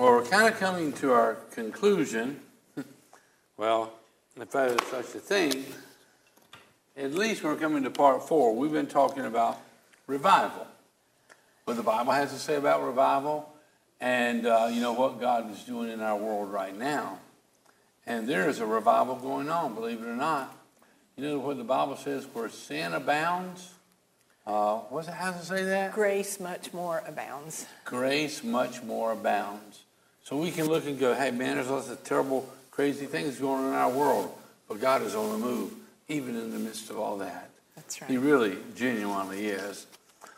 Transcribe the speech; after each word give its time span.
Well, 0.00 0.12
we're 0.12 0.24
kind 0.24 0.50
of 0.50 0.58
coming 0.58 0.94
to 0.94 1.12
our 1.12 1.34
conclusion. 1.50 2.40
well, 3.58 3.92
if 4.34 4.50
that 4.52 4.70
is 4.70 4.88
such 4.88 5.14
a 5.14 5.18
thing, 5.18 5.66
at 6.96 7.12
least 7.12 7.44
we're 7.44 7.56
coming 7.56 7.82
to 7.82 7.90
part 7.90 8.26
four. 8.26 8.56
We've 8.56 8.72
been 8.72 8.86
talking 8.86 9.26
about 9.26 9.60
revival, 10.06 10.66
what 11.66 11.76
the 11.76 11.82
Bible 11.82 12.12
has 12.12 12.32
to 12.32 12.38
say 12.38 12.56
about 12.56 12.82
revival, 12.82 13.52
and 14.00 14.46
uh, 14.46 14.70
you 14.72 14.80
know 14.80 14.94
what 14.94 15.20
God 15.20 15.52
is 15.52 15.64
doing 15.64 15.90
in 15.90 16.00
our 16.00 16.16
world 16.16 16.50
right 16.50 16.74
now. 16.74 17.18
And 18.06 18.26
there 18.26 18.48
is 18.48 18.60
a 18.60 18.66
revival 18.66 19.16
going 19.16 19.50
on, 19.50 19.74
believe 19.74 20.00
it 20.00 20.08
or 20.08 20.16
not. 20.16 20.56
You 21.18 21.24
know 21.24 21.38
what 21.40 21.58
the 21.58 21.62
Bible 21.64 21.96
says? 21.96 22.26
Where 22.32 22.48
sin 22.48 22.94
abounds, 22.94 23.74
uh, 24.46 24.76
what's 24.76 25.08
it, 25.08 25.14
how 25.14 25.32
does 25.32 25.42
it 25.42 25.44
say 25.44 25.64
that? 25.64 25.92
Grace 25.92 26.40
much 26.40 26.72
more 26.72 27.02
abounds. 27.06 27.66
Grace 27.84 28.42
much 28.42 28.82
more 28.82 29.12
abounds. 29.12 29.82
So 30.22 30.36
we 30.36 30.50
can 30.50 30.66
look 30.66 30.86
and 30.86 30.98
go, 30.98 31.14
hey 31.14 31.30
man, 31.30 31.56
there's 31.56 31.68
lots 31.68 31.90
of 31.90 32.02
terrible, 32.04 32.48
crazy 32.70 33.06
things 33.06 33.38
going 33.38 33.64
on 33.64 33.68
in 33.68 33.74
our 33.74 33.90
world, 33.90 34.32
but 34.68 34.80
God 34.80 35.02
is 35.02 35.14
on 35.14 35.32
the 35.32 35.38
move, 35.38 35.72
even 36.08 36.36
in 36.36 36.52
the 36.52 36.58
midst 36.58 36.90
of 36.90 36.98
all 36.98 37.18
that. 37.18 37.50
That's 37.74 38.00
right. 38.00 38.10
He 38.10 38.18
really, 38.18 38.56
genuinely 38.76 39.46
is. 39.46 39.86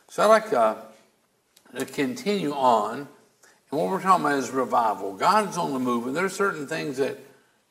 So 0.09 0.23
I'd 0.23 0.27
like 0.27 0.53
uh, 0.53 0.77
to 1.77 1.85
continue 1.85 2.53
on. 2.53 3.09
And 3.71 3.81
what 3.81 3.89
we're 3.89 4.03
talking 4.03 4.25
about 4.25 4.39
is 4.39 4.51
revival. 4.51 5.15
God's 5.15 5.57
on 5.57 5.73
the 5.73 5.79
move, 5.79 6.07
and 6.07 6.15
there 6.15 6.25
are 6.25 6.31
certain 6.31 6.67
things 6.67 6.99
that, 6.99 7.19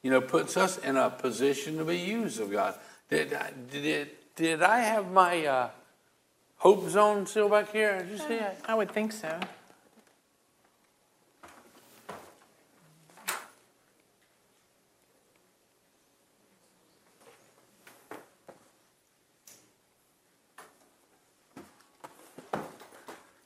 you 0.02 0.09
know, 0.09 0.19
puts 0.19 0.58
us 0.58 0.77
in 0.80 0.97
a 0.97 1.09
position 1.09 1.77
to 1.77 1.86
be 1.86 1.97
used 1.97 2.39
of 2.39 2.52
God. 2.52 2.75
Did, 3.09 3.38
did, 3.71 4.09
did 4.36 4.64
I 4.64 4.80
have 4.80 5.11
my 5.11 5.45
uh, 5.45 5.69
hope 6.58 6.89
zone 6.89 7.27
still 7.27 7.49
back 7.49 7.71
here? 7.71 7.99
Did 7.99 8.09
you 8.09 8.17
see 8.17 8.33
it? 8.36 8.58
I 8.66 8.73
would 8.73 8.91
think 8.91 9.11
so. 9.11 9.39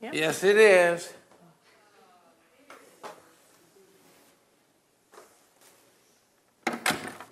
Yes, 0.02 0.44
it 0.44 0.58
is. 0.58 1.14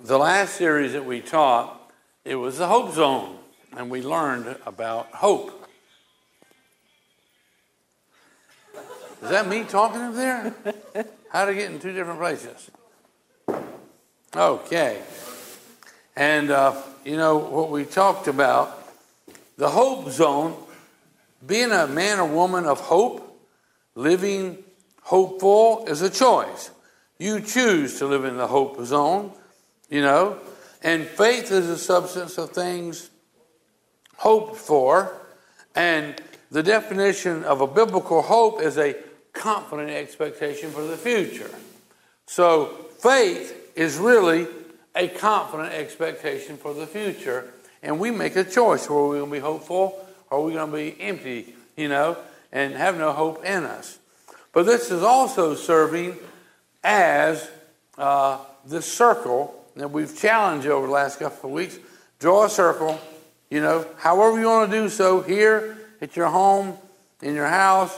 The 0.03 0.17
last 0.17 0.55
series 0.55 0.93
that 0.93 1.05
we 1.05 1.21
taught, 1.21 1.91
it 2.25 2.35
was 2.35 2.57
the 2.57 2.67
Hope 2.67 2.93
Zone, 2.93 3.37
and 3.77 3.89
we 3.89 4.01
learned 4.01 4.57
about 4.65 5.07
hope. 5.07 5.69
Is 9.21 9.29
that 9.29 9.47
me 9.47 9.63
talking 9.63 10.01
up 10.01 10.15
there? 10.15 10.53
How 11.29 11.45
to 11.45 11.53
get 11.53 11.71
in 11.71 11.79
two 11.79 11.93
different 11.93 12.19
places? 12.19 12.69
Okay. 14.35 15.01
And, 16.15 16.51
uh, 16.51 16.81
you 17.05 17.17
know, 17.17 17.37
what 17.37 17.69
we 17.69 17.85
talked 17.85 18.27
about, 18.27 18.87
the 19.57 19.69
Hope 19.69 20.09
Zone 20.09 20.55
being 21.45 21.71
a 21.71 21.87
man 21.87 22.19
or 22.19 22.27
woman 22.27 22.65
of 22.65 22.79
hope, 22.79 23.41
living 23.95 24.63
hopeful 25.01 25.85
is 25.87 26.01
a 26.01 26.09
choice. 26.09 26.71
You 27.19 27.39
choose 27.39 27.99
to 27.99 28.07
live 28.07 28.25
in 28.25 28.37
the 28.37 28.47
hope 28.47 28.83
zone, 28.85 29.31
you 29.89 30.01
know, 30.01 30.37
and 30.81 31.05
faith 31.05 31.51
is 31.51 31.69
a 31.69 31.77
substance 31.77 32.37
of 32.37 32.51
things 32.51 33.09
hoped 34.17 34.57
for. 34.57 35.15
And 35.75 36.21
the 36.51 36.63
definition 36.63 37.43
of 37.43 37.61
a 37.61 37.67
biblical 37.67 38.21
hope 38.21 38.61
is 38.61 38.77
a 38.77 38.95
confident 39.31 39.89
expectation 39.89 40.71
for 40.71 40.83
the 40.83 40.97
future. 40.97 41.49
So 42.25 42.65
faith 42.99 43.71
is 43.75 43.97
really 43.97 44.47
a 44.95 45.07
confident 45.07 45.73
expectation 45.73 46.57
for 46.57 46.73
the 46.73 46.85
future. 46.85 47.51
And 47.81 47.99
we 47.99 48.11
make 48.11 48.35
a 48.35 48.43
choice 48.43 48.89
where 48.89 49.03
we're 49.03 49.19
going 49.19 49.29
to 49.29 49.31
be 49.31 49.39
hopeful 49.39 50.05
are 50.33 50.41
we 50.41 50.53
going 50.53 50.71
to 50.71 50.75
be 50.75 50.99
empty, 50.99 51.53
you 51.77 51.87
know, 51.87 52.17
and 52.51 52.73
have 52.73 52.97
no 52.97 53.11
hope 53.11 53.45
in 53.45 53.65
us? 53.65 53.99
But 54.51 54.65
this 54.65 54.89
is 54.89 55.03
also 55.03 55.53
serving 55.53 56.17
as 56.83 57.49
uh, 57.97 58.39
this 58.65 58.91
circle 58.91 59.53
that 59.75 59.91
we've 59.91 60.17
challenged 60.17 60.67
over 60.67 60.87
the 60.87 60.93
last 60.93 61.19
couple 61.19 61.49
of 61.49 61.55
weeks. 61.55 61.77
Draw 62.19 62.45
a 62.45 62.49
circle, 62.49 62.99
you 63.49 63.61
know, 63.61 63.85
however 63.97 64.39
you 64.39 64.47
want 64.47 64.71
to 64.71 64.77
do 64.79 64.89
so 64.89 65.21
here 65.21 65.77
at 66.01 66.15
your 66.15 66.27
home, 66.27 66.77
in 67.21 67.35
your 67.35 67.47
house, 67.47 67.95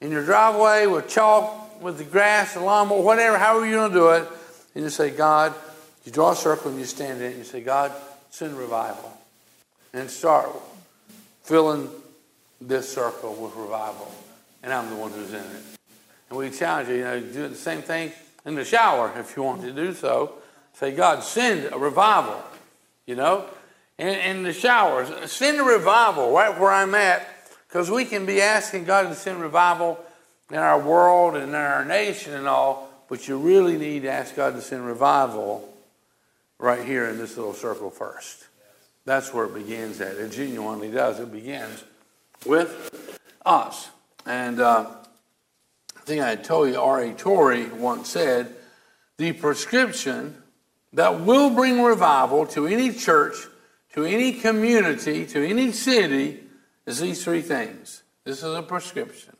in 0.00 0.10
your 0.10 0.24
driveway, 0.24 0.86
with 0.86 1.08
chalk, 1.08 1.82
with 1.82 1.96
the 1.96 2.04
grass, 2.04 2.54
the 2.54 2.60
lawnmower, 2.60 3.02
whatever, 3.02 3.38
however 3.38 3.66
you 3.66 3.76
want 3.76 3.92
to 3.92 3.98
do 3.98 4.08
it. 4.10 4.28
And 4.74 4.84
you 4.84 4.90
say, 4.90 5.10
God, 5.10 5.54
you 6.04 6.12
draw 6.12 6.32
a 6.32 6.36
circle 6.36 6.70
and 6.70 6.78
you 6.78 6.86
stand 6.86 7.20
in 7.20 7.26
it 7.26 7.28
and 7.30 7.38
you 7.38 7.44
say, 7.44 7.62
God, 7.62 7.92
send 8.30 8.58
revival. 8.58 9.12
And 9.94 10.10
start 10.10 10.50
filling 11.48 11.88
this 12.60 12.92
circle 12.92 13.32
with 13.34 13.54
revival, 13.56 14.12
and 14.62 14.70
I'm 14.70 14.90
the 14.90 14.96
one 14.96 15.10
who's 15.12 15.30
in 15.30 15.36
it. 15.36 15.62
And 16.28 16.38
we 16.38 16.50
challenge 16.50 16.90
you, 16.90 16.96
you 16.96 17.04
know, 17.04 17.20
do 17.20 17.48
the 17.48 17.54
same 17.54 17.80
thing 17.80 18.12
in 18.44 18.54
the 18.54 18.66
shower 18.66 19.10
if 19.18 19.34
you 19.34 19.42
want 19.42 19.62
to 19.62 19.72
do 19.72 19.94
so. 19.94 20.34
Say, 20.74 20.92
God, 20.92 21.24
send 21.24 21.72
a 21.72 21.78
revival, 21.78 22.38
you 23.06 23.16
know, 23.16 23.46
in, 23.96 24.08
in 24.08 24.42
the 24.42 24.52
showers. 24.52 25.08
Send 25.32 25.58
a 25.58 25.62
revival 25.62 26.32
right 26.32 26.56
where 26.60 26.70
I'm 26.70 26.94
at, 26.94 27.26
because 27.66 27.90
we 27.90 28.04
can 28.04 28.26
be 28.26 28.42
asking 28.42 28.84
God 28.84 29.04
to 29.04 29.14
send 29.14 29.40
revival 29.40 29.98
in 30.50 30.58
our 30.58 30.78
world 30.78 31.34
and 31.34 31.44
in 31.44 31.54
our 31.54 31.82
nation 31.82 32.34
and 32.34 32.46
all, 32.46 32.90
but 33.08 33.26
you 33.26 33.38
really 33.38 33.78
need 33.78 34.02
to 34.02 34.10
ask 34.10 34.36
God 34.36 34.54
to 34.54 34.60
send 34.60 34.84
revival 34.84 35.66
right 36.58 36.84
here 36.84 37.08
in 37.08 37.16
this 37.16 37.38
little 37.38 37.54
circle 37.54 37.88
first. 37.88 38.47
That's 39.08 39.32
where 39.32 39.46
it 39.46 39.54
begins 39.54 40.02
at. 40.02 40.16
It 40.16 40.32
genuinely 40.32 40.90
does. 40.90 41.18
It 41.18 41.32
begins 41.32 41.82
with 42.44 43.08
us. 43.46 43.88
And 44.26 44.60
uh, 44.60 44.90
I 45.96 46.00
think 46.00 46.22
I 46.22 46.36
told 46.36 46.68
you, 46.68 46.78
R.A. 46.78 47.14
Torrey 47.14 47.70
once 47.70 48.10
said, 48.10 48.54
the 49.16 49.32
prescription 49.32 50.42
that 50.92 51.20
will 51.20 51.48
bring 51.48 51.82
revival 51.82 52.44
to 52.48 52.66
any 52.66 52.92
church, 52.92 53.46
to 53.94 54.04
any 54.04 54.34
community, 54.34 55.24
to 55.24 55.42
any 55.42 55.72
city 55.72 56.40
is 56.84 57.00
these 57.00 57.24
three 57.24 57.40
things. 57.40 58.02
This 58.24 58.42
is 58.42 58.54
a 58.54 58.60
prescription. 58.60 59.34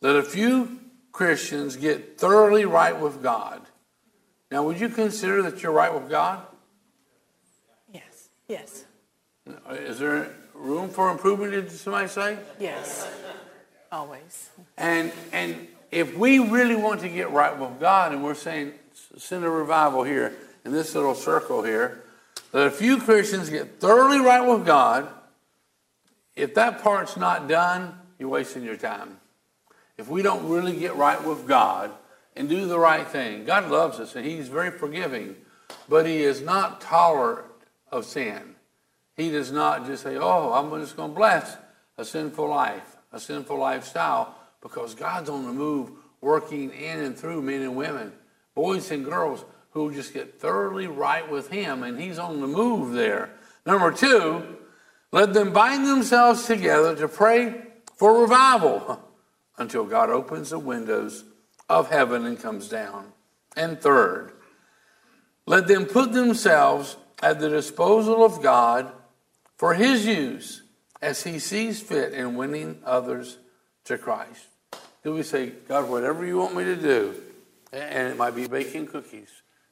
That 0.00 0.16
a 0.16 0.24
few 0.24 0.80
Christians 1.12 1.76
get 1.76 2.18
thoroughly 2.18 2.64
right 2.64 2.98
with 2.98 3.22
God. 3.22 3.60
Now, 4.50 4.64
would 4.64 4.80
you 4.80 4.88
consider 4.88 5.40
that 5.42 5.62
you're 5.62 5.70
right 5.70 5.94
with 5.94 6.10
God? 6.10 6.44
Yes. 8.52 8.84
Uh, 9.48 9.72
is 9.72 9.98
there 9.98 10.30
room 10.52 10.90
for 10.90 11.10
improvement, 11.10 11.52
did 11.52 11.72
somebody 11.72 12.06
say? 12.06 12.36
Yes. 12.60 13.10
Always. 13.90 14.50
And, 14.76 15.10
and 15.32 15.68
if 15.90 16.14
we 16.18 16.38
really 16.38 16.76
want 16.76 17.00
to 17.00 17.08
get 17.08 17.30
right 17.30 17.58
with 17.58 17.80
God, 17.80 18.12
and 18.12 18.22
we're 18.22 18.34
saying, 18.34 18.74
send 19.16 19.46
a 19.46 19.48
revival 19.48 20.02
here 20.04 20.34
in 20.66 20.72
this 20.72 20.94
little 20.94 21.14
circle 21.14 21.62
here, 21.62 22.02
that 22.50 22.66
a 22.66 22.70
few 22.70 22.98
Christians 22.98 23.48
get 23.48 23.80
thoroughly 23.80 24.20
right 24.20 24.46
with 24.46 24.66
God, 24.66 25.08
if 26.36 26.54
that 26.54 26.82
part's 26.82 27.16
not 27.16 27.48
done, 27.48 27.94
you're 28.18 28.28
wasting 28.28 28.64
your 28.64 28.76
time. 28.76 29.16
If 29.96 30.08
we 30.08 30.20
don't 30.20 30.46
really 30.50 30.78
get 30.78 30.94
right 30.96 31.24
with 31.24 31.48
God 31.48 31.90
and 32.36 32.50
do 32.50 32.66
the 32.66 32.78
right 32.78 33.06
thing, 33.08 33.46
God 33.46 33.70
loves 33.70 33.98
us 33.98 34.14
and 34.14 34.26
He's 34.26 34.48
very 34.48 34.70
forgiving, 34.70 35.36
but 35.88 36.04
He 36.04 36.22
is 36.22 36.42
not 36.42 36.82
tolerant 36.82 37.46
of 37.92 38.06
sin. 38.06 38.56
He 39.16 39.30
does 39.30 39.52
not 39.52 39.86
just 39.86 40.02
say, 40.02 40.16
oh, 40.16 40.52
I'm 40.52 40.70
just 40.80 40.96
going 40.96 41.10
to 41.10 41.16
bless 41.16 41.56
a 41.98 42.04
sinful 42.04 42.48
life, 42.48 42.96
a 43.12 43.20
sinful 43.20 43.58
lifestyle, 43.58 44.34
because 44.62 44.94
God's 44.94 45.28
on 45.28 45.44
the 45.44 45.52
move, 45.52 45.90
working 46.20 46.70
in 46.70 47.00
and 47.00 47.16
through 47.16 47.42
men 47.42 47.60
and 47.60 47.76
women, 47.76 48.12
boys 48.54 48.90
and 48.90 49.04
girls 49.04 49.44
who 49.70 49.92
just 49.92 50.14
get 50.14 50.40
thoroughly 50.40 50.86
right 50.86 51.30
with 51.30 51.50
Him, 51.50 51.82
and 51.82 52.00
He's 52.00 52.18
on 52.18 52.40
the 52.40 52.46
move 52.46 52.92
there. 52.92 53.30
Number 53.66 53.92
two, 53.92 54.56
let 55.10 55.34
them 55.34 55.52
bind 55.52 55.86
themselves 55.86 56.46
together 56.46 56.96
to 56.96 57.08
pray 57.08 57.62
for 57.96 58.22
revival 58.22 59.02
until 59.58 59.84
God 59.84 60.10
opens 60.10 60.50
the 60.50 60.58
windows 60.58 61.24
of 61.68 61.90
heaven 61.90 62.24
and 62.24 62.40
comes 62.40 62.68
down. 62.68 63.12
And 63.56 63.80
third, 63.80 64.32
let 65.46 65.68
them 65.68 65.84
put 65.86 66.12
themselves 66.12 66.96
at 67.22 67.38
the 67.38 67.48
disposal 67.48 68.24
of 68.24 68.42
God 68.42 68.92
for 69.56 69.74
his 69.74 70.04
use 70.04 70.62
as 71.00 71.22
he 71.22 71.38
sees 71.38 71.80
fit 71.80 72.12
in 72.12 72.36
winning 72.36 72.80
others 72.84 73.38
to 73.84 73.96
Christ. 73.96 74.46
Do 75.04 75.14
we 75.14 75.22
say, 75.22 75.52
God, 75.68 75.88
whatever 75.88 76.26
you 76.26 76.36
want 76.36 76.54
me 76.54 76.64
to 76.64 76.76
do, 76.76 77.14
and 77.72 78.08
it 78.08 78.16
might 78.16 78.34
be 78.34 78.46
baking 78.46 78.88
cookies, 78.88 79.30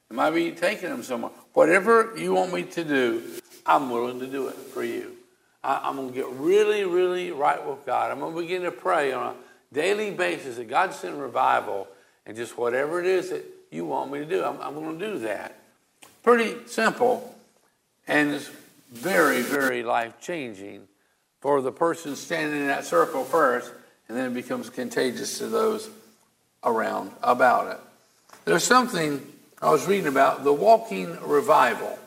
it 0.09 0.13
might 0.13 0.31
be 0.31 0.51
taking 0.51 0.89
them 0.89 1.03
somewhere, 1.03 1.31
whatever 1.53 2.13
you 2.17 2.33
want 2.33 2.53
me 2.53 2.63
to 2.63 2.83
do, 2.83 3.23
I'm 3.65 3.89
willing 3.89 4.19
to 4.19 4.27
do 4.27 4.47
it 4.47 4.55
for 4.55 4.83
you. 4.83 5.17
I, 5.63 5.87
am 5.89 5.95
going 5.97 6.09
to 6.09 6.13
get 6.13 6.27
really, 6.29 6.83
really 6.83 7.31
right 7.31 7.65
with 7.65 7.85
God. 7.85 8.11
I'm 8.11 8.19
going 8.19 8.33
to 8.33 8.41
begin 8.41 8.63
to 8.63 8.71
pray 8.71 9.13
on 9.13 9.35
a 9.35 9.73
daily 9.73 10.11
basis 10.11 10.57
that 10.57 10.67
God 10.67 10.93
send 10.93 11.21
revival 11.21 11.87
and 12.25 12.35
just 12.35 12.57
whatever 12.57 12.99
it 12.99 13.05
is 13.05 13.29
that 13.29 13.45
you 13.71 13.85
want 13.85 14.11
me 14.11 14.19
to 14.19 14.25
do, 14.25 14.43
I'm, 14.43 14.59
I'm 14.61 14.73
going 14.73 14.97
to 14.99 15.07
do 15.07 15.19
that. 15.19 15.55
Pretty 16.23 16.67
simple, 16.67 17.35
and 18.07 18.31
it's 18.31 18.49
very, 18.91 19.41
very 19.41 19.83
life 19.83 20.19
changing 20.19 20.87
for 21.39 21.61
the 21.61 21.71
person 21.71 22.15
standing 22.15 22.61
in 22.61 22.67
that 22.67 22.85
circle 22.85 23.23
first, 23.23 23.71
and 24.07 24.17
then 24.17 24.31
it 24.31 24.33
becomes 24.33 24.69
contagious 24.69 25.39
to 25.39 25.47
those 25.47 25.89
around 26.63 27.11
about 27.23 27.71
it. 27.71 27.79
There's 28.45 28.63
something 28.63 29.25
I 29.61 29.71
was 29.71 29.87
reading 29.87 30.07
about 30.07 30.43
the 30.43 30.53
walking 30.53 31.17
revival. 31.21 31.97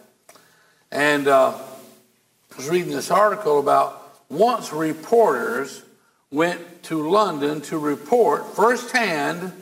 And 0.90 1.26
uh, 1.26 1.56
I 1.56 2.56
was 2.56 2.68
reading 2.68 2.92
this 2.92 3.10
article 3.10 3.58
about 3.58 4.20
once 4.28 4.72
reporters 4.72 5.82
went 6.30 6.82
to 6.84 7.08
London 7.08 7.60
to 7.62 7.78
report 7.78 8.54
firsthand 8.54 9.52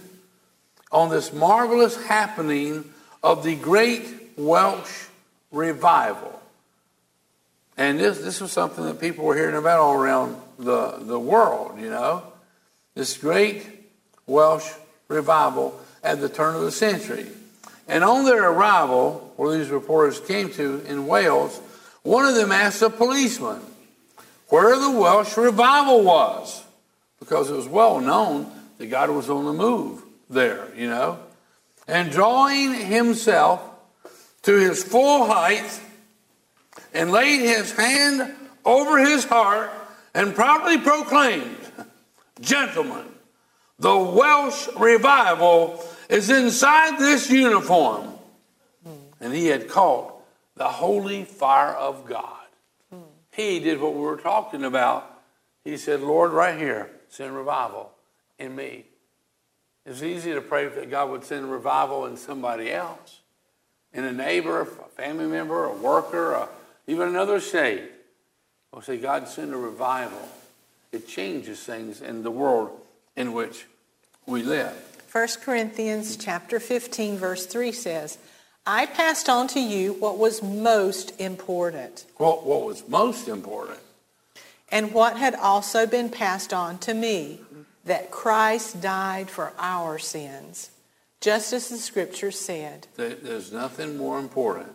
on 0.91 1.11
this 1.11 1.33
marvelous 1.33 2.03
happening 2.05 2.85
of 3.23 3.45
the 3.45 3.55
great 3.55 4.05
Welsh 4.37 5.07
revival. 5.53 6.41
And 7.77 7.99
this, 7.99 8.19
this 8.19 8.41
was 8.41 8.53
something 8.53 8.85
that 8.85 9.01
people 9.01 9.25
were 9.25 9.37
hearing 9.37 9.57
about 9.57 9.79
all 9.79 9.95
around 9.95 10.37
the, 10.59 10.99
the 11.01 11.19
world, 11.19 11.79
you 11.81 11.89
know. 11.89 12.23
This 12.95 13.17
great 13.17 13.67
Welsh 14.27 14.69
revival 15.09 15.81
at 16.03 16.21
the 16.21 16.29
turn 16.29 16.55
of 16.55 16.63
the 16.63 16.73
century. 16.73 17.27
And 17.89 18.05
on 18.05 18.25
their 18.25 18.51
arrival, 18.51 19.33
where 19.37 19.57
these 19.57 19.71
reporters 19.71 20.21
came 20.21 20.51
to 20.53 20.83
in 20.87 21.07
Wales, 21.07 21.61
one 22.03 22.25
of 22.25 22.35
them 22.35 22.53
asked 22.53 22.83
a 22.83 22.91
policeman 22.91 23.61
where 24.49 24.79
the 24.79 24.91
Welsh 24.91 25.37
revival 25.37 26.03
was, 26.03 26.63
because 27.19 27.51
it 27.51 27.55
was 27.55 27.69
well 27.69 28.01
known 28.01 28.51
that 28.79 28.87
God 28.87 29.11
was 29.11 29.31
on 29.31 29.45
the 29.47 29.53
move 29.53 30.03
there, 30.29 30.69
you 30.77 30.89
know. 30.89 31.19
And 31.89 32.11
drawing 32.11 32.75
himself 32.75 33.63
to 34.43 34.55
his 34.55 34.83
full 34.83 35.27
height 35.27 35.81
and 36.93 37.11
laid 37.11 37.41
his 37.41 37.73
hand 37.73 38.35
over 38.65 38.99
his 38.99 39.25
heart 39.25 39.71
and 40.15 40.35
proudly 40.35 40.79
proclaimed, 40.79 41.57
Gentlemen, 42.41 43.05
the 43.79 43.97
Welsh 43.97 44.69
revival 44.79 45.85
is 46.09 46.29
inside 46.31 46.99
this 46.99 47.31
uniform. 47.31 48.09
And 49.21 49.33
he 49.33 49.47
had 49.47 49.69
caught 49.69 50.15
the 50.57 50.69
holy 50.69 51.25
fire 51.25 51.75
of 51.75 52.05
God. 52.07 52.29
He 53.31 53.61
did 53.61 53.81
what 53.81 53.95
we 53.95 54.01
were 54.01 54.19
talking 54.19 54.65
about. 54.65 55.09
He 55.65 55.77
said, 55.77 56.01
Lord, 56.01 56.33
right 56.33 56.59
here, 56.59 56.91
send 57.09 57.35
revival 57.35 57.93
in 58.39 58.55
me. 58.55 58.85
It's 59.87 60.03
easy 60.03 60.33
to 60.33 60.41
pray 60.41 60.69
that 60.69 60.91
God 60.91 61.11
would 61.11 61.25
send 61.25 61.51
revival 61.51 62.07
in 62.07 62.17
somebody 62.17 62.71
else, 62.73 63.21
in 63.95 64.05
a 64.05 64.13
neighbor, 64.13 64.61
a 64.63 64.67
family 64.67 65.27
member, 65.27 65.65
a 65.65 65.73
worker, 65.73 66.33
a, 66.33 66.49
even 66.87 67.09
another 67.09 67.41
state. 67.41 67.83
We'll 68.73 68.83
say, 68.83 68.97
God, 68.97 69.29
send 69.29 69.53
a 69.53 69.57
revival. 69.57 70.29
It 70.93 71.07
changes 71.07 71.61
things 71.61 72.01
in 72.01 72.23
the 72.23 72.31
world 72.31 72.71
in 73.17 73.33
which 73.33 73.67
we 74.27 74.43
live. 74.43 74.73
1 75.13 75.29
Corinthians 75.43 76.17
chapter 76.17 76.59
15 76.59 77.19
verse 77.19 77.45
3 77.47 77.73
says, 77.73 78.19
I 78.65 78.87
passed 78.87 79.29
on 79.29 79.49
to 79.49 79.61
you 79.61 79.93
what 79.95 80.19
was 80.19 80.43
most 80.43 81.21
important. 81.21 82.07
What, 82.17 82.47
what 82.47 82.63
was 82.63 82.89
most 82.89 83.29
important? 83.29 83.81
And 84.71 84.95
what 84.95 85.17
had 85.17 85.35
also 85.35 85.87
been 85.87 86.09
passed 86.09 86.55
on 86.55 86.79
to 86.79 86.95
me, 86.95 87.41
that 87.85 88.11
Christ 88.11 88.81
died 88.81 89.29
for 89.29 89.53
our 89.59 89.99
sins, 89.99 90.71
just 91.23 91.55
as 91.55 91.71
the 91.71 91.79
scripture 91.79 92.31
said. 92.31 92.87
There's 92.97 93.53
nothing 93.53 93.97
more 93.97 94.19
important 94.19 94.75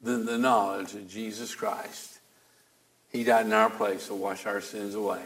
than 0.00 0.26
the 0.26 0.38
knowledge 0.38 0.94
of 0.94 1.08
Jesus 1.08 1.54
Christ. 1.54 2.18
He 3.12 3.22
died 3.22 3.46
in 3.46 3.52
our 3.52 3.70
place 3.70 4.08
to 4.08 4.14
wash 4.14 4.46
our 4.46 4.60
sins 4.60 4.94
away, 4.94 5.22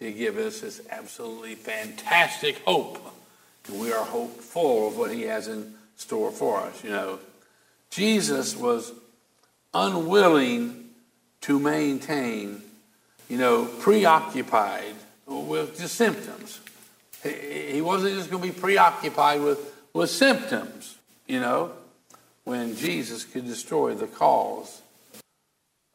to 0.00 0.12
give 0.12 0.36
us 0.36 0.60
this 0.60 0.82
absolutely 0.90 1.54
fantastic 1.54 2.58
hope. 2.64 2.98
And 3.68 3.80
we 3.80 3.92
are 3.92 4.04
hopeful 4.04 4.88
of 4.88 4.98
what 4.98 5.10
he 5.10 5.22
has 5.22 5.48
in 5.48 5.74
store 5.96 6.30
for 6.30 6.60
us, 6.60 6.84
you 6.84 6.90
know. 6.90 7.18
Jesus 7.90 8.56
was 8.56 8.92
unwilling 9.72 10.90
to 11.42 11.58
maintain, 11.58 12.62
you 13.28 13.38
know, 13.38 13.66
preoccupied 13.80 14.94
with 15.26 15.78
the 15.78 15.88
symptoms. 15.88 16.60
He 17.22 17.80
wasn't 17.80 18.14
just 18.14 18.30
going 18.30 18.42
to 18.42 18.52
be 18.52 18.60
preoccupied 18.60 19.40
with, 19.40 19.73
with 19.94 20.10
symptoms, 20.10 20.98
you 21.26 21.40
know, 21.40 21.72
when 22.42 22.76
Jesus 22.76 23.24
could 23.24 23.46
destroy 23.46 23.94
the 23.94 24.08
cause 24.08 24.82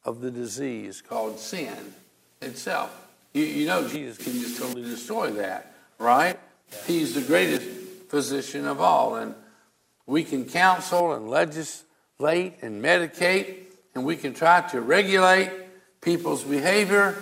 of 0.03 0.21
the 0.21 0.31
disease 0.31 1.01
called 1.01 1.37
sin 1.37 1.93
itself. 2.41 3.07
You, 3.33 3.43
you 3.43 3.67
know, 3.67 3.87
Jesus 3.87 4.17
can 4.17 4.33
just 4.33 4.57
totally 4.57 4.83
destroy 4.83 5.29
that, 5.31 5.75
right? 5.99 6.39
He's 6.87 7.13
the 7.13 7.21
greatest 7.21 7.67
physician 8.09 8.65
of 8.65 8.81
all. 8.81 9.15
And 9.15 9.35
we 10.07 10.23
can 10.23 10.45
counsel 10.45 11.13
and 11.13 11.29
legislate 11.29 11.83
and 12.61 12.83
medicate, 12.83 13.55
and 13.93 14.05
we 14.05 14.15
can 14.15 14.33
try 14.33 14.61
to 14.69 14.81
regulate 14.81 15.51
people's 16.01 16.43
behavior. 16.43 17.21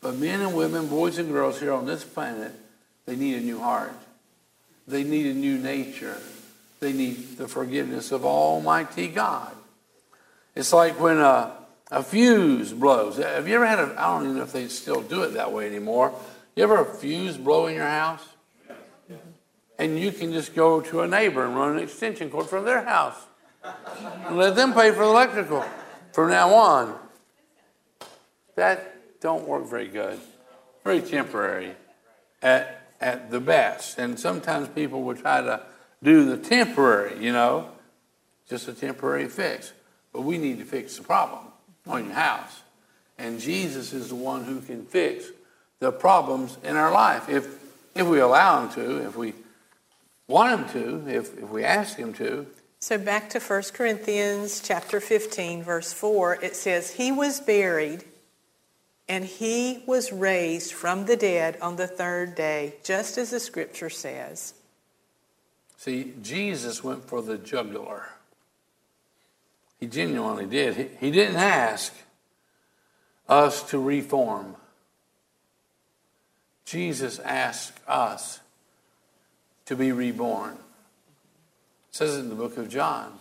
But 0.00 0.16
men 0.16 0.40
and 0.40 0.54
women, 0.54 0.88
boys 0.88 1.18
and 1.18 1.30
girls 1.30 1.60
here 1.60 1.72
on 1.72 1.86
this 1.86 2.04
planet, 2.04 2.52
they 3.06 3.16
need 3.16 3.36
a 3.36 3.40
new 3.40 3.60
heart. 3.60 3.94
They 4.86 5.04
need 5.04 5.26
a 5.26 5.34
new 5.34 5.58
nature. 5.58 6.18
They 6.80 6.92
need 6.92 7.38
the 7.38 7.48
forgiveness 7.48 8.12
of 8.12 8.24
Almighty 8.24 9.08
God. 9.08 9.52
It's 10.54 10.72
like 10.72 11.00
when 11.00 11.18
a, 11.18 11.52
a 11.90 12.02
fuse 12.02 12.72
blows. 12.72 13.16
Have 13.16 13.48
you 13.48 13.56
ever 13.56 13.66
had 13.66 13.78
a, 13.78 13.94
I 13.98 14.14
don't 14.14 14.24
even 14.24 14.36
know 14.36 14.42
if 14.42 14.52
they 14.52 14.68
still 14.68 15.02
do 15.02 15.22
it 15.22 15.34
that 15.34 15.52
way 15.52 15.66
anymore. 15.66 16.12
You 16.54 16.64
ever 16.64 16.80
a 16.80 16.84
fuse 16.84 17.36
blow 17.36 17.66
in 17.66 17.74
your 17.74 17.86
house? 17.86 18.26
And 19.78 19.98
you 19.98 20.10
can 20.10 20.32
just 20.32 20.54
go 20.54 20.80
to 20.80 21.02
a 21.02 21.06
neighbor 21.06 21.44
and 21.44 21.54
run 21.54 21.76
an 21.76 21.82
extension 21.82 22.30
cord 22.30 22.46
from 22.46 22.64
their 22.64 22.82
house. 22.82 23.16
And 24.26 24.36
let 24.38 24.56
them 24.56 24.72
pay 24.72 24.90
for 24.92 25.04
the 25.04 25.10
electrical 25.10 25.64
from 26.12 26.30
now 26.30 26.54
on. 26.54 26.98
That 28.54 29.20
don't 29.20 29.46
work 29.46 29.66
very 29.66 29.88
good. 29.88 30.18
Very 30.82 31.02
temporary 31.02 31.72
at, 32.40 32.85
at 33.00 33.30
the 33.30 33.40
best. 33.40 33.98
And 33.98 34.18
sometimes 34.18 34.68
people 34.68 35.02
will 35.02 35.16
try 35.16 35.40
to 35.40 35.60
do 36.02 36.24
the 36.24 36.36
temporary, 36.36 37.22
you 37.22 37.32
know, 37.32 37.70
just 38.48 38.68
a 38.68 38.72
temporary 38.72 39.28
fix. 39.28 39.72
But 40.12 40.22
we 40.22 40.38
need 40.38 40.58
to 40.58 40.64
fix 40.64 40.96
the 40.96 41.02
problem 41.02 41.44
on 41.86 42.06
your 42.06 42.14
house. 42.14 42.62
And 43.18 43.40
Jesus 43.40 43.92
is 43.92 44.08
the 44.08 44.14
one 44.14 44.44
who 44.44 44.60
can 44.60 44.84
fix 44.84 45.26
the 45.78 45.92
problems 45.92 46.56
in 46.62 46.76
our 46.76 46.92
life 46.92 47.28
if, 47.28 47.46
if 47.94 48.06
we 48.06 48.20
allow 48.20 48.62
him 48.62 48.72
to, 48.74 49.06
if 49.06 49.16
we 49.16 49.34
want 50.26 50.60
him 50.60 50.68
to, 50.70 51.10
if, 51.10 51.36
if 51.38 51.48
we 51.48 51.64
ask 51.64 51.96
him 51.96 52.12
to. 52.14 52.46
So 52.78 52.98
back 52.98 53.30
to 53.30 53.40
1 53.40 53.62
Corinthians 53.72 54.60
chapter 54.60 55.00
15 55.00 55.62
verse 55.62 55.92
4 55.92 56.42
it 56.42 56.54
says 56.54 56.92
he 56.92 57.10
was 57.10 57.40
buried 57.40 58.04
and 59.08 59.24
he 59.24 59.82
was 59.86 60.12
raised 60.12 60.72
from 60.72 61.06
the 61.06 61.16
dead 61.16 61.58
on 61.60 61.76
the 61.76 61.86
third 61.86 62.34
day 62.34 62.74
just 62.82 63.18
as 63.18 63.30
the 63.30 63.40
scripture 63.40 63.90
says. 63.90 64.54
See, 65.76 66.14
Jesus 66.22 66.82
went 66.82 67.04
for 67.04 67.22
the 67.22 67.38
jugular. 67.38 68.08
He 69.78 69.86
genuinely 69.86 70.46
did. 70.46 70.76
He, 70.76 70.88
he 70.98 71.10
didn't 71.10 71.36
ask 71.36 71.94
us 73.28 73.62
to 73.70 73.78
reform. 73.78 74.56
Jesus 76.64 77.18
asked 77.20 77.78
us 77.86 78.40
to 79.66 79.76
be 79.76 79.92
reborn. 79.92 80.54
It 80.54 80.58
says 81.96 82.16
it 82.16 82.20
in 82.20 82.28
the 82.28 82.34
book 82.34 82.56
of 82.56 82.68
John. 82.68 83.18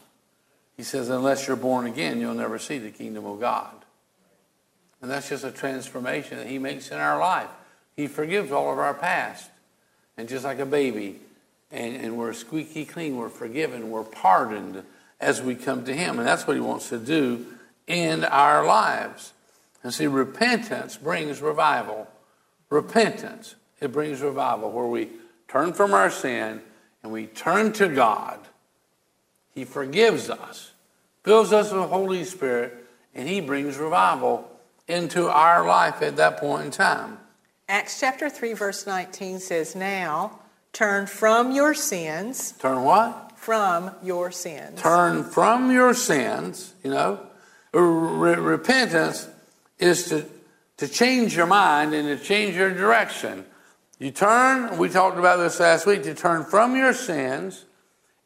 He 0.77 0.83
says, 0.83 1.09
unless 1.09 1.47
you're 1.47 1.55
born 1.55 1.85
again, 1.85 2.19
you'll 2.19 2.33
never 2.33 2.59
see 2.59 2.79
the 2.79 2.89
kingdom 2.89 3.25
of 3.25 3.39
God. 3.39 3.84
And 5.05 5.11
that's 5.11 5.29
just 5.29 5.43
a 5.43 5.51
transformation 5.51 6.39
that 6.39 6.47
He 6.47 6.57
makes 6.57 6.89
in 6.89 6.97
our 6.97 7.19
life. 7.19 7.49
He 7.95 8.07
forgives 8.07 8.51
all 8.51 8.73
of 8.73 8.79
our 8.79 8.95
past. 8.95 9.51
And 10.17 10.27
just 10.27 10.43
like 10.43 10.57
a 10.57 10.65
baby, 10.65 11.19
and, 11.71 11.95
and 11.95 12.17
we're 12.17 12.33
squeaky 12.33 12.85
clean, 12.85 13.15
we're 13.15 13.29
forgiven, 13.29 13.91
we're 13.91 14.01
pardoned 14.01 14.81
as 15.21 15.43
we 15.43 15.53
come 15.53 15.85
to 15.85 15.93
Him. 15.93 16.17
And 16.17 16.27
that's 16.27 16.47
what 16.47 16.55
He 16.55 16.59
wants 16.59 16.89
to 16.89 16.97
do 16.97 17.45
in 17.85 18.23
our 18.23 18.65
lives. 18.65 19.33
And 19.83 19.93
see, 19.93 20.07
repentance 20.07 20.97
brings 20.97 21.39
revival. 21.39 22.07
Repentance, 22.71 23.53
it 23.79 23.91
brings 23.91 24.21
revival 24.21 24.71
where 24.71 24.87
we 24.87 25.09
turn 25.47 25.73
from 25.73 25.93
our 25.93 26.09
sin 26.09 26.63
and 27.03 27.11
we 27.11 27.27
turn 27.27 27.73
to 27.73 27.89
God. 27.89 28.39
He 29.53 29.65
forgives 29.65 30.31
us, 30.31 30.71
fills 31.23 31.53
us 31.53 31.71
with 31.71 31.79
the 31.79 31.87
Holy 31.89 32.23
Spirit, 32.23 32.87
and 33.13 33.29
He 33.29 33.39
brings 33.39 33.77
revival 33.77 34.49
into 34.87 35.27
our 35.29 35.65
life 35.65 36.01
at 36.01 36.17
that 36.17 36.37
point 36.37 36.65
in 36.65 36.71
time. 36.71 37.17
Acts 37.67 37.99
chapter 37.99 38.29
3, 38.29 38.53
verse 38.53 38.85
19 38.85 39.39
says, 39.39 39.75
Now 39.75 40.39
Turn 40.75 41.07
from 41.07 41.51
your 41.53 41.73
sins, 41.73 42.51
Turn 42.59 42.83
what? 42.83 43.31
from 43.37 43.91
your 44.03 44.29
sins. 44.29 44.81
Turn 44.81 45.23
from 45.23 45.71
your 45.71 45.93
sins, 45.93 46.73
you 46.83 46.91
know. 46.91 47.25
Re- 47.73 48.35
repentance 48.35 49.29
is 49.79 50.09
to, 50.09 50.25
to 50.77 50.87
change 50.89 51.33
your 51.33 51.45
mind 51.45 51.93
and 51.93 52.07
to 52.07 52.21
change 52.21 52.57
your 52.57 52.73
direction. 52.73 53.45
You 53.99 54.11
turn, 54.11 54.77
we 54.77 54.89
talked 54.89 55.17
about 55.17 55.37
this 55.37 55.61
last 55.61 55.85
week, 55.85 56.03
to 56.03 56.13
turn 56.13 56.43
from 56.43 56.75
your 56.75 56.93
sins 56.93 57.63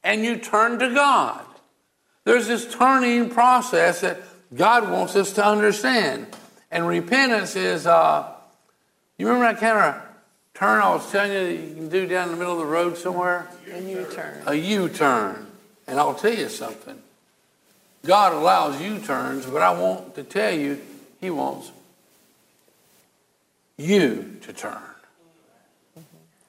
and 0.04 0.25
you 0.25 0.38
turn 0.38 0.80
to 0.80 0.89
God. 0.92 1.46
There's 2.24 2.48
this 2.48 2.74
turning 2.74 3.30
process 3.30 4.01
that 4.01 4.22
God 4.56 4.89
wants 4.89 5.16
us 5.16 5.34
to 5.34 5.46
understand. 5.46 6.36
And 6.72 6.88
repentance 6.88 7.56
is, 7.56 7.88
uh, 7.88 8.32
you 9.18 9.28
remember 9.28 9.52
that 9.52 9.60
kind 9.60 9.78
of 9.78 10.02
turn 10.54 10.82
I 10.82 10.90
was 10.90 11.10
telling 11.12 11.32
you 11.32 11.40
that 11.40 11.54
you 11.54 11.74
can 11.76 11.90
do 11.90 12.08
down 12.08 12.30
in 12.30 12.32
the 12.34 12.38
middle 12.38 12.54
of 12.54 12.60
the 12.60 12.66
road 12.66 12.98
somewhere? 12.98 13.48
A 13.72 13.80
U-turn. 13.80 14.44
A 14.46 14.56
U 14.56 14.90
turn. 14.90 15.48
And 15.88 16.00
I'll 16.00 16.14
tell 16.14 16.34
you 16.34 16.50
something. 16.50 17.02
God 18.06 18.34
allows 18.34 18.82
U 18.82 19.00
turns, 19.00 19.46
but 19.46 19.62
I 19.62 19.72
want 19.72 20.16
to 20.16 20.24
tell 20.24 20.54
you, 20.54 20.80
He 21.20 21.30
wants 21.30 21.72
you 23.78 24.38
to 24.42 24.54
turn. 24.54 24.78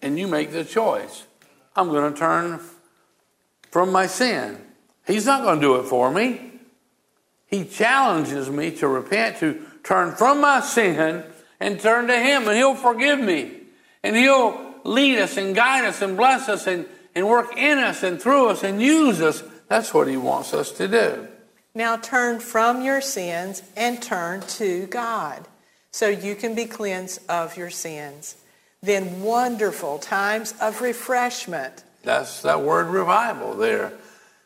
And 0.03 0.19
you 0.19 0.27
make 0.27 0.53
the 0.53 0.65
choice. 0.65 1.25
I'm 1.75 1.89
going 1.89 2.12
to 2.12 2.19
turn 2.19 2.61
from 3.71 3.93
my 3.93 4.07
sin. 4.07 4.59
He's 5.07 5.27
not 5.27 5.43
going 5.43 5.61
to 5.61 5.67
do 5.67 5.77
it 5.77 5.85
for 5.85 6.11
me. 6.11 6.53
He 7.47 7.65
challenges 7.65 8.49
me 8.49 8.71
to 8.77 8.87
repent, 8.87 9.39
to 9.39 9.65
turn 9.83 10.15
from 10.15 10.41
my 10.41 10.61
sin 10.61 11.25
and 11.59 11.81
turn 11.81 12.09
to 12.09 12.19
Him, 12.19 12.49
and 12.49 12.57
He'll 12.57 12.75
forgive 12.75 13.21
me. 13.21 13.53
And 14.03 14.17
He'll 14.17 14.75
lead 14.85 15.19
us 15.19 15.37
and 15.37 15.55
guide 15.55 15.85
us 15.85 16.03
and 16.03 16.17
bless 16.17 16.49
us 16.49 16.67
and, 16.67 16.87
and 17.15 17.29
work 17.29 17.57
in 17.57 17.79
us 17.79 18.03
and 18.03 18.21
through 18.21 18.49
us 18.49 18.63
and 18.63 18.81
use 18.81 19.21
us. 19.21 19.43
That's 19.69 19.93
what 19.93 20.09
He 20.09 20.17
wants 20.17 20.55
us 20.55 20.73
to 20.73 20.89
do. 20.89 21.29
Now 21.75 21.97
turn 21.97 22.41
from 22.41 22.83
your 22.83 23.01
sins 23.01 23.63
and 23.77 24.03
turn 24.03 24.41
to 24.41 24.87
God 24.87 25.47
so 25.93 26.09
you 26.09 26.35
can 26.35 26.55
be 26.55 26.65
cleansed 26.65 27.21
of 27.29 27.57
your 27.57 27.71
sins. 27.71 28.37
Then 28.83 29.23
wonderful 29.23 29.99
times 29.99 30.55
of 30.61 30.81
refreshment. 30.81 31.85
That's 32.03 32.43
that 32.43 32.63
word 32.63 32.87
revival 32.89 33.55
there. 33.55 33.93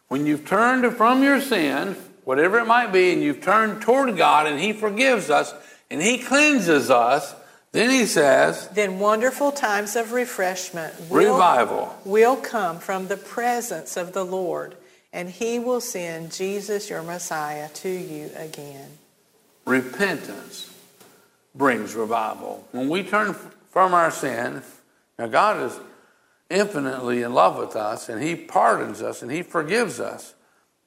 When 0.08 0.26
you've 0.26 0.44
turned 0.44 0.92
from 0.96 1.22
your 1.22 1.40
sin, 1.40 1.96
whatever 2.24 2.58
it 2.58 2.66
might 2.66 2.92
be, 2.92 3.12
and 3.12 3.22
you've 3.22 3.42
turned 3.42 3.82
toward 3.82 4.16
God 4.16 4.46
and 4.46 4.58
He 4.58 4.72
forgives 4.72 5.30
us 5.30 5.54
and 5.90 6.02
He 6.02 6.18
cleanses 6.18 6.90
us, 6.90 7.34
then 7.72 7.90
He 7.90 8.06
says, 8.06 8.68
Then 8.68 8.98
wonderful 8.98 9.52
times 9.52 9.96
of 9.96 10.12
refreshment 10.12 10.94
will, 11.10 11.34
revival. 11.34 11.96
will 12.04 12.36
come 12.36 12.78
from 12.78 13.08
the 13.08 13.16
presence 13.16 13.96
of 13.96 14.12
the 14.12 14.24
Lord, 14.24 14.76
and 15.12 15.28
He 15.28 15.58
will 15.58 15.80
send 15.80 16.32
Jesus, 16.32 16.90
your 16.90 17.02
Messiah, 17.02 17.68
to 17.68 17.88
you 17.88 18.30
again. 18.36 18.98
Repentance 19.66 20.72
brings 21.54 21.94
revival. 21.94 22.66
When 22.72 22.88
we 22.88 23.02
turn 23.02 23.34
from 23.70 23.94
our 23.94 24.10
sin, 24.10 24.62
now 25.18 25.26
God 25.26 25.62
is 25.62 25.78
infinitely 26.50 27.22
in 27.22 27.32
love 27.32 27.58
with 27.58 27.76
us, 27.76 28.08
and 28.08 28.22
He 28.22 28.34
pardons 28.36 29.02
us 29.02 29.22
and 29.22 29.30
He 29.30 29.42
forgives 29.42 30.00
us. 30.00 30.33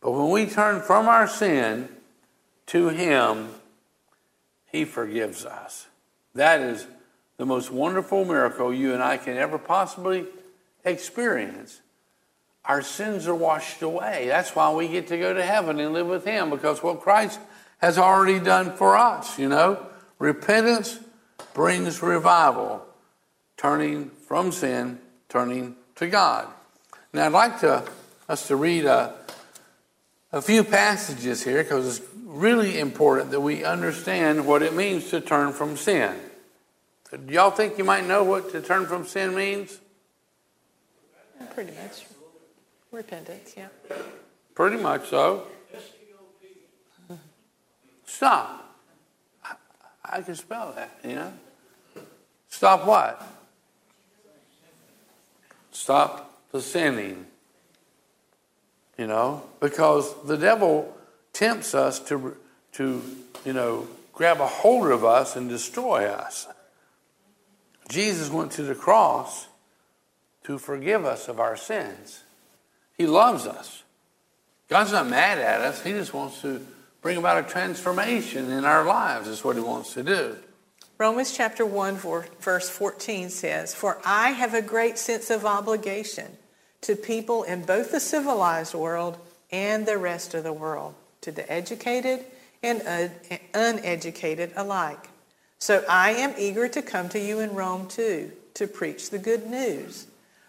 But 0.01 0.11
when 0.11 0.29
we 0.29 0.45
turn 0.45 0.81
from 0.81 1.07
our 1.07 1.27
sin 1.27 1.89
to 2.67 2.89
Him, 2.89 3.49
He 4.65 4.85
forgives 4.85 5.45
us. 5.45 5.87
That 6.35 6.61
is 6.61 6.85
the 7.37 7.45
most 7.45 7.71
wonderful 7.71 8.25
miracle 8.25 8.73
you 8.73 8.93
and 8.93 9.01
I 9.01 9.17
can 9.17 9.37
ever 9.37 9.57
possibly 9.57 10.25
experience. 10.83 11.81
Our 12.65 12.81
sins 12.81 13.27
are 13.27 13.35
washed 13.35 13.81
away. 13.81 14.25
That's 14.27 14.55
why 14.55 14.71
we 14.73 14.87
get 14.87 15.07
to 15.07 15.17
go 15.17 15.33
to 15.33 15.43
heaven 15.43 15.79
and 15.79 15.93
live 15.93 16.07
with 16.07 16.25
Him 16.25 16.49
because 16.49 16.83
what 16.83 17.01
Christ 17.01 17.39
has 17.79 17.97
already 17.97 18.39
done 18.39 18.75
for 18.75 18.97
us, 18.97 19.37
you 19.39 19.47
know. 19.47 19.85
Repentance 20.19 20.99
brings 21.53 22.01
revival, 22.01 22.83
turning 23.55 24.09
from 24.09 24.51
sin, 24.51 24.99
turning 25.29 25.75
to 25.95 26.07
God. 26.07 26.47
Now, 27.13 27.27
I'd 27.27 27.31
like 27.31 27.59
to, 27.61 27.83
us 28.27 28.47
to 28.47 28.55
read 28.55 28.85
a, 28.85 29.13
a 30.31 30.41
few 30.41 30.63
passages 30.63 31.43
here 31.43 31.63
because 31.63 31.99
it's 31.99 32.07
really 32.25 32.79
important 32.79 33.31
that 33.31 33.39
we 33.39 33.63
understand 33.63 34.45
what 34.45 34.61
it 34.61 34.73
means 34.73 35.09
to 35.09 35.21
turn 35.21 35.53
from 35.53 35.77
sin. 35.77 36.15
Do 37.11 37.33
y'all 37.33 37.51
think 37.51 37.77
you 37.77 37.83
might 37.83 38.05
know 38.05 38.23
what 38.23 38.51
to 38.51 38.61
turn 38.61 38.85
from 38.85 39.05
sin 39.05 39.33
means? 39.33 39.79
Pretty 41.53 41.71
much. 41.71 42.05
Repentance, 42.91 43.53
yeah. 43.55 43.67
Pretty 44.53 44.77
much 44.77 45.09
so. 45.09 45.47
Stop. 48.05 48.75
I, 49.43 49.55
I 50.03 50.21
can 50.21 50.35
spell 50.35 50.73
that, 50.75 50.97
you 51.03 51.15
know? 51.15 51.33
Stop 52.49 52.85
what? 52.85 53.21
Stop 55.71 56.41
the 56.51 56.61
sinning. 56.61 57.27
You 58.97 59.07
know, 59.07 59.43
because 59.59 60.13
the 60.23 60.37
devil 60.37 60.95
tempts 61.33 61.75
us 61.75 61.99
to, 61.99 62.35
to, 62.73 63.01
you 63.45 63.53
know, 63.53 63.87
grab 64.11 64.39
a 64.41 64.47
hold 64.47 64.91
of 64.91 65.05
us 65.05 65.35
and 65.35 65.47
destroy 65.47 66.05
us. 66.05 66.47
Jesus 67.89 68.29
went 68.29 68.51
to 68.53 68.63
the 68.63 68.73
cross 68.73 69.47
to 70.45 70.57
forgive 70.57 71.05
us 71.05 71.27
of 71.27 71.39
our 71.39 71.55
sins. 71.55 72.23
He 72.97 73.05
loves 73.05 73.45
us. 73.45 73.83
God's 74.67 74.91
not 74.91 75.07
mad 75.07 75.37
at 75.37 75.61
us. 75.61 75.83
He 75.83 75.91
just 75.91 76.13
wants 76.13 76.41
to 76.41 76.65
bring 77.01 77.17
about 77.17 77.45
a 77.45 77.47
transformation 77.47 78.51
in 78.51 78.65
our 78.65 78.83
lives, 78.83 79.27
is 79.27 79.43
what 79.43 79.55
He 79.55 79.61
wants 79.61 79.93
to 79.93 80.03
do. 80.03 80.35
Romans 80.97 81.31
chapter 81.31 81.65
1, 81.65 81.99
verse 82.39 82.69
14 82.69 83.29
says, 83.29 83.75
For 83.75 83.99
I 84.03 84.31
have 84.31 84.55
a 84.55 84.63
great 84.63 84.97
sense 84.97 85.29
of 85.29 85.45
obligation 85.45 86.37
to 86.81 86.95
people 86.95 87.43
in 87.43 87.63
both 87.63 87.91
the 87.91 87.99
civilized 87.99 88.73
world 88.73 89.17
and 89.51 89.85
the 89.85 89.97
rest 89.97 90.33
of 90.33 90.43
the 90.43 90.53
world, 90.53 90.93
to 91.21 91.31
the 91.31 91.51
educated 91.51 92.23
and 92.63 93.11
uneducated 93.53 94.51
alike. 94.55 95.09
So 95.59 95.83
I 95.89 96.11
am 96.11 96.33
eager 96.37 96.67
to 96.67 96.81
come 96.81 97.09
to 97.09 97.19
you 97.19 97.39
in 97.39 97.55
Rome 97.55 97.87
too, 97.87 98.31
to 98.55 98.67
preach 98.67 99.09
the 99.09 99.19
good 99.19 99.47
news. 99.47 100.07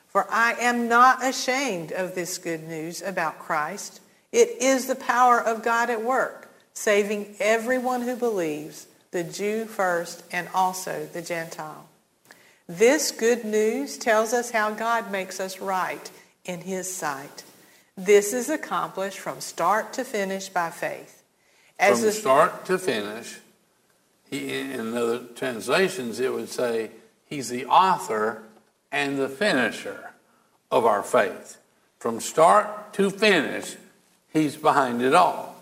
For 0.08 0.26
I 0.30 0.54
am 0.54 0.88
not 0.88 1.24
ashamed 1.24 1.92
of 1.92 2.14
this 2.14 2.38
good 2.38 2.66
news 2.66 3.02
about 3.02 3.38
Christ. 3.38 4.00
It 4.32 4.50
is 4.60 4.86
the 4.86 4.94
power 4.94 5.40
of 5.40 5.62
God 5.62 5.90
at 5.90 6.02
work, 6.02 6.50
saving 6.74 7.36
everyone 7.40 8.02
who 8.02 8.16
believes, 8.16 8.86
the 9.10 9.24
Jew 9.24 9.64
first 9.64 10.22
and 10.32 10.48
also 10.54 11.06
the 11.12 11.22
Gentile. 11.22 11.86
This 12.66 13.10
good 13.10 13.44
news 13.44 13.96
tells 13.96 14.34
us 14.34 14.50
how 14.50 14.70
God 14.70 15.10
makes 15.10 15.40
us 15.40 15.60
right 15.60 16.10
in 16.48 16.62
His 16.62 16.92
sight. 16.92 17.44
This 17.96 18.32
is 18.32 18.48
accomplished 18.48 19.18
from 19.18 19.40
start 19.40 19.92
to 19.92 20.04
finish 20.04 20.48
by 20.48 20.70
faith. 20.70 21.22
As 21.78 22.00
from 22.00 22.10
start 22.10 22.64
to 22.64 22.78
finish, 22.78 23.38
he, 24.28 24.58
in 24.58 24.96
other 24.96 25.20
translations, 25.36 26.18
it 26.18 26.32
would 26.32 26.48
say, 26.48 26.90
He's 27.26 27.50
the 27.50 27.66
author 27.66 28.42
and 28.90 29.18
the 29.18 29.28
finisher 29.28 30.10
of 30.70 30.86
our 30.86 31.02
faith. 31.02 31.58
From 31.98 32.20
start 32.20 32.92
to 32.94 33.10
finish, 33.10 33.76
He's 34.32 34.56
behind 34.56 35.02
it 35.02 35.14
all. 35.14 35.56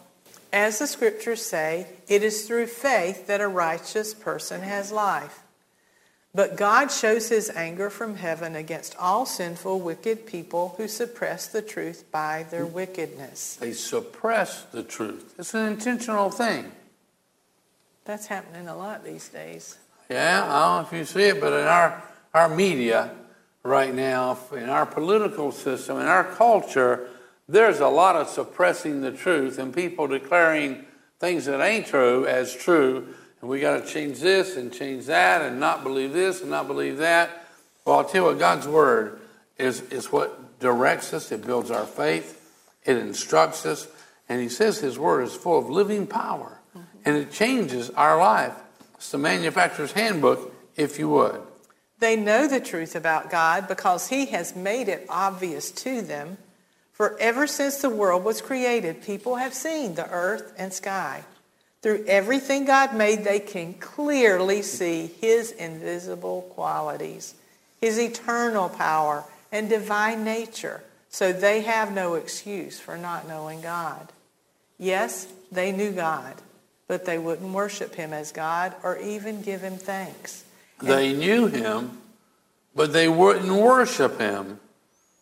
As 0.52 0.78
the 0.78 0.86
scriptures 0.86 1.44
say, 1.44 1.86
it 2.08 2.22
is 2.22 2.46
through 2.46 2.66
faith 2.66 3.26
that 3.26 3.40
a 3.40 3.48
righteous 3.48 4.14
person 4.14 4.62
has 4.62 4.92
life. 4.92 5.42
But 6.36 6.56
God 6.56 6.88
shows 6.88 7.30
his 7.30 7.48
anger 7.48 7.88
from 7.88 8.16
heaven 8.16 8.56
against 8.56 8.94
all 8.98 9.24
sinful, 9.24 9.80
wicked 9.80 10.26
people 10.26 10.74
who 10.76 10.86
suppress 10.86 11.46
the 11.46 11.62
truth 11.62 12.04
by 12.12 12.44
their 12.50 12.66
wickedness. 12.66 13.56
They 13.56 13.72
suppress 13.72 14.64
the 14.64 14.82
truth. 14.82 15.34
It's 15.38 15.54
an 15.54 15.66
intentional 15.66 16.30
thing. 16.30 16.70
That's 18.04 18.26
happening 18.26 18.68
a 18.68 18.76
lot 18.76 19.02
these 19.02 19.30
days. 19.30 19.78
Yeah, 20.10 20.44
I 20.44 20.60
don't 20.60 20.82
know 20.82 20.86
if 20.86 20.92
you 20.92 21.04
see 21.06 21.28
it, 21.28 21.40
but 21.40 21.54
in 21.54 21.66
our, 21.66 22.02
our 22.34 22.50
media 22.50 23.12
right 23.62 23.94
now, 23.94 24.38
in 24.52 24.68
our 24.68 24.84
political 24.84 25.52
system, 25.52 25.96
in 25.96 26.06
our 26.06 26.24
culture, 26.24 27.08
there's 27.48 27.80
a 27.80 27.88
lot 27.88 28.14
of 28.14 28.28
suppressing 28.28 29.00
the 29.00 29.10
truth 29.10 29.58
and 29.58 29.74
people 29.74 30.06
declaring 30.06 30.84
things 31.18 31.46
that 31.46 31.62
ain't 31.62 31.86
true 31.86 32.26
as 32.26 32.54
true. 32.54 33.14
And 33.46 33.50
we 33.52 33.60
got 33.60 33.80
to 33.80 33.88
change 33.88 34.18
this 34.18 34.56
and 34.56 34.72
change 34.72 35.06
that 35.06 35.40
and 35.40 35.60
not 35.60 35.84
believe 35.84 36.12
this 36.12 36.40
and 36.40 36.50
not 36.50 36.66
believe 36.66 36.96
that. 36.96 37.46
Well, 37.84 37.98
I'll 37.98 38.04
tell 38.04 38.22
you 38.24 38.30
what, 38.30 38.40
God's 38.40 38.66
word 38.66 39.20
is, 39.56 39.82
is 39.82 40.10
what 40.10 40.58
directs 40.58 41.14
us, 41.14 41.30
it 41.30 41.46
builds 41.46 41.70
our 41.70 41.86
faith, 41.86 42.42
it 42.84 42.96
instructs 42.96 43.64
us. 43.64 43.86
And 44.28 44.40
He 44.40 44.48
says 44.48 44.80
His 44.80 44.98
word 44.98 45.22
is 45.22 45.36
full 45.36 45.60
of 45.60 45.70
living 45.70 46.08
power 46.08 46.58
mm-hmm. 46.76 46.88
and 47.04 47.16
it 47.18 47.30
changes 47.30 47.88
our 47.90 48.18
life. 48.18 48.56
It's 48.96 49.12
the 49.12 49.18
manufacturer's 49.18 49.92
handbook, 49.92 50.52
if 50.74 50.98
you 50.98 51.08
would. 51.10 51.40
They 52.00 52.16
know 52.16 52.48
the 52.48 52.58
truth 52.58 52.96
about 52.96 53.30
God 53.30 53.68
because 53.68 54.08
He 54.08 54.26
has 54.26 54.56
made 54.56 54.88
it 54.88 55.06
obvious 55.08 55.70
to 55.70 56.02
them. 56.02 56.38
For 56.90 57.16
ever 57.20 57.46
since 57.46 57.76
the 57.76 57.90
world 57.90 58.24
was 58.24 58.40
created, 58.40 59.02
people 59.02 59.36
have 59.36 59.54
seen 59.54 59.94
the 59.94 60.10
earth 60.10 60.52
and 60.58 60.72
sky. 60.72 61.22
Through 61.82 62.04
everything 62.06 62.64
God 62.64 62.94
made, 62.94 63.24
they 63.24 63.40
can 63.40 63.74
clearly 63.74 64.62
see 64.62 65.06
His 65.20 65.52
invisible 65.52 66.42
qualities, 66.50 67.34
His 67.80 67.98
eternal 67.98 68.68
power, 68.68 69.24
and 69.52 69.68
divine 69.68 70.24
nature. 70.24 70.82
So 71.10 71.32
they 71.32 71.62
have 71.62 71.92
no 71.92 72.14
excuse 72.14 72.80
for 72.80 72.96
not 72.96 73.28
knowing 73.28 73.60
God. 73.60 74.08
Yes, 74.78 75.28
they 75.52 75.72
knew 75.72 75.92
God, 75.92 76.34
but 76.88 77.06
they 77.06 77.18
wouldn't 77.18 77.52
worship 77.52 77.94
Him 77.94 78.12
as 78.12 78.32
God 78.32 78.74
or 78.82 78.98
even 78.98 79.42
give 79.42 79.60
Him 79.60 79.76
thanks. 79.76 80.44
They 80.82 81.12
knew 81.12 81.46
him, 81.46 81.98
but 82.74 82.92
they 82.92 83.08
wouldn't 83.08 83.50
worship 83.50 84.18
him 84.18 84.60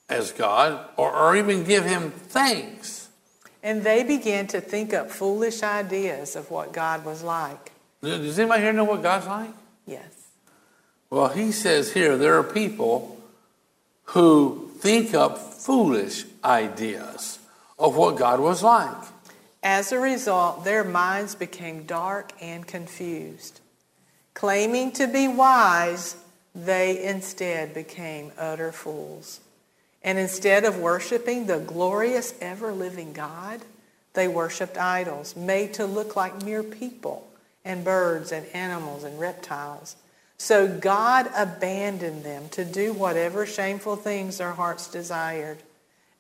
as 0.08 0.32
God 0.32 0.88
or, 0.96 1.12
or 1.12 1.36
even 1.36 1.64
give 1.64 1.84
him 1.84 2.10
thanks. 2.10 3.03
And 3.64 3.82
they 3.82 4.04
began 4.04 4.46
to 4.48 4.60
think 4.60 4.92
up 4.92 5.10
foolish 5.10 5.62
ideas 5.62 6.36
of 6.36 6.50
what 6.50 6.72
God 6.74 7.04
was 7.04 7.22
like. 7.22 7.72
Does 8.02 8.38
anybody 8.38 8.62
here 8.62 8.74
know 8.74 8.84
what 8.84 9.02
God's 9.02 9.26
like? 9.26 9.50
Yes. 9.86 10.12
Well, 11.08 11.28
he 11.28 11.50
says 11.50 11.92
here 11.92 12.18
there 12.18 12.38
are 12.38 12.44
people 12.44 13.18
who 14.08 14.70
think 14.80 15.14
up 15.14 15.38
foolish 15.38 16.26
ideas 16.44 17.38
of 17.78 17.96
what 17.96 18.16
God 18.16 18.38
was 18.38 18.62
like. 18.62 18.96
As 19.62 19.92
a 19.92 19.98
result, 19.98 20.64
their 20.64 20.84
minds 20.84 21.34
became 21.34 21.84
dark 21.84 22.32
and 22.42 22.66
confused. 22.66 23.60
Claiming 24.34 24.92
to 24.92 25.06
be 25.06 25.26
wise, 25.26 26.16
they 26.54 27.02
instead 27.02 27.72
became 27.72 28.30
utter 28.36 28.72
fools. 28.72 29.40
And 30.04 30.18
instead 30.18 30.64
of 30.64 30.78
worshiping 30.78 31.46
the 31.46 31.58
glorious, 31.58 32.34
ever 32.40 32.72
living 32.72 33.14
God, 33.14 33.62
they 34.12 34.28
worshiped 34.28 34.76
idols 34.76 35.34
made 35.34 35.74
to 35.74 35.86
look 35.86 36.14
like 36.14 36.44
mere 36.44 36.62
people 36.62 37.26
and 37.64 37.82
birds 37.82 38.30
and 38.30 38.46
animals 38.54 39.02
and 39.02 39.18
reptiles. 39.18 39.96
So 40.36 40.68
God 40.68 41.30
abandoned 41.34 42.22
them 42.22 42.50
to 42.50 42.64
do 42.66 42.92
whatever 42.92 43.46
shameful 43.46 43.96
things 43.96 44.38
their 44.38 44.52
hearts 44.52 44.88
desired. 44.88 45.58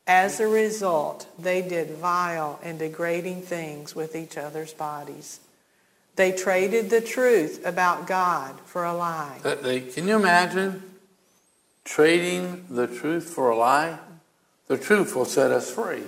As 0.06 0.40
a 0.40 0.48
result, 0.48 1.26
they 1.38 1.60
did 1.60 1.90
vile 1.90 2.58
and 2.62 2.78
degrading 2.78 3.42
things 3.42 3.94
with 3.94 4.16
each 4.16 4.38
other's 4.38 4.72
bodies. 4.72 5.40
They 6.16 6.32
traded 6.32 6.90
the 6.90 7.00
truth 7.00 7.64
about 7.66 8.06
God 8.06 8.58
for 8.64 8.84
a 8.84 8.94
lie. 8.94 9.40
They, 9.42 9.80
can 9.80 10.08
you 10.08 10.16
imagine 10.16 10.82
trading 11.84 12.64
the 12.70 12.86
truth 12.86 13.24
for 13.24 13.50
a 13.50 13.56
lie? 13.56 13.98
The 14.66 14.78
truth 14.78 15.14
will 15.14 15.24
set 15.24 15.50
us 15.50 15.70
free. 15.70 16.02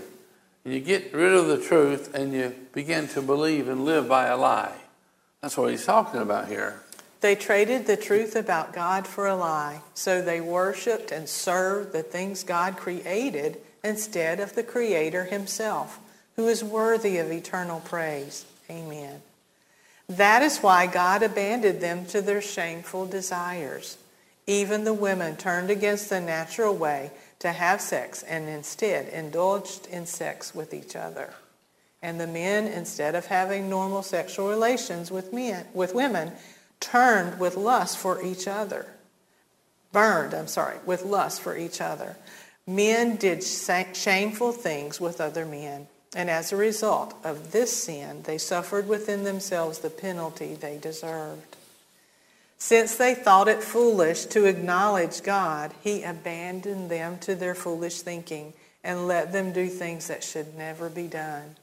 You 0.65 0.81
get 0.81 1.13
rid 1.15 1.33
of 1.33 1.47
the 1.47 1.63
truth 1.63 2.15
and 2.15 2.33
you 2.33 2.55
begin 2.73 3.07
to 3.09 3.23
believe 3.23 3.69
and 3.69 3.85
live 3.85 4.09
by 4.09 4.27
a 4.27 4.37
lie. 4.37 4.75
That's 5.41 5.57
what 5.57 5.71
he's 5.71 5.85
talking 5.85 6.21
about 6.21 6.49
here. 6.49 6.83
They 7.21 7.35
traded 7.35 7.87
the 7.87 7.97
truth 7.97 8.37
about 8.37 8.73
God 8.73 9.07
for 9.07 9.27
a 9.27 9.37
lie, 9.37 9.81
so 9.95 10.21
they 10.21 10.41
worshiped 10.41 11.13
and 11.13 11.29
served 11.29 11.93
the 11.93 12.03
things 12.03 12.45
God 12.45 12.77
created 12.77 13.59
instead 13.83 14.41
of 14.41 14.55
the 14.55 14.63
Creator 14.63 15.25
Himself, 15.25 15.99
who 16.37 16.49
is 16.49 16.63
worthy 16.63 17.19
of 17.19 17.31
eternal 17.31 17.81
praise. 17.81 18.45
Amen. 18.69 19.23
That 20.09 20.43
is 20.43 20.59
why 20.59 20.87
God 20.87 21.23
abandoned 21.23 21.81
them 21.81 22.07
to 22.07 22.21
their 22.21 22.43
shameful 22.43 23.07
desires. 23.07 23.99
Even 24.47 24.85
the 24.85 24.95
women 24.95 25.37
turned 25.37 25.71
against 25.71 26.09
the 26.09 26.21
natural 26.21 26.75
way 26.75 27.11
to 27.41 27.53
have 27.53 27.81
sex 27.81 28.23
and 28.23 28.49
instead 28.49 29.09
indulged 29.09 29.87
in 29.89 30.07
sex 30.07 30.55
with 30.55 30.73
each 30.73 30.95
other. 30.95 31.35
And 32.03 32.21
the 32.21 32.27
men, 32.27 32.67
instead 32.67 33.15
of 33.15 33.27
having 33.27 33.69
normal 33.69 34.03
sexual 34.03 34.49
relations 34.49 35.11
with 35.11 35.33
men, 35.33 35.67
with 35.75 35.95
women, 35.95 36.33
turned 36.79 37.41
with 37.41 37.57
lust 37.57 37.99
for 37.99 38.23
each 38.23 38.47
other. 38.47 38.87
Burned, 39.93 40.35
I'm 40.35 40.47
sorry, 40.47 40.77
with 40.85 41.05
lust 41.05 41.41
for 41.41 41.57
each 41.57 41.81
other. 41.81 42.17
Men 42.67 43.17
did 43.17 43.43
shameful 43.43 44.53
things 44.53 45.01
with 45.01 45.21
other 45.21 45.47
men. 45.47 45.89
And 46.15 46.31
as 46.31 46.53
a 46.53 46.57
result 46.57 47.15
of 47.25 47.53
this 47.53 47.73
sin, 47.85 48.23
they 48.23 48.39
suffered 48.39 48.89
within 48.89 49.25
themselves 49.25 49.81
the 49.81 49.91
penalty 49.91 50.55
they 50.55 50.79
deserved. 50.79 51.56
Since 52.59 52.97
they 52.97 53.15
thought 53.15 53.49
it 53.49 53.63
foolish 53.63 54.25
to 54.27 54.47
acknowledge 54.47 55.23
God, 55.23 55.73
He 55.83 56.03
abandoned 56.03 56.91
them 56.91 57.19
to 57.19 57.35
their 57.35 57.55
foolish 57.55 58.01
thinking 58.01 58.55
and 58.83 59.07
let 59.07 59.33
them 59.33 59.53
do 59.53 59.69
things 59.69 60.09
that 60.09 60.25
should 60.25 60.57
never 60.57 60.89
be 60.89 61.07
done. 61.07 61.57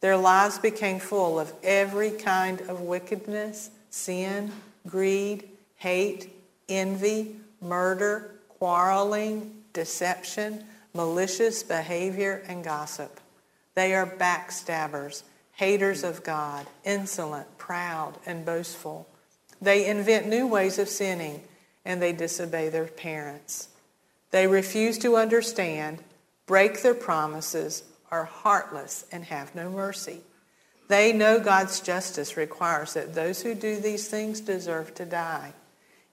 Their 0.00 0.16
lives 0.16 0.58
became 0.58 0.98
full 0.98 1.38
of 1.38 1.52
every 1.62 2.10
kind 2.10 2.60
of 2.62 2.80
wickedness, 2.80 3.70
sin, 3.90 4.52
greed, 4.86 5.48
hate, 5.76 6.32
envy, 6.68 7.36
murder, 7.60 8.30
quarreling, 8.48 9.62
deception, 9.72 10.64
malicious 10.94 11.62
behavior, 11.62 12.42
and 12.48 12.64
gossip. 12.64 13.20
They 13.74 13.94
are 13.94 14.06
backstabbers, 14.06 15.22
haters 15.52 16.02
of 16.02 16.24
God, 16.24 16.66
insolent, 16.84 17.58
proud, 17.58 18.14
and 18.24 18.44
boastful. 18.46 19.06
They 19.60 19.86
invent 19.86 20.26
new 20.26 20.46
ways 20.46 20.78
of 20.78 20.88
sinning 20.88 21.42
and 21.84 22.00
they 22.00 22.12
disobey 22.12 22.68
their 22.68 22.86
parents. 22.86 23.68
They 24.30 24.46
refuse 24.46 24.98
to 24.98 25.16
understand, 25.16 25.98
break 26.46 26.82
their 26.82 26.94
promises, 26.94 27.82
are 28.10 28.24
heartless, 28.24 29.04
and 29.10 29.24
have 29.24 29.54
no 29.54 29.70
mercy. 29.70 30.20
They 30.88 31.12
know 31.12 31.38
God's 31.38 31.80
justice 31.80 32.36
requires 32.36 32.94
that 32.94 33.14
those 33.14 33.42
who 33.42 33.54
do 33.54 33.80
these 33.80 34.08
things 34.08 34.40
deserve 34.40 34.94
to 34.96 35.04
die, 35.04 35.52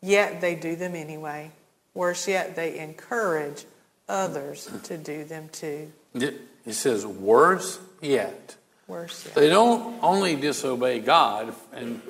yet 0.02 0.42
they 0.42 0.56
do 0.56 0.76
them 0.76 0.96
anyway. 0.96 1.52
Worse 1.94 2.28
yet, 2.28 2.56
they 2.56 2.78
encourage 2.78 3.66
others 4.08 4.70
to 4.84 4.98
do 4.98 5.24
them 5.24 5.50
too. 5.50 5.92
He 6.14 6.74
says, 6.74 7.06
worse 7.06 7.80
yet. 8.02 8.56
Worse 8.88 9.26
yet. 9.26 9.36
They 9.36 9.50
don't 9.50 9.98
only 10.04 10.36
disobey 10.36 11.00
God 11.00 11.56
and 11.74 12.02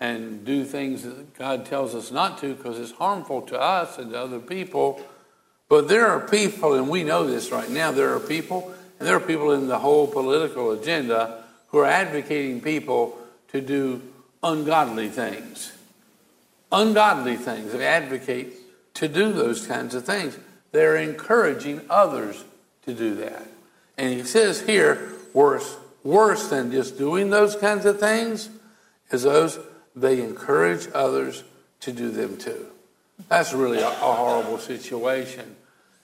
and 0.00 0.44
do 0.44 0.64
things 0.64 1.02
that 1.02 1.38
God 1.38 1.66
tells 1.66 1.94
us 1.94 2.10
not 2.10 2.38
to 2.38 2.54
because 2.54 2.78
it's 2.78 2.92
harmful 2.92 3.42
to 3.42 3.60
us 3.60 3.98
and 3.98 4.10
to 4.10 4.20
other 4.20 4.40
people. 4.40 5.00
But 5.68 5.88
there 5.88 6.06
are 6.08 6.20
people, 6.20 6.74
and 6.74 6.88
we 6.88 7.04
know 7.04 7.26
this 7.26 7.50
right 7.50 7.70
now, 7.70 7.92
there 7.92 8.14
are 8.14 8.20
people, 8.20 8.74
and 8.98 9.08
there 9.08 9.16
are 9.16 9.20
people 9.20 9.52
in 9.52 9.68
the 9.68 9.78
whole 9.78 10.06
political 10.06 10.72
agenda 10.72 11.44
who 11.68 11.78
are 11.78 11.86
advocating 11.86 12.60
people 12.60 13.18
to 13.48 13.60
do 13.60 14.02
ungodly 14.42 15.08
things. 15.08 15.72
Ungodly 16.70 17.36
things. 17.36 17.72
They 17.72 17.86
advocate 17.86 18.54
to 18.94 19.08
do 19.08 19.32
those 19.32 19.66
kinds 19.66 19.94
of 19.94 20.04
things. 20.04 20.38
They're 20.72 20.96
encouraging 20.96 21.82
others 21.88 22.44
to 22.84 22.94
do 22.94 23.14
that. 23.16 23.46
And 23.96 24.12
he 24.12 24.24
says 24.24 24.60
here, 24.60 25.12
worse, 25.32 25.76
worse 26.02 26.48
than 26.48 26.72
just 26.72 26.98
doing 26.98 27.30
those 27.30 27.56
kinds 27.56 27.84
of 27.86 28.00
things 28.00 28.50
is 29.10 29.22
those 29.22 29.58
they 29.94 30.22
encourage 30.22 30.88
others 30.94 31.44
to 31.80 31.92
do 31.92 32.10
them 32.10 32.36
too. 32.36 32.66
That's 33.28 33.52
really 33.52 33.78
a, 33.78 33.88
a 33.88 33.90
horrible 33.90 34.58
situation. 34.58 35.56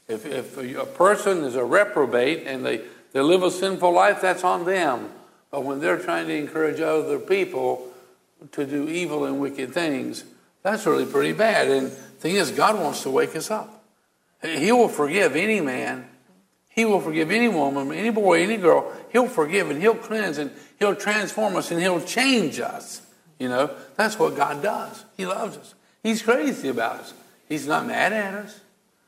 If, 0.08 0.26
if 0.26 0.56
a 0.58 0.86
person 0.86 1.44
is 1.44 1.54
a 1.56 1.64
reprobate 1.64 2.46
and 2.46 2.64
they, 2.64 2.82
they 3.12 3.20
live 3.20 3.42
a 3.42 3.50
sinful 3.50 3.92
life, 3.92 4.20
that's 4.20 4.44
on 4.44 4.64
them. 4.64 5.08
But 5.50 5.64
when 5.64 5.80
they're 5.80 5.98
trying 5.98 6.28
to 6.28 6.34
encourage 6.34 6.80
other 6.80 7.18
people 7.18 7.88
to 8.52 8.64
do 8.64 8.88
evil 8.88 9.24
and 9.24 9.40
wicked 9.40 9.72
things, 9.72 10.24
that's 10.62 10.86
really 10.86 11.06
pretty 11.06 11.32
bad. 11.32 11.68
And 11.68 11.86
the 11.86 11.90
thing 11.90 12.36
is, 12.36 12.50
God 12.50 12.78
wants 12.78 13.02
to 13.02 13.10
wake 13.10 13.34
us 13.34 13.50
up. 13.50 13.84
He 14.42 14.72
will 14.72 14.88
forgive 14.88 15.36
any 15.36 15.60
man 15.60 16.08
he 16.70 16.84
will 16.84 17.00
forgive 17.00 17.30
any 17.30 17.48
woman, 17.48 17.92
any 17.92 18.10
boy, 18.10 18.42
any 18.42 18.56
girl. 18.56 18.90
He'll 19.10 19.28
forgive 19.28 19.70
and 19.70 19.82
He'll 19.82 19.96
cleanse 19.96 20.38
and 20.38 20.50
He'll 20.78 20.94
transform 20.94 21.56
us 21.56 21.70
and 21.70 21.80
He'll 21.80 22.00
change 22.00 22.60
us. 22.60 23.02
You 23.40 23.48
know, 23.48 23.70
that's 23.96 24.18
what 24.18 24.36
God 24.36 24.62
does. 24.62 25.04
He 25.16 25.26
loves 25.26 25.56
us. 25.56 25.74
He's 26.04 26.22
crazy 26.22 26.68
about 26.68 27.00
us. 27.00 27.14
He's 27.48 27.66
not 27.66 27.86
mad 27.86 28.12
at 28.12 28.34
us, 28.34 28.60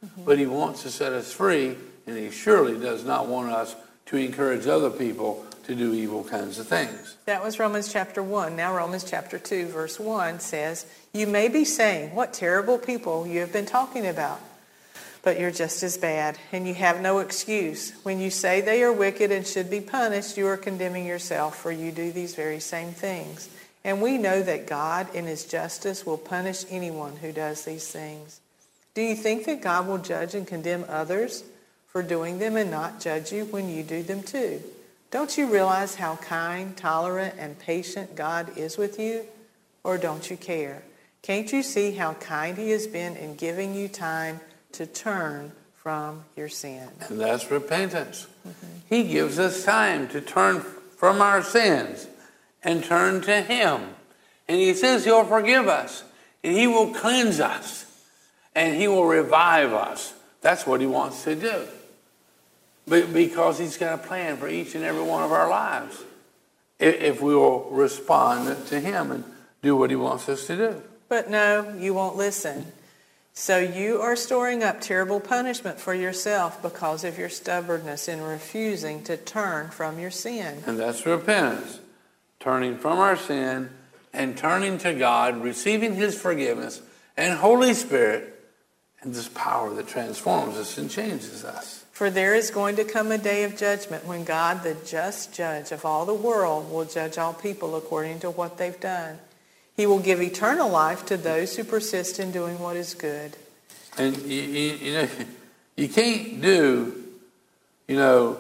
mm-hmm. 0.05 0.25
but 0.25 0.39
He 0.39 0.47
wants 0.47 0.83
to 0.83 0.91
set 0.91 1.13
us 1.13 1.33
free, 1.33 1.77
and 2.07 2.17
He 2.19 2.31
surely 2.31 2.77
does 2.77 3.05
not 3.05 3.29
want 3.29 3.53
us 3.53 3.77
to 4.07 4.17
encourage 4.17 4.67
other 4.67 4.91
people 4.91 5.47
to 5.67 5.77
do 5.77 5.95
evil 5.95 6.25
kinds 6.25 6.59
of 6.59 6.67
things. 6.67 7.17
That 7.27 7.45
was 7.45 7.61
Romans 7.61 7.93
chapter 7.93 8.23
1. 8.23 8.57
Now, 8.57 8.75
Romans 8.75 9.05
chapter 9.05 9.39
2, 9.39 9.67
verse 9.67 10.01
1 10.01 10.41
says, 10.41 10.87
You 11.13 11.29
may 11.29 11.49
be 11.49 11.65
saying, 11.65 12.15
What 12.15 12.33
terrible 12.33 12.79
people 12.79 13.27
you 13.27 13.41
have 13.41 13.53
been 13.53 13.67
talking 13.67 14.07
about 14.07 14.41
but 15.23 15.39
you're 15.39 15.53
just 15.53 15.83
as 15.85 15.97
bad, 15.97 16.37
and 16.51 16.67
you 16.67 16.75
have 16.75 17.01
no 17.01 17.21
excuse. 17.21 17.93
When 18.03 18.19
you 18.19 18.29
say 18.29 18.61
they 18.61 18.83
are 18.83 18.93
wicked 18.93 19.31
and 19.31 19.47
should 19.47 19.71
be 19.71 19.81
punished, 19.81 20.37
you 20.37 20.49
are 20.49 20.57
condemning 20.57 21.07
yourself, 21.07 21.57
for 21.57 21.71
you 21.71 21.93
do 21.93 22.11
these 22.11 22.35
very 22.35 22.59
same 22.59 22.91
things. 22.91 23.49
And 23.85 24.01
we 24.01 24.17
know 24.19 24.43
that 24.43 24.67
God, 24.67 25.13
in 25.15 25.27
his 25.27 25.45
justice, 25.45 26.07
will 26.07 26.19
punish 26.19 26.65
anyone 26.71 27.17
who 27.17 27.33
does 27.33 27.65
these 27.65 27.89
things. 27.89 28.41
Do 28.95 29.03
you 29.03 29.17
think 29.17 29.47
that 29.47 29.63
God 29.63 29.89
will 29.89 29.99
judge 29.99 30.35
and 30.35 30.47
condemn 30.47 30.85
others 30.89 31.45
for 31.89 32.03
doing 32.03 32.39
them 32.39 32.57
and 32.57 32.71
not 32.71 33.01
judge 33.01 33.33
you 33.33 33.45
when 33.47 33.69
you 33.69 33.83
do 33.83 34.03
them 34.03 34.23
too? 34.23 34.63
Don't 35.11 35.37
you 35.37 35.47
realize 35.47 35.97
how 35.97 36.17
kind, 36.17 36.77
tolerant, 36.77 37.35
and 37.39 37.59
patient 37.59 38.15
God 38.15 38.57
is 38.57 38.79
with 38.79 38.99
you? 38.99 39.25
Or 39.85 39.99
don't 39.99 40.31
you 40.31 40.37
care? 40.37 40.83
Can't 41.23 41.53
you 41.53 41.63
see 41.63 41.93
how 41.93 42.15
kind 42.15 42.57
he 42.57 42.71
has 42.71 42.87
been 42.87 43.17
in 43.17 43.35
giving 43.37 43.75
you 43.75 43.89
time 43.89 44.41
to 44.73 44.87
turn 44.87 45.53
from 45.77 46.25
your 46.37 46.49
sin? 46.49 46.89
And 47.09 47.21
that's 47.21 47.51
repentance. 47.51 48.27
Mm-hmm. 48.47 48.67
He 48.89 49.05
gives 49.05 49.39
us 49.39 49.65
time 49.65 50.09
to 50.09 50.21
turn 50.21 50.61
from 50.97 51.21
our 51.21 51.43
sins 51.43 52.07
and 52.65 52.85
turn 52.85 53.21
to 53.23 53.41
Him. 53.43 53.81
And 54.49 54.59
He 54.59 54.75
says 54.75 55.05
He'll 55.05 55.25
forgive 55.25 55.69
us, 55.69 56.05
and 56.43 56.57
He 56.57 56.67
will 56.67 56.93
cleanse 56.95 57.41
us, 57.41 57.87
and 58.55 58.77
He 58.77 58.89
will 58.89 59.07
revive 59.07 59.73
us. 59.73 60.15
That's 60.41 60.67
what 60.67 60.81
He 60.81 60.87
wants 60.87 61.25
to 61.25 61.35
do. 61.35 61.67
But 62.87 63.13
because 63.13 63.59
He's 63.59 63.77
got 63.77 63.95
a 63.95 64.03
plan 64.07 64.37
for 64.37 64.49
each 64.49 64.75
and 64.75 64.85
every 64.85 65.03
one 65.03 65.23
of 65.23 65.33
our 65.33 65.49
lives 65.49 66.03
if 66.83 67.23
we 67.23 67.35
will 67.35 67.69
respond 67.71 68.67
to 68.67 68.81
Him 68.81 69.13
and 69.13 69.25
do 69.63 69.77
what 69.77 69.91
He 69.91 69.97
wants 69.97 70.29
us 70.29 70.47
to 70.49 70.57
do. 70.57 70.83
But 71.09 71.31
no, 71.31 71.75
you 71.79 71.95
won't 71.95 72.17
listen. 72.17 72.73
So 73.35 73.59
you 73.59 74.01
are 74.01 74.17
storing 74.17 74.63
up 74.63 74.81
terrible 74.81 75.21
punishment 75.21 75.79
for 75.79 75.95
yourself 75.95 76.61
because 76.61 77.05
of 77.05 77.19
your 77.19 77.29
stubbornness 77.29 78.09
in 78.09 78.21
refusing 78.21 79.05
to 79.05 79.17
turn 79.17 79.71
from 79.71 79.99
your 79.99 80.11
sin. 80.11 80.63
And 80.67 80.79
that's 80.79 81.07
repentance 81.07 81.79
turning 82.43 82.77
from 82.77 82.99
our 82.99 83.17
sin 83.17 83.71
and 84.13 84.37
turning 84.37 84.77
to 84.79 84.93
God, 84.93 85.43
receiving 85.43 85.95
His 85.95 86.21
forgiveness 86.21 86.83
and 87.17 87.39
Holy 87.39 87.73
Spirit 87.73 88.29
and 89.01 89.15
this 89.15 89.29
power 89.29 89.73
that 89.75 89.89
transforms 89.89 90.57
us 90.57 90.77
and 90.77 90.91
changes 90.91 91.45
us. 91.45 91.85
For 91.93 92.11
there 92.11 92.35
is 92.35 92.51
going 92.51 92.77
to 92.77 92.85
come 92.85 93.13
a 93.13 93.19
day 93.19 93.45
of 93.45 93.57
judgment 93.57 94.07
when 94.07 94.25
God, 94.25 94.63
the 94.63 94.75
just 94.87 95.33
judge 95.33 95.73
of 95.73 95.85
all 95.85 96.05
the 96.05 96.15
world, 96.15 96.71
will 96.71 96.85
judge 96.85 97.17
all 97.19 97.33
people 97.33 97.77
according 97.77 98.21
to 98.21 98.31
what 98.31 98.59
they've 98.59 98.79
done. 98.81 99.19
He 99.77 99.87
will 99.87 99.99
give 99.99 100.21
eternal 100.21 100.69
life 100.69 101.07
to 101.07 101.17
those 101.17 101.57
who 101.57 101.65
persist 101.65 102.19
in 102.19 102.33
doing 102.33 102.59
what 102.59 102.77
is 102.77 102.95
good. 102.95 103.37
And 103.97 104.17
you, 104.19 104.43
you, 104.43 104.73
you 104.75 104.93
know, 104.95 105.09
you 105.77 105.89
can't 105.89 106.41
do, 106.41 107.05
you 107.87 107.97
know, 107.97 108.39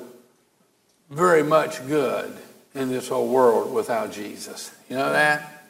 very 1.10 1.42
much 1.42 1.86
good 1.86 2.36
in 2.74 2.88
this 2.88 3.08
whole 3.08 3.28
world 3.28 3.72
without 3.72 4.12
Jesus. 4.12 4.74
You 4.88 4.96
know 4.96 5.12
that? 5.12 5.64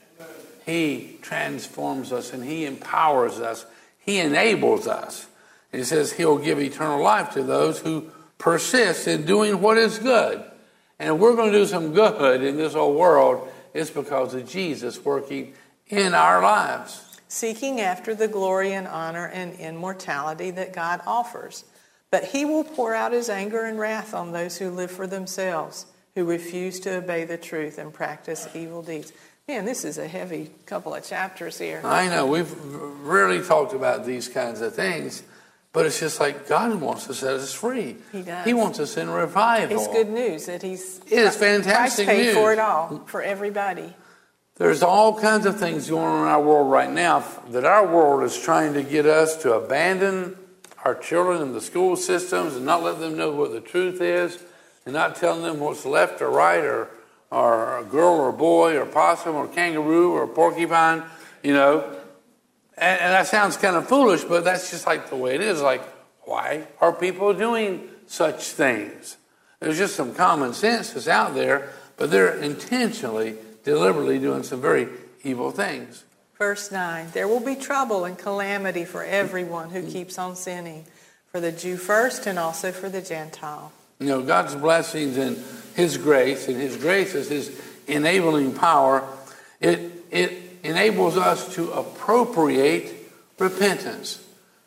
He 0.64 1.18
transforms 1.22 2.12
us 2.12 2.32
and 2.32 2.44
He 2.44 2.64
empowers 2.64 3.40
us. 3.40 3.66
He 3.98 4.18
enables 4.18 4.86
us. 4.86 5.26
He 5.72 5.84
says 5.84 6.12
He'll 6.12 6.38
give 6.38 6.60
eternal 6.60 7.02
life 7.02 7.30
to 7.30 7.42
those 7.42 7.80
who 7.80 8.10
persist 8.38 9.08
in 9.08 9.24
doing 9.24 9.60
what 9.60 9.78
is 9.78 9.98
good. 9.98 10.42
And 10.98 11.18
we're 11.18 11.34
going 11.34 11.52
to 11.52 11.58
do 11.58 11.66
some 11.66 11.92
good 11.92 12.42
in 12.42 12.56
this 12.56 12.74
whole 12.74 12.94
world, 12.94 13.48
it's 13.74 13.90
because 13.90 14.34
of 14.34 14.48
Jesus 14.48 15.04
working 15.04 15.54
in 15.88 16.14
our 16.14 16.42
lives. 16.42 17.18
Seeking 17.26 17.80
after 17.80 18.14
the 18.14 18.28
glory 18.28 18.72
and 18.72 18.86
honor 18.86 19.26
and 19.26 19.54
immortality 19.58 20.50
that 20.52 20.72
God 20.72 21.00
offers. 21.06 21.64
But 22.10 22.24
He 22.24 22.44
will 22.44 22.62
pour 22.62 22.94
out 22.94 23.12
His 23.12 23.28
anger 23.28 23.64
and 23.64 23.80
wrath 23.80 24.14
on 24.14 24.32
those 24.32 24.58
who 24.58 24.70
live 24.70 24.90
for 24.90 25.06
themselves 25.06 25.86
who 26.14 26.24
refuse 26.24 26.80
to 26.80 26.96
obey 26.96 27.24
the 27.24 27.38
truth 27.38 27.78
and 27.78 27.92
practice 27.92 28.48
evil 28.54 28.82
deeds. 28.82 29.12
Man, 29.48 29.64
this 29.64 29.84
is 29.84 29.98
a 29.98 30.06
heavy 30.06 30.50
couple 30.66 30.94
of 30.94 31.04
chapters 31.04 31.58
here. 31.58 31.80
I 31.84 32.08
know. 32.08 32.26
We've 32.26 32.52
rarely 33.02 33.42
talked 33.42 33.72
about 33.72 34.06
these 34.06 34.28
kinds 34.28 34.60
of 34.60 34.74
things, 34.74 35.22
but 35.72 35.86
it's 35.86 35.98
just 35.98 36.20
like 36.20 36.48
God 36.48 36.80
wants 36.80 37.06
to 37.06 37.14
set 37.14 37.34
us 37.34 37.52
free. 37.52 37.96
He 38.12 38.22
does. 38.22 38.44
He 38.44 38.54
wants 38.54 38.78
us 38.78 38.96
in 38.96 39.10
revival. 39.10 39.76
It's 39.76 39.88
good 39.88 40.10
news 40.10 40.46
that 40.46 40.62
He's. 40.62 40.98
It 41.06 41.18
is 41.18 41.36
fantastic 41.36 42.06
Christ 42.06 42.18
paid 42.18 42.24
news. 42.26 42.34
for 42.34 42.52
it 42.52 42.58
all, 42.58 43.02
for 43.06 43.22
everybody. 43.22 43.94
There's 44.56 44.82
all 44.82 45.18
kinds 45.18 45.46
of 45.46 45.58
things 45.58 45.88
going 45.88 46.04
on 46.04 46.22
in 46.22 46.28
our 46.28 46.42
world 46.42 46.70
right 46.70 46.90
now 46.90 47.24
that 47.48 47.64
our 47.64 47.86
world 47.86 48.22
is 48.22 48.38
trying 48.38 48.74
to 48.74 48.82
get 48.82 49.06
us 49.06 49.34
to 49.38 49.54
abandon 49.54 50.36
our 50.84 50.94
children 50.94 51.40
in 51.42 51.52
the 51.52 51.60
school 51.60 51.96
systems 51.96 52.54
and 52.54 52.66
not 52.66 52.82
let 52.82 53.00
them 53.00 53.16
know 53.16 53.32
what 53.32 53.52
the 53.52 53.60
truth 53.60 54.00
is 54.00 54.38
and 54.84 54.94
not 54.94 55.16
telling 55.16 55.42
them 55.42 55.60
what's 55.60 55.84
left 55.84 56.20
or 56.20 56.30
right 56.30 56.64
or, 56.64 56.88
or 57.30 57.78
a 57.78 57.84
girl 57.84 58.14
or 58.14 58.28
a 58.28 58.32
boy 58.32 58.76
or 58.76 58.86
possum 58.86 59.36
or 59.36 59.46
kangaroo 59.48 60.12
or 60.12 60.26
porcupine, 60.26 61.04
you 61.42 61.52
know. 61.52 61.80
And, 62.76 63.00
and 63.00 63.12
that 63.12 63.26
sounds 63.26 63.56
kind 63.56 63.76
of 63.76 63.88
foolish, 63.88 64.24
but 64.24 64.44
that's 64.44 64.70
just 64.70 64.86
like 64.86 65.10
the 65.10 65.16
way 65.16 65.34
it 65.34 65.40
is. 65.40 65.60
Like, 65.62 65.82
why 66.22 66.66
are 66.80 66.92
people 66.92 67.32
doing 67.34 67.88
such 68.06 68.44
things? 68.44 69.16
There's 69.60 69.78
just 69.78 69.94
some 69.94 70.14
common 70.14 70.54
sense 70.54 70.90
that's 70.90 71.08
out 71.08 71.34
there, 71.34 71.70
but 71.96 72.10
they're 72.10 72.34
intentionally, 72.34 73.36
deliberately 73.62 74.18
doing 74.18 74.42
some 74.42 74.60
very 74.60 74.88
evil 75.22 75.50
things. 75.52 76.04
Verse 76.36 76.72
9 76.72 77.10
There 77.12 77.28
will 77.28 77.40
be 77.40 77.54
trouble 77.54 78.04
and 78.04 78.18
calamity 78.18 78.84
for 78.84 79.04
everyone 79.04 79.70
who 79.70 79.88
keeps 79.88 80.18
on 80.18 80.34
sinning, 80.34 80.86
for 81.26 81.38
the 81.40 81.52
Jew 81.52 81.76
first 81.76 82.26
and 82.26 82.38
also 82.38 82.72
for 82.72 82.88
the 82.88 83.00
Gentile. 83.00 83.70
You 83.98 84.06
know, 84.06 84.22
God's 84.22 84.54
blessings 84.54 85.16
and 85.16 85.42
His 85.74 85.96
grace, 85.96 86.48
and 86.48 86.56
His 86.56 86.76
grace 86.76 87.14
is 87.14 87.28
His 87.28 87.60
enabling 87.86 88.54
power. 88.54 89.06
It, 89.60 89.92
it 90.10 90.32
enables 90.62 91.16
us 91.16 91.54
to 91.54 91.72
appropriate 91.72 92.92
repentance. 93.38 94.24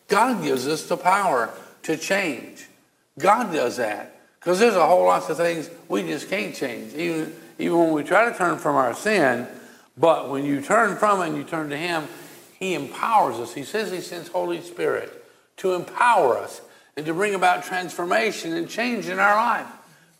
God 0.07 0.43
gives 0.43 0.67
us 0.67 0.87
the 0.87 0.97
power 0.97 1.53
to 1.83 1.97
change. 1.97 2.67
God 3.17 3.51
does 3.51 3.77
that. 3.77 4.11
Because 4.39 4.59
there's 4.59 4.75
a 4.75 4.85
whole 4.85 5.05
lot 5.05 5.27
of 5.29 5.37
things 5.37 5.69
we 5.87 6.03
just 6.03 6.29
can't 6.29 6.53
change. 6.53 6.93
Even, 6.93 7.33
even 7.57 7.79
when 7.79 7.93
we 7.93 8.03
try 8.03 8.29
to 8.29 8.37
turn 8.37 8.57
from 8.59 8.75
our 8.75 8.93
sin, 8.93 9.47
but 9.97 10.29
when 10.29 10.45
you 10.45 10.61
turn 10.61 10.97
from 10.97 11.21
it 11.21 11.29
and 11.29 11.37
you 11.37 11.43
turn 11.43 11.69
to 11.69 11.77
Him, 11.77 12.07
He 12.59 12.75
empowers 12.75 13.37
us. 13.37 13.53
He 13.53 13.63
says 13.63 13.91
He 13.91 14.01
sends 14.01 14.27
Holy 14.27 14.61
Spirit 14.61 15.11
to 15.57 15.73
empower 15.73 16.37
us 16.37 16.61
and 16.97 17.05
to 17.05 17.13
bring 17.13 17.35
about 17.35 17.63
transformation 17.63 18.53
and 18.53 18.69
change 18.69 19.07
in 19.07 19.19
our 19.19 19.35
life. 19.35 19.67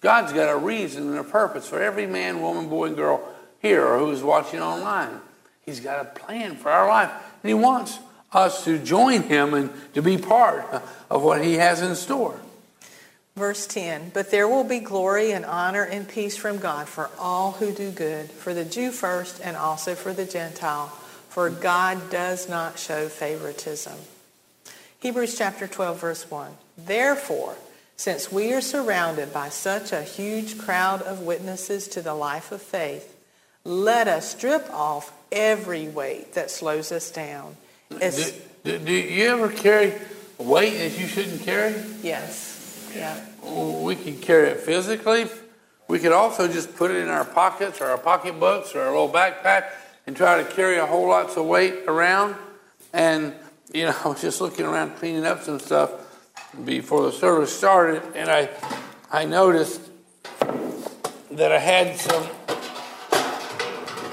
God's 0.02 0.34
got 0.34 0.54
a 0.54 0.58
reason 0.58 1.08
and 1.10 1.18
a 1.18 1.24
purpose 1.24 1.68
for 1.68 1.82
every 1.82 2.06
man, 2.06 2.42
woman, 2.42 2.70
boy, 2.70 2.88
and 2.88 2.96
girl 2.96 3.28
here 3.62 3.86
or 3.86 4.00
who's 4.00 4.22
watching 4.22 4.62
online. 4.62 5.20
He's 5.66 5.80
got 5.80 6.02
a 6.02 6.06
plan 6.06 6.58
for 6.58 6.70
our 6.70 6.88
life, 6.88 7.12
and 7.42 7.50
He 7.50 7.54
wants 7.54 7.98
us 8.32 8.66
to 8.66 8.78
join 8.78 9.24
Him 9.24 9.54
and 9.54 9.72
to 9.94 10.02
be 10.02 10.18
part 10.18 10.84
of 11.10 11.24
what 11.24 11.44
He 11.44 11.56
has 11.56 11.82
in 11.82 11.96
store. 11.96 12.40
Verse 13.36 13.66
10 13.66 14.12
But 14.14 14.32
there 14.32 14.48
will 14.48 14.64
be 14.64 14.80
glory 14.80 15.32
and 15.32 15.44
honor 15.44 15.84
and 15.84 16.08
peace 16.08 16.38
from 16.38 16.60
God 16.60 16.88
for 16.88 17.10
all 17.18 17.54
who 17.54 17.72
do 17.72 17.90
good, 17.90 18.30
for 18.30 18.54
the 18.54 18.66
Jew 18.66 18.92
first 18.92 19.42
and 19.44 19.58
also 19.58 19.96
for 19.96 20.14
the 20.14 20.26
Gentile, 20.26 20.88
for 21.30 21.50
God 21.50 22.12
does 22.12 22.48
not 22.48 22.78
show 22.78 23.08
favoritism. 23.10 23.96
Hebrews 25.00 25.38
chapter 25.38 25.68
12, 25.68 26.00
verse 26.00 26.30
1. 26.30 26.52
Therefore, 26.78 27.56
since 27.98 28.32
we 28.32 28.54
are 28.54 28.62
surrounded 28.62 29.34
by 29.34 29.50
such 29.50 29.92
a 29.92 30.02
huge 30.02 30.58
crowd 30.58 31.02
of 31.02 31.22
witnesses 31.22 31.88
to 31.90 32.02
the 32.02 32.14
life 32.14 32.52
of 32.52 32.62
faith, 32.62 33.16
let 33.64 34.08
us 34.08 34.30
strip 34.30 34.70
off 34.72 35.12
every 35.32 35.88
weight 35.88 36.34
that 36.34 36.52
slows 36.52 36.92
us 36.92 37.10
down. 37.10 37.56
Do, 37.90 37.98
do, 38.64 38.80
do, 38.80 38.92
you 38.92 39.28
ever 39.28 39.50
carry 39.50 39.94
a 40.40 40.44
weight 40.44 40.78
that 40.78 41.00
you 41.00 41.08
shouldn't 41.08 41.42
carry? 41.42 41.76
Yes. 42.04 42.92
Yeah. 42.96 43.20
We 43.44 43.96
can 43.96 44.18
carry 44.20 44.50
it 44.50 44.60
physically. 44.60 45.28
We 45.88 46.00
could 46.00 46.12
also 46.12 46.48
just 46.48 46.76
put 46.76 46.92
it 46.92 46.98
in 46.98 47.10
our 47.10 47.26
pockets 47.26 47.80
or 47.80 47.86
our 47.86 47.98
pocketbooks 47.98 48.76
or 48.76 48.82
our 48.82 48.90
little 48.90 49.10
backpack 49.10 49.70
and 50.06 50.16
try 50.16 50.42
to 50.42 50.50
carry 50.52 50.78
a 50.78 50.86
whole 50.86 51.08
lots 51.08 51.38
of 51.38 51.46
weight 51.46 51.84
around. 51.88 52.36
And 52.92 53.34
you 53.72 53.86
know, 53.86 53.96
I 54.04 54.08
was 54.10 54.22
just 54.22 54.42
looking 54.42 54.66
around 54.66 54.96
cleaning 54.98 55.26
up 55.26 55.44
some 55.44 55.60
stuff 55.60 55.92
before 56.64 57.04
the 57.04 57.12
service 57.12 57.56
started, 57.56 58.02
and 58.16 58.30
I, 58.30 58.50
I 59.12 59.26
noticed 59.26 59.82
that 61.32 61.52
I 61.52 61.60
had 61.60 61.98
some. 61.98 62.28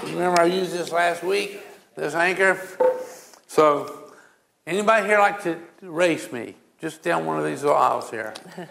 Remember, 0.05 0.41
I 0.41 0.47
used 0.47 0.73
this 0.73 0.91
last 0.91 1.23
week, 1.23 1.61
this 1.95 2.15
anchor. 2.15 2.61
So, 3.47 4.11
anybody 4.67 5.07
here 5.07 5.19
like 5.19 5.43
to 5.45 5.59
race 5.83 6.33
me? 6.33 6.57
Just 6.81 7.03
down 7.03 7.25
one 7.25 7.39
of 7.39 7.45
these 7.45 7.63
little 7.63 7.79
aisles 7.79 8.11
here. 8.11 8.35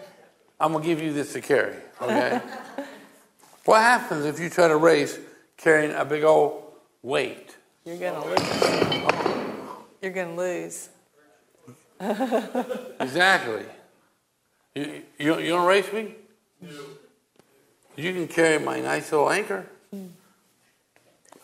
I'm 0.60 0.72
gonna 0.72 0.84
give 0.84 1.02
you 1.02 1.12
this 1.12 1.32
to 1.32 1.40
carry. 1.40 1.76
Okay. 2.00 2.40
what 3.64 3.80
happens 3.80 4.26
if 4.26 4.38
you 4.38 4.50
try 4.50 4.68
to 4.68 4.76
race 4.76 5.18
carrying 5.56 5.92
a 5.92 6.04
big 6.04 6.22
old 6.22 6.62
weight? 7.02 7.56
You're 7.84 7.96
gonna 7.96 8.24
lose. 8.24 9.32
You're 10.02 10.12
to 10.12 10.34
lose. 10.34 10.88
exactly. 13.00 13.64
You, 14.74 15.02
you, 15.18 15.38
you 15.38 15.52
want 15.54 15.64
to 15.64 15.68
race 15.68 15.92
me? 15.92 16.14
No. 16.60 16.80
You 17.96 18.12
can 18.12 18.28
carry 18.28 18.58
my 18.58 18.80
nice 18.80 19.12
little 19.12 19.30
anchor. 19.30 19.66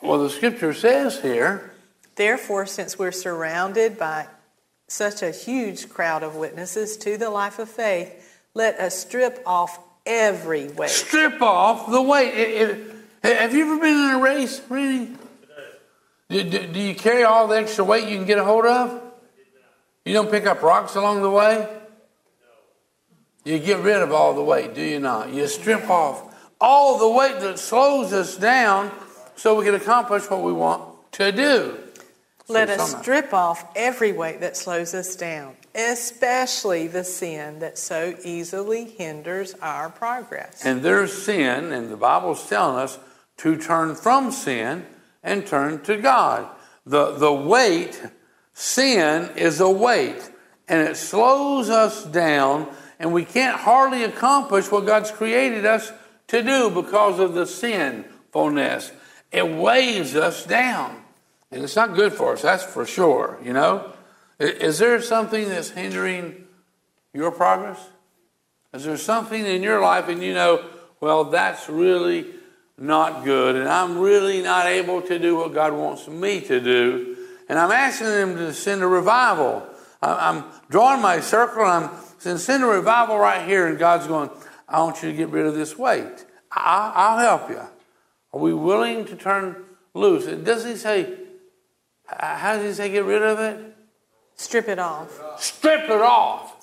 Well, 0.02 0.22
the 0.22 0.30
scripture 0.30 0.72
says 0.72 1.20
here, 1.20 1.72
Therefore, 2.16 2.66
since 2.66 2.98
we're 2.98 3.12
surrounded 3.12 3.98
by 3.98 4.26
such 4.88 5.22
a 5.22 5.30
huge 5.30 5.88
crowd 5.88 6.22
of 6.22 6.34
witnesses 6.34 6.96
to 6.98 7.16
the 7.16 7.30
life 7.30 7.58
of 7.58 7.68
faith, 7.68 8.40
let 8.54 8.78
us 8.80 8.98
strip 8.98 9.42
off 9.46 9.78
every 10.06 10.68
weight. 10.68 10.90
strip 10.90 11.40
off 11.42 11.90
the 11.90 12.02
weight. 12.02 12.34
It- 12.34 12.70
it- 12.78 12.94
have 13.22 13.54
you 13.54 13.64
ever 13.64 13.78
been 13.80 13.94
in 13.94 14.10
a 14.14 14.18
race, 14.18 14.60
really? 14.68 15.10
Do, 16.30 16.42
do, 16.44 16.66
do 16.68 16.80
you 16.80 16.94
carry 16.94 17.24
all 17.24 17.46
the 17.48 17.56
extra 17.56 17.84
weight 17.84 18.08
you 18.08 18.16
can 18.16 18.26
get 18.26 18.38
a 18.38 18.44
hold 18.44 18.64
of? 18.64 19.02
You 20.08 20.14
don't 20.14 20.30
pick 20.30 20.46
up 20.46 20.62
rocks 20.62 20.94
along 20.96 21.20
the 21.20 21.28
way? 21.28 21.68
You 23.44 23.58
get 23.58 23.80
rid 23.80 24.00
of 24.00 24.10
all 24.10 24.32
the 24.32 24.42
weight, 24.42 24.74
do 24.74 24.80
you 24.80 24.98
not? 24.98 25.34
You 25.34 25.46
strip 25.46 25.90
off 25.90 26.34
all 26.58 26.98
the 26.98 27.10
weight 27.10 27.40
that 27.40 27.58
slows 27.58 28.14
us 28.14 28.34
down 28.34 28.90
so 29.36 29.54
we 29.54 29.66
can 29.66 29.74
accomplish 29.74 30.30
what 30.30 30.40
we 30.40 30.50
want 30.50 31.12
to 31.12 31.30
do. 31.30 31.76
Let 32.48 32.68
So 32.68 32.74
us 32.76 32.98
strip 33.02 33.34
off 33.34 33.70
every 33.76 34.12
weight 34.12 34.40
that 34.40 34.56
slows 34.56 34.94
us 34.94 35.14
down, 35.14 35.56
especially 35.74 36.86
the 36.86 37.04
sin 37.04 37.58
that 37.58 37.76
so 37.76 38.16
easily 38.24 38.86
hinders 38.86 39.52
our 39.60 39.90
progress. 39.90 40.64
And 40.64 40.80
there's 40.80 41.12
sin, 41.12 41.70
and 41.70 41.90
the 41.90 41.98
Bible's 41.98 42.48
telling 42.48 42.78
us 42.78 42.98
to 43.38 43.58
turn 43.58 43.94
from 43.94 44.32
sin 44.32 44.86
and 45.22 45.46
turn 45.46 45.82
to 45.82 45.98
God. 45.98 46.48
The, 46.86 47.10
the 47.10 47.30
weight, 47.30 48.00
sin 48.58 49.30
is 49.36 49.60
a 49.60 49.70
weight, 49.70 50.32
and 50.66 50.88
it 50.88 50.96
slows 50.96 51.70
us 51.70 52.04
down, 52.04 52.68
and 52.98 53.12
we 53.12 53.24
can't 53.24 53.56
hardly 53.56 54.02
accomplish 54.02 54.68
what 54.68 54.84
God's 54.84 55.12
created 55.12 55.64
us 55.64 55.92
to 56.26 56.42
do 56.42 56.68
because 56.68 57.20
of 57.20 57.34
the 57.34 57.46
sinfulness. 57.46 58.90
It 59.30 59.48
weighs 59.48 60.16
us 60.16 60.44
down, 60.44 61.04
and 61.52 61.62
it's 61.62 61.76
not 61.76 61.94
good 61.94 62.12
for 62.12 62.32
us, 62.32 62.42
that's 62.42 62.64
for 62.64 62.84
sure, 62.84 63.38
you 63.44 63.52
know? 63.52 63.92
Is 64.40 64.80
there 64.80 65.00
something 65.02 65.48
that's 65.48 65.70
hindering 65.70 66.44
your 67.14 67.30
progress? 67.30 67.78
Is 68.74 68.82
there 68.82 68.96
something 68.96 69.46
in 69.46 69.62
your 69.62 69.80
life 69.80 70.08
and 70.08 70.20
you 70.20 70.34
know, 70.34 70.64
well, 71.00 71.24
that's 71.24 71.68
really 71.68 72.26
not 72.76 73.24
good, 73.24 73.54
and 73.54 73.68
I'm 73.68 73.98
really 73.98 74.42
not 74.42 74.66
able 74.66 75.00
to 75.02 75.16
do 75.20 75.36
what 75.36 75.54
God 75.54 75.74
wants 75.74 76.08
me 76.08 76.40
to 76.40 76.60
do, 76.60 77.07
and 77.48 77.58
I'm 77.58 77.72
asking 77.72 78.08
Him 78.08 78.36
to 78.36 78.52
send 78.52 78.82
a 78.82 78.86
revival. 78.86 79.66
I- 80.02 80.28
I'm 80.28 80.44
drawing 80.70 81.00
my 81.00 81.20
circle, 81.20 81.64
and 81.64 81.86
I'm 81.86 81.90
saying, 82.18 82.38
send 82.38 82.62
a 82.64 82.66
revival 82.66 83.18
right 83.18 83.46
here, 83.46 83.66
and 83.66 83.78
God's 83.78 84.06
going, 84.06 84.30
I 84.68 84.80
want 84.82 85.02
you 85.02 85.10
to 85.10 85.16
get 85.16 85.28
rid 85.30 85.46
of 85.46 85.54
this 85.54 85.76
weight. 85.76 86.24
I- 86.52 86.92
I'll 86.94 87.18
help 87.18 87.50
you. 87.50 87.60
Are 88.32 88.40
we 88.40 88.52
willing 88.52 89.04
to 89.06 89.16
turn 89.16 89.64
loose? 89.94 90.26
Does 90.26 90.64
He 90.64 90.76
say, 90.76 91.18
how 92.06 92.56
does 92.56 92.64
He 92.64 92.72
say 92.74 92.90
get 92.90 93.04
rid 93.04 93.22
of 93.22 93.38
it? 93.40 93.74
Strip 94.36 94.68
it 94.68 94.78
off. 94.78 95.20
Strip 95.38 95.84
it 95.84 96.00
off. 96.00 96.54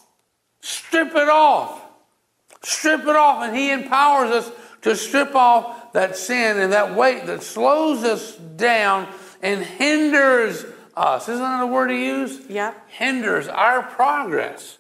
Strip 0.62 1.16
it 1.16 1.30
off. 1.30 1.82
Strip 2.64 3.02
it 3.02 3.16
off. 3.16 3.44
And 3.44 3.56
He 3.56 3.72
empowers 3.72 4.32
us 4.32 4.52
to 4.84 4.96
strip 4.96 5.36
off 5.36 5.94
that 5.94 6.16
sin 6.16 6.58
and 6.60 6.74
that 6.74 6.96
weight 6.96 7.26
that 7.26 7.44
slows 7.44 8.04
us 8.04 8.36
down 8.36 9.08
and 9.42 9.62
hinders 9.64 10.66
us. 10.96 11.28
Isn't 11.30 11.42
that 11.42 11.64
a 11.64 11.68
word 11.68 11.92
He 11.92 12.06
used? 12.06 12.50
Yeah. 12.50 12.74
Hinders 12.88 13.48
our 13.48 13.84
progress. 13.84 14.78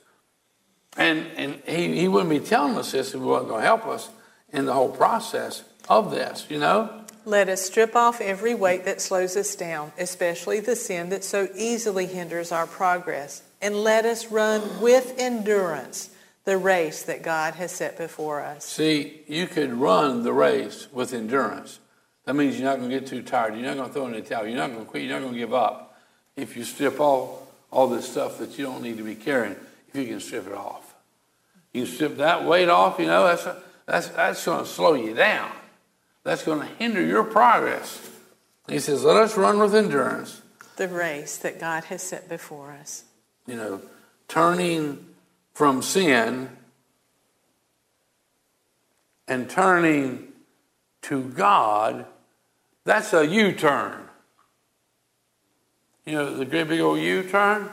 And, 0.97 1.27
and 1.35 1.61
he, 1.67 1.99
he 1.99 2.07
wouldn't 2.07 2.29
be 2.29 2.39
telling 2.39 2.77
us 2.77 2.91
this 2.91 3.13
if 3.13 3.19
He 3.19 3.25
wasn't 3.25 3.49
going 3.49 3.61
to 3.61 3.67
help 3.67 3.85
us 3.85 4.09
in 4.53 4.65
the 4.65 4.73
whole 4.73 4.89
process 4.89 5.63
of 5.89 6.11
this, 6.11 6.45
you 6.49 6.59
know? 6.59 7.01
Let 7.25 7.49
us 7.49 7.65
strip 7.65 7.95
off 7.95 8.21
every 8.21 8.53
weight 8.53 8.85
that 8.85 9.01
slows 9.01 9.35
us 9.35 9.55
down, 9.55 9.91
especially 9.97 10.59
the 10.59 10.75
sin 10.75 11.09
that 11.09 11.23
so 11.23 11.47
easily 11.55 12.05
hinders 12.05 12.51
our 12.51 12.67
progress, 12.67 13.41
and 13.61 13.75
let 13.75 14.05
us 14.05 14.31
run 14.31 14.79
with 14.79 15.15
endurance 15.17 16.11
the 16.45 16.57
race 16.57 17.01
that 17.03 17.23
God 17.23 17.55
has 17.55 17.71
set 17.71 17.97
before 17.97 18.41
us. 18.41 18.63
See, 18.63 19.21
you 19.27 19.47
could 19.47 19.73
run 19.73 20.21
the 20.21 20.33
race 20.33 20.87
with 20.93 21.13
endurance. 21.13 21.79
That 22.25 22.35
means 22.35 22.59
you're 22.59 22.69
not 22.69 22.77
going 22.77 22.89
to 22.89 22.99
get 22.99 23.07
too 23.07 23.23
tired. 23.23 23.55
You're 23.55 23.63
not 23.63 23.77
going 23.77 23.87
to 23.87 23.93
throw 23.93 24.05
in 24.05 24.13
the 24.13 24.21
towel. 24.21 24.45
You're 24.45 24.57
not 24.57 24.71
going 24.71 24.85
to 24.85 24.89
quit. 24.89 25.03
You're 25.03 25.13
not 25.13 25.21
going 25.21 25.33
to 25.33 25.39
give 25.39 25.53
up. 25.53 25.84
If 26.35 26.57
you 26.57 26.63
strip 26.63 26.99
all, 26.99 27.47
all 27.71 27.87
this 27.87 28.09
stuff 28.09 28.37
that 28.39 28.57
you 28.57 28.65
don't 28.65 28.81
need 28.81 28.97
to 28.97 29.03
be 29.03 29.15
carrying, 29.15 29.55
if 29.89 29.95
you 29.95 30.05
can 30.05 30.19
strip 30.19 30.47
it 30.47 30.53
off. 30.53 30.93
You 31.73 31.85
can 31.85 31.93
strip 31.93 32.17
that 32.17 32.45
weight 32.45 32.69
off, 32.69 32.99
you 32.99 33.05
know, 33.05 33.25
that's, 33.25 33.47
that's, 33.85 34.07
that's 34.09 34.45
going 34.45 34.63
to 34.63 34.69
slow 34.69 34.93
you 34.93 35.13
down. 35.13 35.51
That's 36.23 36.43
going 36.43 36.59
to 36.59 36.65
hinder 36.75 37.05
your 37.05 37.23
progress. 37.23 38.09
He 38.67 38.79
says, 38.79 39.03
let 39.03 39.17
us 39.17 39.37
run 39.37 39.59
with 39.59 39.75
endurance, 39.75 40.41
The 40.77 40.87
race 40.87 41.37
that 41.37 41.59
God 41.59 41.85
has 41.85 42.01
set 42.01 42.27
before 42.27 42.71
us. 42.71 43.03
you 43.45 43.55
know, 43.55 43.81
turning 44.27 45.05
from 45.53 45.81
sin 45.83 46.49
and 49.27 49.49
turning 49.49 50.29
to 51.03 51.23
God, 51.23 52.05
that's 52.85 53.13
a 53.13 53.25
U 53.25 53.51
turn. 53.53 54.04
You 56.05 56.13
know, 56.13 56.37
the 56.37 56.45
great 56.45 56.67
big 56.67 56.79
old 56.79 56.99
U 56.99 57.23
turn, 57.23 57.69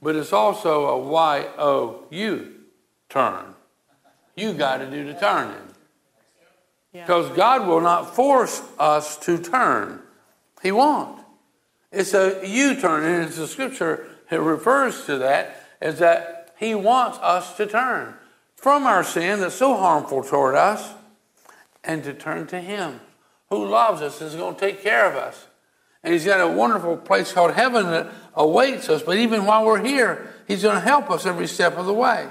but 0.00 0.16
it's 0.16 0.32
also 0.32 0.86
a 0.86 0.98
Y 0.98 1.46
O 1.58 2.04
U 2.10 2.54
turn. 3.08 3.54
You 4.36 4.52
got 4.54 4.78
to 4.78 4.90
do 4.90 5.04
the 5.04 5.14
turning. 5.14 5.56
Yeah. 6.92 7.04
Because 7.04 7.36
God 7.36 7.66
will 7.66 7.80
not 7.80 8.14
force 8.14 8.62
us 8.78 9.16
to 9.18 9.38
turn. 9.38 10.00
He 10.62 10.72
won't. 10.72 11.20
It's 11.92 12.14
a 12.14 12.40
U 12.46 12.80
turn, 12.80 13.04
and 13.04 13.24
it's 13.24 13.36
the 13.36 13.46
scripture 13.48 14.08
that 14.30 14.40
refers 14.40 15.04
to 15.06 15.18
that 15.18 15.66
is 15.82 15.98
that 15.98 16.54
He 16.58 16.74
wants 16.74 17.18
us 17.18 17.56
to 17.56 17.66
turn 17.66 18.14
from 18.56 18.84
our 18.84 19.04
sin 19.04 19.40
that's 19.40 19.54
so 19.54 19.76
harmful 19.76 20.22
toward 20.22 20.54
us 20.54 20.94
and 21.84 22.02
to 22.04 22.14
turn 22.14 22.46
to 22.48 22.60
Him 22.60 23.00
who 23.50 23.66
loves 23.66 24.02
us 24.02 24.20
and 24.20 24.30
is 24.30 24.36
going 24.36 24.54
to 24.54 24.60
take 24.60 24.82
care 24.82 25.06
of 25.06 25.16
us. 25.16 25.47
And 26.02 26.12
He's 26.12 26.24
got 26.24 26.40
a 26.40 26.48
wonderful 26.48 26.96
place 26.96 27.32
called 27.32 27.52
heaven 27.52 27.86
that 27.86 28.12
awaits 28.34 28.88
us, 28.88 29.02
but 29.02 29.18
even 29.18 29.44
while 29.46 29.64
we're 29.64 29.84
here, 29.84 30.32
He's 30.46 30.62
going 30.62 30.76
to 30.76 30.80
help 30.80 31.10
us 31.10 31.26
every 31.26 31.46
step 31.46 31.76
of 31.76 31.86
the 31.86 31.94
way. 31.94 32.28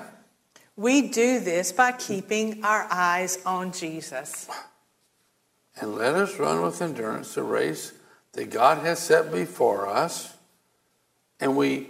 We 0.75 1.10
do 1.10 1.39
this 1.39 1.71
by 1.71 1.91
keeping 1.91 2.63
our 2.63 2.88
eyes 2.91 3.39
on 3.45 3.71
Jesus. 3.71 4.47
And 5.80 5.95
let 5.95 6.15
us 6.15 6.39
run 6.39 6.62
with 6.62 6.82
endurance 6.82 7.36
the 7.36 7.43
race 7.43 7.93
that 8.34 8.49
God 8.51 8.80
has 8.86 8.99
set 8.99 9.32
before 9.32 9.88
us. 9.88 10.36
And 11.39 11.58
we, 11.58 11.88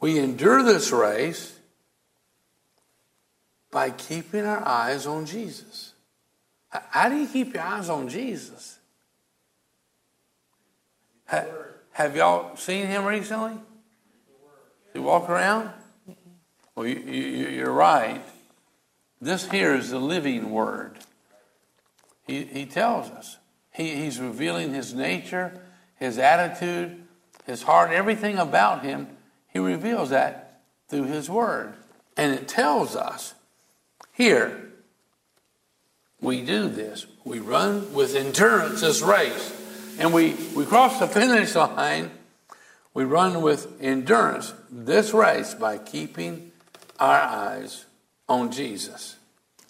we 0.00 0.18
endure 0.18 0.62
this 0.62 0.92
race 0.92 1.58
by 3.70 3.90
keeping 3.90 4.44
our 4.44 4.66
eyes 4.66 5.06
on 5.06 5.26
Jesus. 5.26 5.94
How 6.68 7.08
do 7.08 7.16
you 7.16 7.26
keep 7.26 7.54
your 7.54 7.62
eyes 7.62 7.88
on 7.88 8.08
Jesus? 8.08 8.78
Ha- 11.32 11.46
have 11.92 12.14
y'all 12.14 12.56
seen 12.56 12.86
him 12.86 13.06
recently? 13.06 13.54
He 14.92 14.98
walk 14.98 15.30
around? 15.30 15.70
Well, 16.74 16.86
you, 16.86 16.98
you, 16.98 17.48
you're 17.48 17.72
right. 17.72 18.22
This 19.20 19.50
here 19.50 19.74
is 19.74 19.90
the 19.90 19.98
living 19.98 20.50
word. 20.50 20.98
He, 22.26 22.44
he 22.44 22.66
tells 22.66 23.10
us. 23.10 23.38
He, 23.72 23.94
he's 23.94 24.20
revealing 24.20 24.74
his 24.74 24.92
nature, 24.92 25.58
his 25.96 26.18
attitude, 26.18 27.02
his 27.46 27.62
heart, 27.62 27.92
everything 27.92 28.38
about 28.38 28.84
him. 28.84 29.08
He 29.48 29.58
reveals 29.58 30.10
that 30.10 30.60
through 30.88 31.04
his 31.04 31.30
word. 31.30 31.72
And 32.14 32.34
it 32.34 32.46
tells 32.46 32.94
us 32.94 33.34
here, 34.12 34.70
we 36.20 36.42
do 36.42 36.68
this. 36.68 37.06
We 37.24 37.40
run 37.40 37.94
with 37.94 38.14
endurance 38.14 38.82
this 38.82 39.00
race. 39.00 39.61
And 39.98 40.12
we, 40.12 40.34
we 40.54 40.64
cross 40.64 40.98
the 40.98 41.06
finish 41.06 41.54
line. 41.54 42.10
We 42.94 43.04
run 43.04 43.42
with 43.42 43.80
endurance 43.80 44.52
this 44.70 45.12
race 45.12 45.54
by 45.54 45.78
keeping 45.78 46.52
our 46.98 47.20
eyes 47.20 47.86
on 48.28 48.50
Jesus 48.50 49.16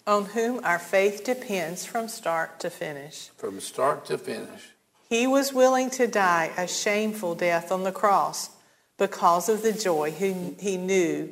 on 0.05 0.25
whom 0.25 0.59
our 0.63 0.79
faith 0.79 1.23
depends 1.23 1.85
from 1.85 2.07
start 2.07 2.59
to 2.59 2.69
finish. 2.69 3.29
from 3.37 3.59
start 3.59 4.05
to 4.05 4.17
finish. 4.17 4.71
He 5.09 5.27
was 5.27 5.53
willing 5.53 5.89
to 5.91 6.07
die 6.07 6.51
a 6.57 6.67
shameful 6.67 7.35
death 7.35 7.71
on 7.71 7.83
the 7.83 7.91
cross 7.91 8.49
because 8.97 9.47
of 9.47 9.61
the 9.61 9.73
joy 9.73 10.11
he, 10.11 10.33
he 10.59 10.77
knew 10.77 11.31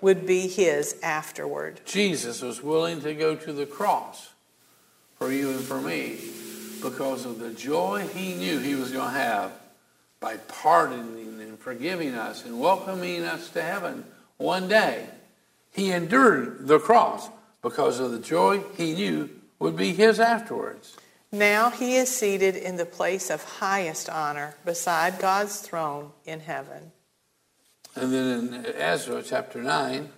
would 0.00 0.26
be 0.26 0.48
his 0.48 0.96
afterward. 1.02 1.80
Jesus 1.84 2.42
was 2.42 2.62
willing 2.62 3.00
to 3.02 3.14
go 3.14 3.34
to 3.34 3.52
the 3.52 3.66
cross 3.66 4.30
for 5.16 5.32
you 5.32 5.50
and 5.50 5.60
for 5.60 5.80
me 5.80 6.18
because 6.82 7.24
of 7.24 7.38
the 7.38 7.52
joy 7.52 8.06
he 8.14 8.34
knew 8.34 8.58
he 8.58 8.74
was 8.74 8.90
going 8.90 9.12
to 9.12 9.18
have 9.18 9.52
by 10.20 10.36
pardoning 10.36 11.40
and 11.40 11.58
forgiving 11.58 12.14
us 12.14 12.44
and 12.44 12.60
welcoming 12.60 13.24
us 13.24 13.48
to 13.50 13.62
heaven 13.62 14.04
one 14.36 14.68
day. 14.68 15.06
He 15.70 15.90
endured 15.90 16.66
the 16.66 16.78
cross 16.78 17.28
because 17.62 18.00
of 18.00 18.12
the 18.12 18.18
joy 18.18 18.62
he 18.76 18.94
knew 18.94 19.30
would 19.58 19.76
be 19.76 19.92
his 19.92 20.20
afterwards. 20.20 20.96
Now 21.30 21.70
he 21.70 21.94
is 21.96 22.14
seated 22.14 22.56
in 22.56 22.76
the 22.76 22.84
place 22.84 23.30
of 23.30 23.42
highest 23.42 24.10
honor 24.10 24.54
beside 24.64 25.18
God's 25.18 25.60
throne 25.60 26.12
in 26.26 26.40
heaven. 26.40 26.92
And 27.94 28.12
then 28.12 28.54
in 28.54 28.66
Ezra 28.66 29.22
chapter 29.22 29.62
9, 29.62 30.10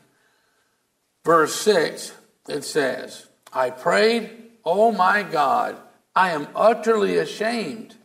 verse 1.24 1.55
6, 1.55 2.12
it 2.48 2.64
says, 2.64 3.27
I 3.53 3.70
prayed, 3.70 4.31
Oh 4.64 4.90
my 4.90 5.22
God, 5.22 5.77
I 6.14 6.31
am 6.31 6.48
utterly 6.55 7.18
ashamed. 7.18 7.96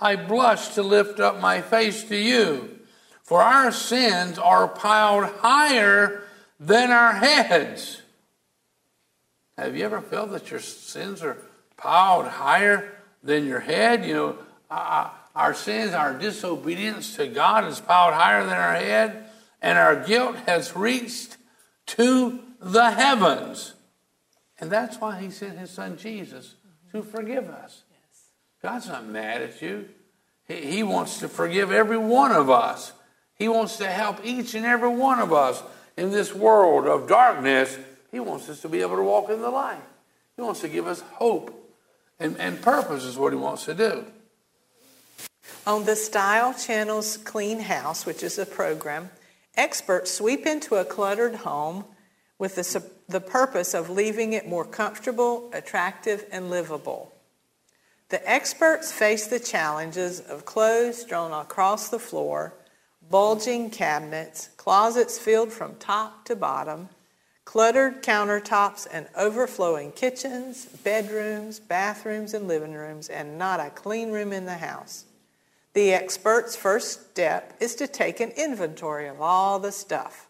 I 0.00 0.16
blush 0.16 0.74
to 0.74 0.82
lift 0.82 1.18
up 1.18 1.40
my 1.40 1.60
face 1.60 2.04
to 2.04 2.16
you, 2.16 2.78
for 3.22 3.42
our 3.42 3.72
sins 3.72 4.38
are 4.38 4.68
piled 4.68 5.24
higher 5.24 6.22
than 6.60 6.90
our 6.90 7.14
heads. 7.14 8.02
Have 9.56 9.76
you 9.76 9.84
ever 9.84 10.00
felt 10.00 10.30
that 10.30 10.50
your 10.50 10.60
sins 10.60 11.22
are 11.22 11.38
piled 11.76 12.26
higher 12.26 12.92
than 13.22 13.46
your 13.46 13.60
head? 13.60 14.04
You 14.04 14.14
know, 14.14 14.38
our 14.70 15.54
sins, 15.54 15.94
our 15.94 16.14
disobedience 16.14 17.16
to 17.16 17.26
God 17.26 17.64
is 17.64 17.80
piled 17.80 18.14
higher 18.14 18.44
than 18.44 18.56
our 18.56 18.74
head, 18.74 19.24
and 19.60 19.78
our 19.78 19.96
guilt 19.96 20.36
has 20.46 20.76
reached 20.76 21.36
to 21.86 22.38
the 22.60 22.90
heavens. 22.90 23.74
And 24.60 24.70
that's 24.70 25.00
why 25.00 25.20
he 25.20 25.30
sent 25.30 25.58
his 25.58 25.70
son 25.70 25.96
Jesus 25.96 26.54
to 26.92 27.02
forgive 27.02 27.48
us. 27.48 27.82
God's 28.62 28.88
not 28.88 29.06
mad 29.06 29.42
at 29.42 29.62
you. 29.62 29.88
He, 30.46 30.54
he 30.76 30.82
wants 30.82 31.20
to 31.20 31.28
forgive 31.28 31.70
every 31.70 31.98
one 31.98 32.32
of 32.32 32.50
us. 32.50 32.92
He 33.34 33.48
wants 33.48 33.76
to 33.76 33.86
help 33.86 34.24
each 34.24 34.54
and 34.54 34.66
every 34.66 34.88
one 34.88 35.20
of 35.20 35.32
us 35.32 35.62
in 35.96 36.10
this 36.10 36.34
world 36.34 36.86
of 36.86 37.08
darkness. 37.08 37.78
He 38.10 38.20
wants 38.20 38.48
us 38.48 38.62
to 38.62 38.68
be 38.68 38.80
able 38.80 38.96
to 38.96 39.02
walk 39.02 39.30
in 39.30 39.40
the 39.40 39.50
light. 39.50 39.82
He 40.36 40.42
wants 40.42 40.60
to 40.60 40.68
give 40.68 40.86
us 40.86 41.00
hope 41.00 41.54
and, 42.18 42.36
and 42.38 42.60
purpose, 42.60 43.04
is 43.04 43.16
what 43.16 43.32
he 43.32 43.38
wants 43.38 43.64
to 43.66 43.74
do. 43.74 44.04
On 45.66 45.84
the 45.84 45.96
Style 45.96 46.54
Channel's 46.54 47.16
Clean 47.16 47.60
House, 47.60 48.06
which 48.06 48.22
is 48.22 48.38
a 48.38 48.46
program, 48.46 49.10
experts 49.56 50.12
sweep 50.12 50.46
into 50.46 50.76
a 50.76 50.84
cluttered 50.84 51.36
home 51.36 51.84
with 52.38 52.54
the, 52.54 52.84
the 53.08 53.20
purpose 53.20 53.74
of 53.74 53.90
leaving 53.90 54.32
it 54.32 54.46
more 54.46 54.64
comfortable, 54.64 55.50
attractive, 55.52 56.24
and 56.30 56.50
livable. 56.50 57.12
The 58.10 58.30
experts 58.30 58.90
face 58.90 59.26
the 59.26 59.40
challenges 59.40 60.20
of 60.20 60.44
clothes 60.44 61.02
strewn 61.02 61.32
across 61.32 61.88
the 61.88 61.98
floor, 61.98 62.54
bulging 63.10 63.70
cabinets, 63.70 64.48
closets 64.56 65.18
filled 65.18 65.52
from 65.52 65.74
top 65.76 66.24
to 66.26 66.36
bottom, 66.36 66.88
cluttered 67.44 68.02
countertops, 68.02 68.86
and 68.90 69.08
overflowing 69.16 69.92
kitchens, 69.92 70.66
bedrooms, 70.66 71.58
bathrooms, 71.58 72.34
and 72.34 72.46
living 72.46 72.74
rooms, 72.74 73.08
and 73.08 73.38
not 73.38 73.60
a 73.60 73.70
clean 73.70 74.10
room 74.10 74.32
in 74.32 74.44
the 74.44 74.58
house. 74.58 75.04
The 75.74 75.92
expert's 75.92 76.56
first 76.56 77.10
step 77.10 77.56
is 77.60 77.74
to 77.76 77.86
take 77.86 78.20
an 78.20 78.30
inventory 78.30 79.08
of 79.08 79.20
all 79.20 79.58
the 79.58 79.72
stuff. 79.72 80.27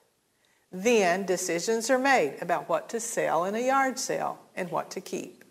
Then 0.71 1.25
decisions 1.25 1.89
are 1.91 1.99
made 1.99 2.37
about 2.41 2.69
what 2.69 2.89
to 2.91 3.01
sell 3.01 3.45
in 3.45 3.55
a 3.55 3.67
yard 3.67 3.99
sale 3.99 4.39
and 4.55 4.71
what 4.71 4.91
to 4.93 5.01
keep. 5.01 5.45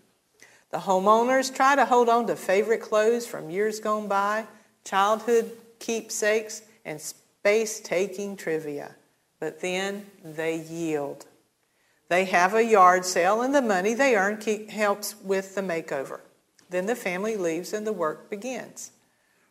The 0.69 0.79
homeowners 0.79 1.53
try 1.53 1.75
to 1.75 1.85
hold 1.85 2.09
on 2.09 2.27
to 2.27 2.35
favorite 2.35 2.81
clothes 2.81 3.25
from 3.25 3.49
years 3.49 3.79
gone 3.79 4.07
by, 4.07 4.45
childhood 4.83 5.51
keepsakes, 5.79 6.61
and 6.85 6.99
space 6.99 7.79
taking 7.79 8.35
trivia. 8.35 8.95
But 9.39 9.61
then 9.61 10.05
they 10.23 10.57
yield. 10.57 11.25
They 12.09 12.25
have 12.25 12.53
a 12.53 12.63
yard 12.63 13.05
sale, 13.05 13.41
and 13.41 13.53
the 13.53 13.61
money 13.61 13.93
they 13.93 14.15
earn 14.15 14.37
keep, 14.37 14.69
helps 14.69 15.15
with 15.21 15.55
the 15.55 15.61
makeover. 15.61 16.21
Then 16.69 16.85
the 16.85 16.95
family 16.95 17.37
leaves 17.37 17.73
and 17.73 17.87
the 17.87 17.93
work 17.93 18.29
begins. 18.29 18.91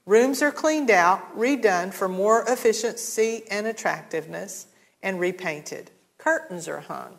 Rooms 0.05 0.43
are 0.43 0.53
cleaned 0.53 0.91
out, 0.91 1.37
redone 1.37 1.93
for 1.93 2.09
more 2.09 2.45
efficiency 2.47 3.43
and 3.51 3.67
attractiveness, 3.67 4.67
and 5.07 5.21
repainted. 5.21 5.93
Curtains 6.19 6.67
are 6.67 6.81
hung, 6.81 7.19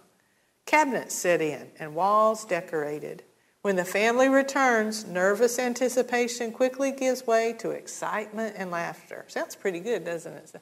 cabinets 0.65 1.15
set 1.15 1.41
in, 1.41 1.69
and 1.79 1.95
walls 1.95 2.43
decorated. 2.43 3.23
When 3.61 3.77
the 3.77 3.85
family 3.85 4.27
returns, 4.27 5.07
nervous 5.07 5.57
anticipation 5.57 6.51
quickly 6.51 6.91
gives 6.91 7.25
way 7.25 7.55
to 7.59 7.71
excitement 7.71 8.55
and 8.57 8.71
laughter. 8.71 9.23
Sounds 9.29 9.55
pretty 9.55 9.79
good, 9.79 10.03
doesn't 10.03 10.33
it? 10.33 10.61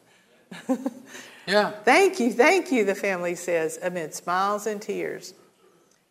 yeah. 1.48 1.72
Thank 1.84 2.20
you, 2.20 2.32
thank 2.32 2.72
you, 2.72 2.86
the 2.86 2.94
family 2.94 3.34
says 3.34 3.80
amid 3.82 4.14
smiles 4.14 4.68
and 4.68 4.80
tears. 4.80 5.34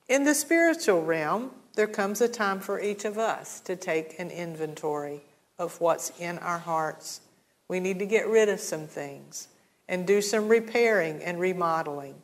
In 0.09 0.25
the 0.25 0.35
spiritual 0.35 1.05
realm, 1.05 1.53
there 1.77 1.87
comes 1.87 2.21
a 2.23 2.29
time 2.29 2.59
for 2.59 2.81
each 2.81 3.05
of 3.05 3.19
us 3.19 3.61
to 3.61 3.77
take 3.77 4.19
an 4.19 4.33
inventory 4.33 5.21
of 5.61 5.81
what's 5.81 6.11
in 6.19 6.39
our 6.39 6.59
hearts. 6.59 7.21
We 7.69 7.79
need 7.79 8.01
to 8.01 8.07
get 8.07 8.27
rid 8.27 8.49
of 8.49 8.59
some 8.59 8.89
things 8.89 9.47
and 9.89 10.07
do 10.07 10.21
some 10.21 10.49
repairing 10.49 11.23
and 11.23 11.39
remodeling. 11.39 12.15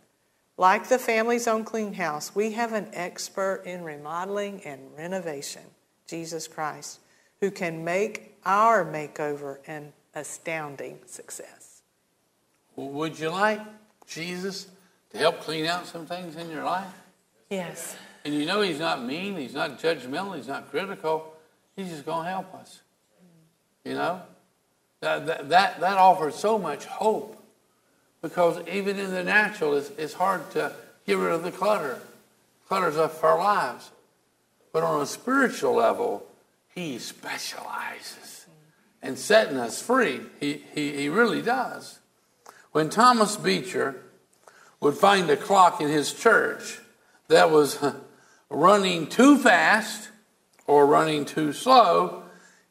Like 0.56 0.88
the 0.88 0.98
family's 0.98 1.48
own 1.48 1.64
clean 1.64 1.94
house, 1.94 2.34
we 2.34 2.52
have 2.52 2.72
an 2.72 2.88
expert 2.92 3.62
in 3.64 3.82
remodeling 3.82 4.62
and 4.64 4.80
renovation, 4.96 5.62
Jesus 6.06 6.46
Christ, 6.46 7.00
who 7.40 7.50
can 7.50 7.82
make 7.82 8.36
our 8.44 8.84
makeover 8.84 9.58
an 9.66 9.92
astounding 10.14 10.98
success. 11.06 11.82
Would 12.76 13.18
you 13.18 13.30
like 13.30 13.60
Jesus 14.06 14.68
to 15.10 15.18
help 15.18 15.40
clean 15.40 15.66
out 15.66 15.86
some 15.86 16.06
things 16.06 16.36
in 16.36 16.50
your 16.50 16.64
life? 16.64 16.92
Yes. 17.48 17.96
And 18.24 18.34
you 18.34 18.44
know 18.44 18.60
He's 18.60 18.78
not 18.78 19.02
mean, 19.02 19.36
He's 19.36 19.54
not 19.54 19.78
judgmental, 19.78 20.36
He's 20.36 20.48
not 20.48 20.70
critical. 20.70 21.34
He's 21.74 21.88
just 21.88 22.04
going 22.04 22.24
to 22.24 22.30
help 22.30 22.54
us. 22.54 22.82
You 23.84 23.94
know? 23.94 24.22
That, 25.00 25.26
that, 25.26 25.48
that, 25.48 25.80
that 25.80 25.96
offers 25.96 26.34
so 26.34 26.58
much 26.58 26.84
hope 26.84 27.39
because 28.22 28.66
even 28.68 28.98
in 28.98 29.10
the 29.10 29.24
natural, 29.24 29.74
it's, 29.74 29.90
it's 29.96 30.14
hard 30.14 30.50
to 30.52 30.72
get 31.06 31.16
rid 31.16 31.32
of 31.32 31.42
the 31.42 31.52
clutter. 31.52 32.00
Clutter's 32.68 32.96
up 32.96 33.22
our 33.24 33.38
lives. 33.38 33.90
But 34.72 34.82
on 34.82 35.00
a 35.00 35.06
spiritual 35.06 35.74
level, 35.74 36.26
He 36.74 36.98
specializes 36.98 38.46
in 39.02 39.16
setting 39.16 39.56
us 39.56 39.82
free. 39.82 40.20
He, 40.38 40.62
he, 40.74 40.96
he 40.96 41.08
really 41.08 41.42
does. 41.42 41.98
When 42.72 42.90
Thomas 42.90 43.36
Beecher 43.36 43.96
would 44.80 44.94
find 44.94 45.28
a 45.30 45.36
clock 45.36 45.80
in 45.80 45.88
his 45.88 46.12
church 46.12 46.78
that 47.28 47.50
was 47.50 47.78
running 48.50 49.08
too 49.08 49.38
fast 49.38 50.10
or 50.66 50.86
running 50.86 51.24
too 51.24 51.52
slow, 51.52 52.22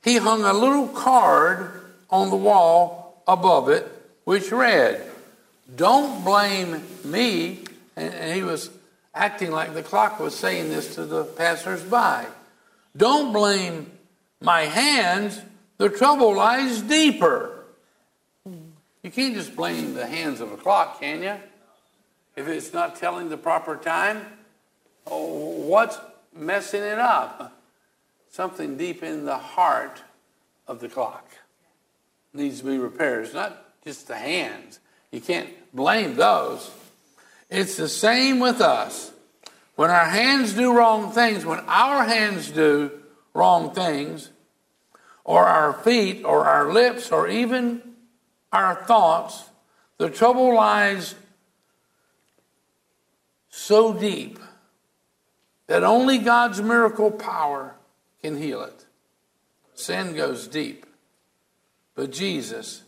he 0.03 0.17
hung 0.17 0.43
a 0.43 0.53
little 0.53 0.87
card 0.87 1.81
on 2.09 2.29
the 2.29 2.37
wall 2.37 3.21
above 3.27 3.67
it 3.67 3.99
which 4.29 4.51
read, 4.51 5.01
don't 5.75 6.23
blame 6.23 6.83
me. 7.03 7.59
And 7.95 8.33
he 8.33 8.43
was 8.43 8.69
acting 9.13 9.51
like 9.51 9.73
the 9.73 9.83
clock 9.83 10.19
was 10.19 10.35
saying 10.35 10.69
this 10.69 10.95
to 10.95 11.05
the 11.05 11.25
passersby. 11.25 12.27
Don't 12.95 13.33
blame 13.33 13.91
my 14.41 14.61
hands. 14.61 15.41
The 15.77 15.89
trouble 15.89 16.35
lies 16.35 16.81
deeper. 16.81 17.65
You 18.45 19.11
can't 19.11 19.33
just 19.33 19.55
blame 19.55 19.93
the 19.93 20.07
hands 20.07 20.41
of 20.41 20.51
a 20.51 20.57
clock, 20.57 20.99
can 20.99 21.23
you? 21.23 21.35
If 22.35 22.47
it's 22.47 22.73
not 22.73 22.95
telling 22.95 23.29
the 23.29 23.37
proper 23.37 23.75
time, 23.75 24.25
oh, 25.07 25.65
what's 25.67 25.97
messing 26.35 26.83
it 26.83 26.99
up? 26.99 27.61
Something 28.29 28.77
deep 28.77 29.03
in 29.03 29.25
the 29.25 29.37
heart 29.37 30.01
of 30.67 30.79
the 30.79 30.87
clock 30.87 31.27
needs 32.33 32.59
to 32.59 32.65
be 32.65 32.77
repaired. 32.77 33.25
It's 33.25 33.33
not 33.33 33.83
just 33.83 34.07
the 34.07 34.15
hands. 34.15 34.79
You 35.11 35.19
can't 35.19 35.49
blame 35.73 36.15
those. 36.15 36.69
It's 37.49 37.77
the 37.77 37.89
same 37.89 38.39
with 38.39 38.61
us. 38.61 39.11
When 39.75 39.89
our 39.89 40.05
hands 40.05 40.53
do 40.53 40.75
wrong 40.77 41.11
things, 41.11 41.45
when 41.45 41.59
our 41.61 42.03
hands 42.03 42.51
do 42.51 42.91
wrong 43.33 43.73
things, 43.73 44.29
or 45.23 45.45
our 45.45 45.73
feet, 45.73 46.25
or 46.25 46.45
our 46.45 46.71
lips, 46.73 47.11
or 47.11 47.27
even 47.27 47.81
our 48.51 48.75
thoughts, 48.85 49.43
the 49.97 50.09
trouble 50.09 50.55
lies 50.55 51.15
so 53.49 53.93
deep 53.93 54.39
that 55.67 55.83
only 55.83 56.17
God's 56.17 56.61
miracle 56.61 57.11
power 57.11 57.75
can 58.21 58.37
heal 58.37 58.63
it. 58.63 58.85
Sin 59.75 60.15
goes 60.15 60.47
deep, 60.47 60.85
but 61.95 62.11
Jesus 62.11 62.81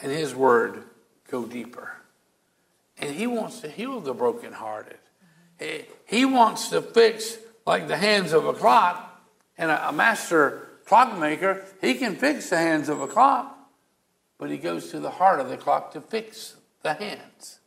and 0.00 0.10
His 0.10 0.34
Word 0.34 0.82
go 1.30 1.44
deeper. 1.44 1.92
And 2.98 3.14
he 3.14 3.26
wants 3.26 3.60
to 3.60 3.68
heal 3.68 4.00
the 4.00 4.14
brokenhearted. 4.14 4.98
He, 5.58 5.84
he 6.06 6.24
wants 6.24 6.68
to 6.70 6.80
fix, 6.80 7.36
like 7.66 7.88
the 7.88 7.96
hands 7.96 8.32
of 8.32 8.46
a 8.46 8.52
clock, 8.52 9.22
and 9.58 9.70
a, 9.70 9.88
a 9.88 9.92
master 9.92 10.66
clockmaker, 10.86 11.64
he 11.80 11.94
can 11.94 12.16
fix 12.16 12.50
the 12.50 12.56
hands 12.56 12.88
of 12.88 13.00
a 13.00 13.06
clock, 13.06 13.58
but 14.38 14.50
he 14.50 14.56
goes 14.56 14.90
to 14.90 15.00
the 15.00 15.10
heart 15.10 15.40
of 15.40 15.48
the 15.48 15.56
clock 15.56 15.92
to 15.92 16.00
fix 16.00 16.56
the 16.82 16.94
hands. 16.94 17.58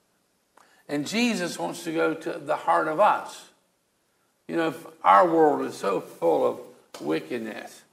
And 0.88 1.06
Jesus 1.06 1.60
wants 1.60 1.84
to 1.84 1.94
go 1.94 2.14
to 2.16 2.34
the 2.34 2.56
heart 2.56 2.88
of 2.88 3.00
us. 3.00 3.50
You 4.48 4.56
know, 4.56 4.74
our 5.04 5.30
world 5.30 5.66
is 5.68 5.76
so 5.76 6.02
full 6.02 6.46
of 6.46 7.02
wickedness. 7.02 7.84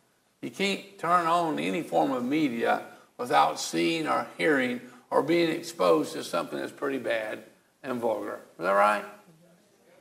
You 0.40 0.50
can't 0.50 0.98
turn 0.98 1.26
on 1.26 1.58
any 1.58 1.82
form 1.82 2.12
of 2.12 2.24
media 2.24 2.82
without 3.18 3.60
seeing 3.60 4.06
or 4.06 4.26
hearing 4.38 4.80
or 5.10 5.22
being 5.22 5.50
exposed 5.50 6.12
to 6.14 6.24
something 6.24 6.58
that's 6.58 6.72
pretty 6.72 6.98
bad 6.98 7.42
and 7.82 8.00
vulgar. 8.00 8.40
Is 8.58 8.64
that 8.64 8.72
right? 8.72 9.04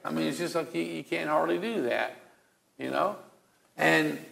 I 0.03 0.11
mean, 0.11 0.27
it's 0.27 0.37
just 0.37 0.55
like 0.55 0.73
you, 0.75 1.03
can't 1.03 1.29
hardly 1.29 1.57
do 1.57 1.83
that, 1.83 2.15
you 2.77 2.91
know? 2.91 3.15
And 3.77 4.23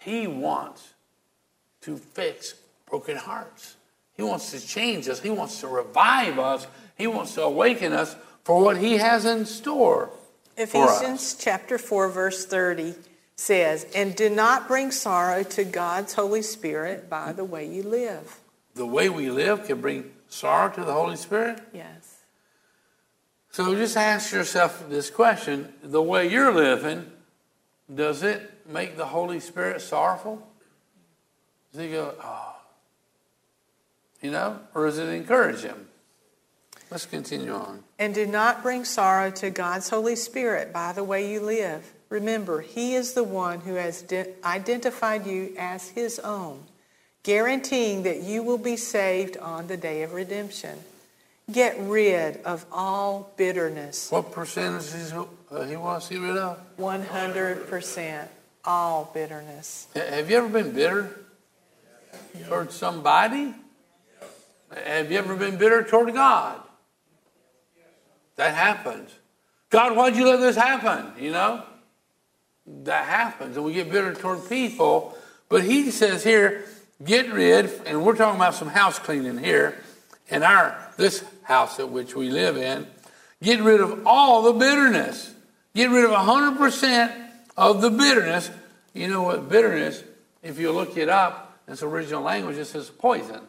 he 0.00 0.26
wants 0.26 0.92
to 1.82 1.96
fix 1.96 2.54
broken 2.86 3.16
hearts. 3.16 3.76
He 4.14 4.22
wants 4.22 4.50
to 4.50 4.60
change 4.60 5.08
us. 5.08 5.20
He 5.20 5.30
wants 5.30 5.60
to 5.60 5.68
revive 5.68 6.38
us. 6.38 6.66
He 6.96 7.06
wants 7.06 7.34
to 7.34 7.42
awaken 7.42 7.92
us 7.92 8.16
for 8.44 8.62
what 8.62 8.76
he 8.76 8.98
has 8.98 9.24
in 9.24 9.46
store. 9.46 10.10
Ephesians 10.56 11.36
chapter 11.38 11.78
4, 11.78 12.08
verse 12.08 12.44
30 12.44 12.94
says, 13.36 13.86
And 13.94 14.14
do 14.14 14.28
not 14.28 14.68
bring 14.68 14.90
sorrow 14.90 15.42
to 15.44 15.64
God's 15.64 16.14
Holy 16.14 16.42
Spirit 16.42 17.08
by 17.08 17.32
the 17.32 17.44
way 17.44 17.66
you 17.66 17.82
live. 17.82 18.40
The 18.78 18.86
way 18.86 19.08
we 19.08 19.28
live 19.28 19.66
can 19.66 19.80
bring 19.80 20.12
sorrow 20.28 20.72
to 20.72 20.84
the 20.84 20.92
Holy 20.92 21.16
Spirit? 21.16 21.60
Yes. 21.74 22.22
So 23.50 23.74
just 23.74 23.96
ask 23.96 24.32
yourself 24.32 24.88
this 24.88 25.10
question 25.10 25.72
the 25.82 26.00
way 26.00 26.30
you're 26.30 26.54
living, 26.54 27.10
does 27.92 28.22
it 28.22 28.66
make 28.68 28.96
the 28.96 29.06
Holy 29.06 29.40
Spirit 29.40 29.80
sorrowful? 29.80 30.46
Does 31.72 31.82
he 31.82 31.90
go, 31.90 32.14
oh, 32.22 32.56
you 34.22 34.30
know, 34.30 34.60
or 34.74 34.86
does 34.86 34.98
it 34.98 35.08
encourage 35.08 35.62
him? 35.62 35.88
Let's 36.90 37.04
continue 37.04 37.52
on. 37.52 37.82
And 37.98 38.14
do 38.14 38.26
not 38.26 38.62
bring 38.62 38.84
sorrow 38.84 39.30
to 39.32 39.50
God's 39.50 39.90
Holy 39.90 40.14
Spirit 40.14 40.72
by 40.72 40.92
the 40.92 41.04
way 41.04 41.30
you 41.32 41.40
live. 41.40 41.94
Remember, 42.08 42.60
He 42.60 42.94
is 42.94 43.12
the 43.12 43.24
one 43.24 43.60
who 43.60 43.74
has 43.74 44.02
de- 44.02 44.34
identified 44.44 45.26
you 45.26 45.54
as 45.58 45.88
His 45.88 46.18
own, 46.20 46.64
guaranteeing 47.22 48.04
that 48.04 48.22
you 48.22 48.42
will 48.42 48.58
be 48.58 48.76
saved 48.76 49.36
on 49.36 49.66
the 49.66 49.76
day 49.76 50.02
of 50.02 50.12
redemption. 50.12 50.78
Get 51.50 51.76
rid 51.80 52.42
of 52.44 52.66
all 52.70 53.32
bitterness. 53.36 54.10
What 54.10 54.32
percentage 54.32 54.94
is, 54.94 55.12
uh, 55.12 55.62
he 55.64 55.76
wants 55.76 56.08
to 56.08 56.14
get 56.14 56.22
rid 56.22 56.36
of? 56.36 56.58
100%. 56.78 58.28
All 58.64 59.10
bitterness. 59.14 59.86
Have 59.94 60.30
you 60.30 60.36
ever 60.36 60.48
been 60.48 60.72
bitter 60.72 61.24
toward 62.48 62.70
somebody? 62.70 63.54
Have 64.84 65.10
you 65.10 65.18
ever 65.18 65.36
been 65.36 65.56
bitter 65.56 65.82
toward 65.82 66.12
God? 66.12 66.60
That 68.36 68.54
happens. 68.54 69.10
God, 69.70 69.96
why'd 69.96 70.16
you 70.16 70.26
let 70.28 70.40
this 70.40 70.56
happen? 70.56 71.12
You 71.22 71.32
know? 71.32 71.62
That 72.84 73.06
happens. 73.06 73.56
And 73.56 73.64
we 73.64 73.72
get 73.72 73.90
bitter 73.90 74.14
toward 74.14 74.48
people. 74.48 75.16
But 75.48 75.64
he 75.64 75.90
says 75.90 76.24
here, 76.24 76.64
get 77.04 77.32
rid, 77.32 77.70
and 77.86 78.04
we're 78.04 78.16
talking 78.16 78.36
about 78.36 78.54
some 78.54 78.68
house 78.68 78.98
cleaning 78.98 79.38
here 79.38 79.78
in 80.28 80.42
our 80.42 80.76
this 80.96 81.24
house 81.42 81.78
at 81.78 81.88
which 81.90 82.14
we 82.14 82.30
live 82.30 82.56
in. 82.56 82.86
Get 83.42 83.60
rid 83.60 83.80
of 83.80 84.06
all 84.06 84.42
the 84.42 84.52
bitterness. 84.52 85.32
Get 85.74 85.90
rid 85.90 86.04
of 86.04 86.10
100% 86.10 87.30
of 87.56 87.80
the 87.80 87.90
bitterness. 87.90 88.50
You 88.92 89.08
know 89.08 89.22
what 89.22 89.48
bitterness, 89.48 90.02
if 90.42 90.58
you 90.58 90.72
look 90.72 90.96
it 90.96 91.08
up, 91.08 91.60
its 91.68 91.82
original 91.82 92.22
language, 92.22 92.56
it 92.56 92.64
says 92.64 92.90
poison. 92.90 93.40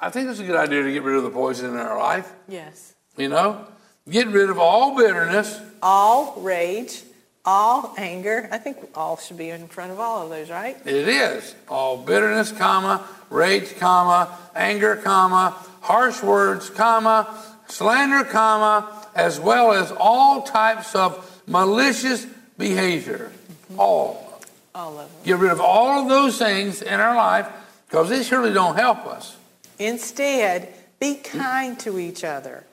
I 0.00 0.10
think 0.10 0.28
it's 0.28 0.40
a 0.40 0.44
good 0.44 0.56
idea 0.56 0.82
to 0.82 0.92
get 0.92 1.02
rid 1.02 1.16
of 1.16 1.22
the 1.22 1.30
poison 1.30 1.70
in 1.70 1.76
our 1.76 1.98
life. 1.98 2.30
Yes. 2.48 2.94
You 3.16 3.28
know, 3.28 3.66
get 4.08 4.28
rid 4.28 4.50
of 4.50 4.58
all 4.58 4.96
bitterness, 4.96 5.58
all 5.80 6.34
rage, 6.40 7.02
all 7.46 7.94
anger. 7.96 8.48
I 8.50 8.58
think 8.58 8.76
all 8.94 9.16
should 9.16 9.38
be 9.38 9.50
in 9.50 9.68
front 9.68 9.92
of 9.92 10.00
all 10.00 10.24
of 10.24 10.30
those, 10.30 10.50
right? 10.50 10.76
It 10.84 11.08
is 11.08 11.54
all 11.68 11.96
bitterness, 11.96 12.52
comma, 12.52 13.06
rage, 13.30 13.78
comma, 13.78 14.36
anger, 14.54 14.96
comma, 14.96 15.56
harsh 15.80 16.22
words, 16.22 16.68
comma, 16.68 17.32
slander, 17.68 18.24
comma, 18.24 19.06
as 19.14 19.38
well 19.40 19.72
as 19.72 19.92
all 19.92 20.42
types 20.42 20.94
of 20.94 21.42
malicious 21.46 22.26
behavior. 22.58 23.30
Mm-hmm. 23.30 23.80
All. 23.80 24.42
All 24.74 24.98
of 24.98 25.08
them. 25.10 25.20
Get 25.24 25.38
rid 25.38 25.52
of 25.52 25.60
all 25.60 26.02
of 26.02 26.08
those 26.08 26.36
things 26.38 26.82
in 26.82 27.00
our 27.00 27.16
life 27.16 27.48
because 27.88 28.10
they 28.10 28.22
surely 28.22 28.52
don't 28.52 28.76
help 28.76 29.06
us. 29.06 29.36
Instead, 29.78 30.72
be 30.98 31.14
kind 31.14 31.78
to 31.80 31.98
each 31.98 32.24
other 32.24 32.64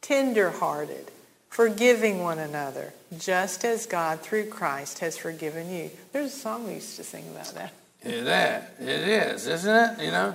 tender-hearted, 0.00 1.10
forgiving 1.48 2.22
one 2.22 2.38
another, 2.38 2.92
just 3.18 3.64
as 3.64 3.86
God 3.86 4.20
through 4.20 4.46
Christ 4.46 5.00
has 5.00 5.16
forgiven 5.16 5.70
you. 5.70 5.90
There's 6.12 6.32
a 6.32 6.36
song 6.36 6.66
we 6.66 6.74
used 6.74 6.96
to 6.96 7.04
sing 7.04 7.24
about 7.30 7.54
that. 7.54 7.72
It 8.02 8.24
that 8.24 8.74
it 8.80 9.08
is, 9.08 9.46
isn't 9.46 9.74
it? 9.74 10.04
You 10.04 10.10
know. 10.10 10.34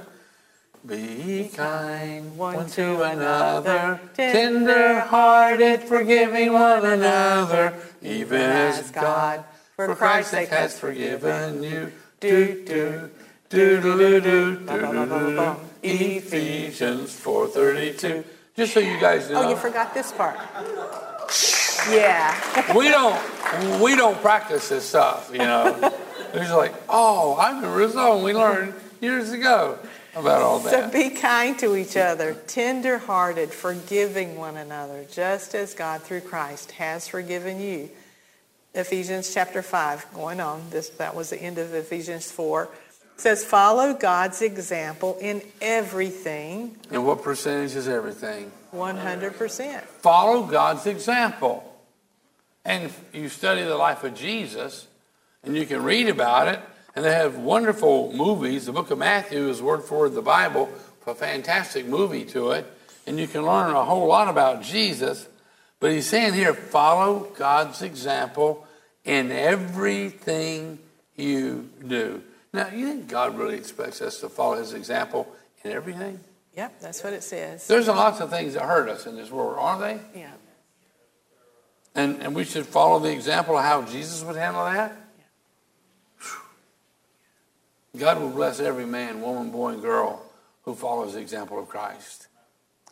Be 0.86 1.50
kind 1.56 2.38
one 2.38 2.68
to 2.72 3.04
another, 3.04 4.02
tender-hearted, 4.16 5.84
forgiving 5.84 6.52
one 6.52 6.86
another, 6.86 7.74
even 8.02 8.42
as 8.42 8.92
God, 8.92 9.46
for 9.78 9.96
Christ's 9.96 10.32
sake, 10.32 10.50
has 10.50 10.78
forgiven 10.78 11.64
you. 11.64 11.94
Do 12.20 12.66
do 12.66 13.10
do 13.48 13.80
do 13.80 14.20
do 14.20 14.58
do 14.60 14.66
do. 14.68 15.56
Ephesians 15.84 17.18
four 17.18 17.48
thirty 17.48 17.94
two. 17.94 18.26
Just 18.56 18.74
so 18.74 18.80
you 18.80 19.00
guys 19.00 19.30
know. 19.30 19.44
Oh, 19.44 19.50
you 19.50 19.56
forgot 19.56 19.94
this 19.94 20.12
part. 20.12 20.38
Yeah. 21.90 22.76
we 22.76 22.90
don't 22.90 23.82
we 23.82 23.96
don't 23.96 24.20
practice 24.22 24.70
this 24.70 24.86
stuff, 24.86 25.30
you 25.32 25.40
know. 25.40 25.92
It's 26.36 26.52
like, 26.52 26.74
oh, 26.90 27.36
I 27.36 27.50
remember 27.50 27.84
a 27.84 27.90
song 27.92 28.24
we 28.24 28.34
learned 28.34 28.74
years 29.00 29.32
ago 29.32 29.78
about 30.16 30.42
all 30.42 30.58
that. 30.62 30.72
So 30.72 30.90
be 30.90 31.12
kind 31.12 31.60
to 31.60 31.76
each 31.76 31.96
other, 31.96 32.34
tender 32.48 32.98
hearted, 32.98 33.52
forgiving 33.52 34.36
one 34.36 34.58
another, 34.58 35.06
just 35.12 35.54
as 35.54 35.76
God 35.76 36.02
through 36.02 36.22
Christ 36.22 36.72
has 36.72 37.08
forgiven 37.08 37.62
you. 37.62 37.92
Ephesians 38.74 39.32
chapter 39.32 39.62
5, 39.62 40.08
going 40.16 40.40
on. 40.40 40.64
This 40.72 40.90
that 40.90 41.14
was 41.14 41.30
the 41.30 41.40
end 41.40 41.60
of 41.60 41.72
Ephesians 41.76 42.32
4 42.32 42.68
says 43.18 43.44
follow 43.44 43.94
God's 43.94 44.42
example 44.42 45.18
in 45.22 45.42
everything. 45.62 46.78
And 46.92 47.06
what 47.06 47.24
percentage 47.24 47.76
is 47.76 47.88
everything? 47.88 48.52
100%. 48.74 49.82
Follow 49.82 50.44
God's 50.44 50.86
example. 50.86 51.70
And 52.66 52.92
you 53.14 53.30
study 53.30 53.64
the 53.64 53.76
life 53.76 54.04
of 54.04 54.16
Jesus, 54.16 54.88
and 55.44 55.56
you 55.56 55.66
can 55.66 55.84
read 55.84 56.08
about 56.08 56.48
it, 56.48 56.60
and 56.96 57.04
they 57.04 57.12
have 57.12 57.38
wonderful 57.38 58.14
movies. 58.14 58.66
The 58.66 58.72
book 58.72 58.90
of 58.90 58.98
Matthew 58.98 59.50
is 59.50 59.62
word 59.62 59.84
for 59.84 60.00
word 60.00 60.14
the 60.14 60.22
Bible, 60.22 60.70
a 61.06 61.14
fantastic 61.14 61.86
movie 61.86 62.24
to 62.26 62.52
it, 62.52 62.66
and 63.06 63.20
you 63.20 63.28
can 63.28 63.46
learn 63.46 63.76
a 63.76 63.84
whole 63.84 64.08
lot 64.08 64.30
about 64.30 64.64
Jesus. 64.64 65.28
But 65.80 65.92
he's 65.92 66.08
saying 66.08 66.34
here, 66.34 66.54
follow 66.54 67.28
God's 67.38 67.82
example 67.82 68.66
in 69.04 69.32
everything 69.32 70.80
you 71.18 71.70
do. 71.86 72.24
Now, 72.54 72.68
you 72.70 72.88
think 72.88 73.08
God 73.08 73.38
really 73.38 73.56
expects 73.56 74.02
us 74.02 74.20
to 74.20 74.30
follow 74.30 74.58
his 74.58 74.74
example 74.74 75.28
in 75.64 75.72
everything? 75.72 76.20
Yep, 76.56 76.82
that's 76.82 77.04
what 77.04 77.14
it 77.14 77.24
says. 77.24 77.66
There's 77.68 77.88
lots 77.88 78.20
of 78.22 78.30
things 78.30 78.54
that 78.54 78.64
hurt 78.64 78.88
us 78.88 79.08
in 79.08 79.16
this 79.16 79.32
world, 79.32 79.58
aren't 79.60 79.82
they? 79.82 80.20
Yeah. 80.20 80.32
And, 81.96 82.22
and 82.22 82.36
we 82.36 82.44
should 82.44 82.68
follow 82.68 83.00
the 83.00 83.12
example 83.12 83.58
of 83.58 83.64
how 83.64 83.82
Jesus 83.84 84.24
would 84.24 84.36
handle 84.36 84.66
that? 84.66 84.96
Yeah. 87.96 88.00
God 88.00 88.22
will 88.22 88.30
bless 88.30 88.60
every 88.60 88.86
man, 88.86 89.22
woman, 89.22 89.50
boy, 89.52 89.74
and 89.74 89.82
girl 89.82 90.24
who 90.64 90.76
follows 90.76 91.14
the 91.14 91.20
example 91.20 91.60
of 91.60 91.68
Christ. 91.68 92.28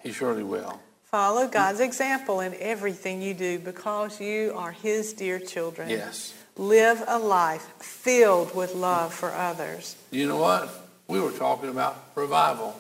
He 0.02 0.12
surely 0.12 0.44
will. 0.44 0.80
Follow 1.06 1.48
God's 1.48 1.82
example 1.82 2.40
in 2.40 2.56
everything 2.60 3.22
you 3.22 3.34
do 3.34 3.60
because 3.60 4.20
you 4.20 4.54
are 4.56 4.72
his 4.72 5.14
dear 5.14 5.40
children. 5.40 5.90
Yes. 5.90 6.34
Live 6.58 7.04
a 7.08 7.18
life 7.18 7.62
filled 7.80 8.54
with 8.56 8.76
love 8.76 9.14
for 9.14 9.32
others. 9.32 9.96
You 10.12 10.28
know 10.28 10.38
what? 10.38 10.70
We 11.08 11.20
were 11.20 11.32
talking 11.32 11.70
about 11.70 11.98
revival. 12.16 12.80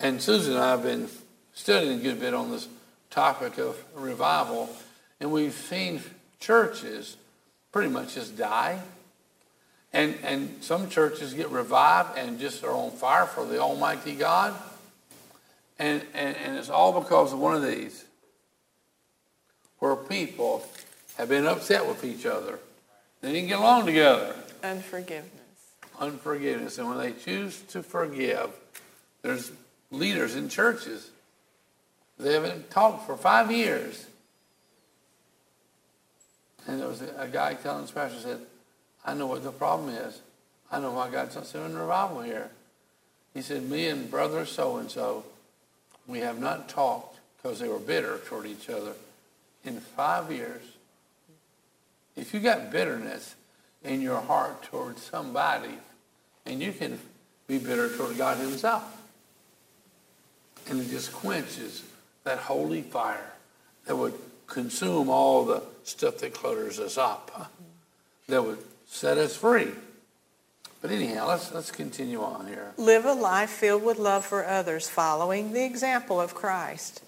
And 0.00 0.20
Susan 0.20 0.54
and 0.54 0.62
I 0.62 0.70
have 0.70 0.82
been 0.82 1.08
studying 1.54 2.00
a 2.00 2.02
good 2.02 2.20
bit 2.20 2.34
on 2.34 2.50
this 2.50 2.68
topic 3.10 3.58
of 3.58 3.82
revival. 3.94 4.68
And 5.20 5.30
we've 5.30 5.52
seen 5.52 6.02
churches 6.40 7.16
pretty 7.72 7.90
much 7.90 8.14
just 8.14 8.36
die. 8.36 8.80
And, 9.92 10.16
and 10.24 10.62
some 10.62 10.88
churches 10.88 11.34
get 11.34 11.50
revived 11.50 12.18
and 12.18 12.40
just 12.40 12.64
are 12.64 12.72
on 12.72 12.90
fire 12.90 13.26
for 13.26 13.46
the 13.46 13.60
Almighty 13.60 14.14
God. 14.14 14.54
And, 15.78 16.02
and, 16.14 16.36
and 16.36 16.56
it's 16.56 16.70
all 16.70 16.98
because 17.00 17.32
of 17.32 17.38
one 17.38 17.54
of 17.54 17.62
these 17.62 18.04
where 19.78 19.96
people 19.96 20.66
have 21.16 21.28
been 21.28 21.46
upset 21.46 21.86
with 21.86 22.04
each 22.04 22.26
other. 22.26 22.58
They 23.20 23.32
didn't 23.32 23.48
get 23.48 23.58
along 23.58 23.86
together. 23.86 24.34
Unforgiveness. 24.62 25.30
Unforgiveness. 25.98 26.78
And 26.78 26.88
when 26.88 26.98
they 26.98 27.12
choose 27.12 27.60
to 27.68 27.82
forgive, 27.82 28.50
there's 29.22 29.52
leaders 29.90 30.34
in 30.34 30.48
churches. 30.48 31.10
They 32.18 32.34
haven't 32.34 32.70
talked 32.70 33.06
for 33.06 33.16
five 33.16 33.50
years. 33.50 34.06
And 36.66 36.80
there 36.80 36.88
was 36.88 37.02
a, 37.02 37.28
guy 37.30 37.54
telling 37.54 37.82
his 37.82 37.90
pastor 37.90 38.18
said, 38.20 38.40
I 39.04 39.14
know 39.14 39.26
what 39.26 39.42
the 39.42 39.52
problem 39.52 39.90
is. 39.90 40.20
I 40.70 40.80
know 40.80 40.92
why 40.92 41.10
God's 41.10 41.34
not 41.34 41.46
sending 41.46 41.76
revival 41.76 42.22
here. 42.22 42.50
He 43.34 43.42
said, 43.42 43.68
me 43.68 43.88
and 43.88 44.10
brother 44.10 44.46
so-and-so, 44.46 45.24
we 46.06 46.20
have 46.20 46.40
not 46.40 46.68
talked 46.68 47.18
because 47.36 47.58
they 47.58 47.68
were 47.68 47.78
bitter 47.78 48.18
toward 48.26 48.46
each 48.46 48.70
other 48.70 48.92
in 49.64 49.80
five 49.80 50.30
years. 50.30 50.62
If 52.16 52.32
you 52.32 52.40
got 52.40 52.70
bitterness 52.70 53.34
in 53.82 54.00
your 54.00 54.20
heart 54.20 54.62
towards 54.62 55.02
somebody, 55.02 55.78
and 56.46 56.62
you 56.62 56.72
can 56.72 56.98
be 57.46 57.58
bitter 57.58 57.94
toward 57.96 58.16
God 58.16 58.38
himself. 58.38 58.82
And 60.68 60.80
it 60.80 60.88
just 60.88 61.12
quenches 61.12 61.82
that 62.24 62.38
holy 62.38 62.82
fire 62.82 63.32
that 63.86 63.96
would 63.96 64.14
consume 64.46 65.10
all 65.10 65.44
the 65.44 65.62
stuff 65.82 66.18
that 66.18 66.34
clutters 66.34 66.78
us 66.78 66.96
up, 66.96 67.50
that 68.28 68.42
would 68.42 68.58
set 68.86 69.18
us 69.18 69.36
free. 69.36 69.68
But 70.80 70.90
anyhow, 70.90 71.28
let's, 71.28 71.52
let's 71.52 71.70
continue 71.70 72.22
on 72.22 72.46
here. 72.46 72.72
Live 72.76 73.06
a 73.06 73.14
life 73.14 73.50
filled 73.50 73.84
with 73.84 73.98
love 73.98 74.24
for 74.24 74.44
others, 74.44 74.88
following 74.88 75.52
the 75.52 75.64
example 75.64 76.20
of 76.20 76.34
Christ, 76.34 77.02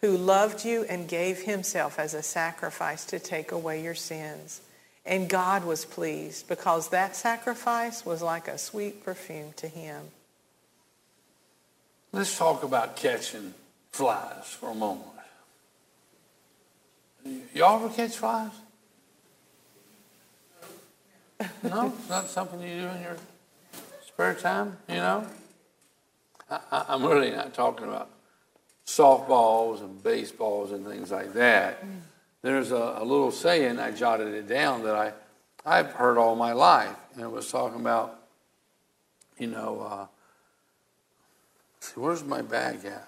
who 0.00 0.16
loved 0.16 0.64
you 0.64 0.84
and 0.84 1.08
gave 1.08 1.42
himself 1.42 1.98
as 1.98 2.14
a 2.14 2.22
sacrifice 2.22 3.04
to 3.06 3.18
take 3.18 3.52
away 3.52 3.82
your 3.82 3.94
sins. 3.94 4.60
And 5.04 5.28
God 5.28 5.64
was 5.64 5.84
pleased 5.84 6.48
because 6.48 6.90
that 6.90 7.16
sacrifice 7.16 8.04
was 8.04 8.22
like 8.22 8.46
a 8.46 8.58
sweet 8.58 9.04
perfume 9.04 9.52
to 9.56 9.66
him. 9.66 10.04
Let's 12.12 12.36
talk 12.36 12.62
about 12.62 12.96
catching 12.96 13.54
flies 13.90 14.46
for 14.46 14.70
a 14.70 14.74
moment. 14.74 15.06
Y'all 17.54 17.84
ever 17.84 17.94
catch 17.94 18.16
flies? 18.16 18.52
No, 21.62 21.92
it's 21.98 22.08
not 22.08 22.28
something 22.28 22.60
you 22.60 22.80
do 22.80 22.86
in 22.88 23.02
your 23.02 23.16
spare 24.06 24.34
time, 24.34 24.76
you 24.88 24.96
know? 24.96 25.26
I, 26.50 26.86
am 26.88 27.04
really 27.04 27.30
not 27.30 27.54
talking 27.54 27.86
about 27.86 28.08
softballs 28.88 29.80
and 29.80 30.02
baseballs 30.02 30.72
and 30.72 30.86
things 30.86 31.10
like 31.10 31.34
that. 31.34 31.84
There's 32.40 32.72
a, 32.72 32.96
a, 32.96 33.04
little 33.04 33.30
saying, 33.30 33.78
I 33.78 33.90
jotted 33.90 34.32
it 34.32 34.48
down, 34.48 34.82
that 34.84 34.94
I, 34.94 35.12
I've 35.66 35.92
heard 35.92 36.16
all 36.16 36.34
my 36.34 36.52
life. 36.52 36.96
And 37.12 37.22
it 37.22 37.30
was 37.30 37.50
talking 37.50 37.80
about, 37.80 38.18
you 39.36 39.48
know, 39.48 39.80
uh, 39.82 40.06
where's 41.96 42.24
my 42.24 42.40
bag 42.40 42.86
at? 42.86 43.07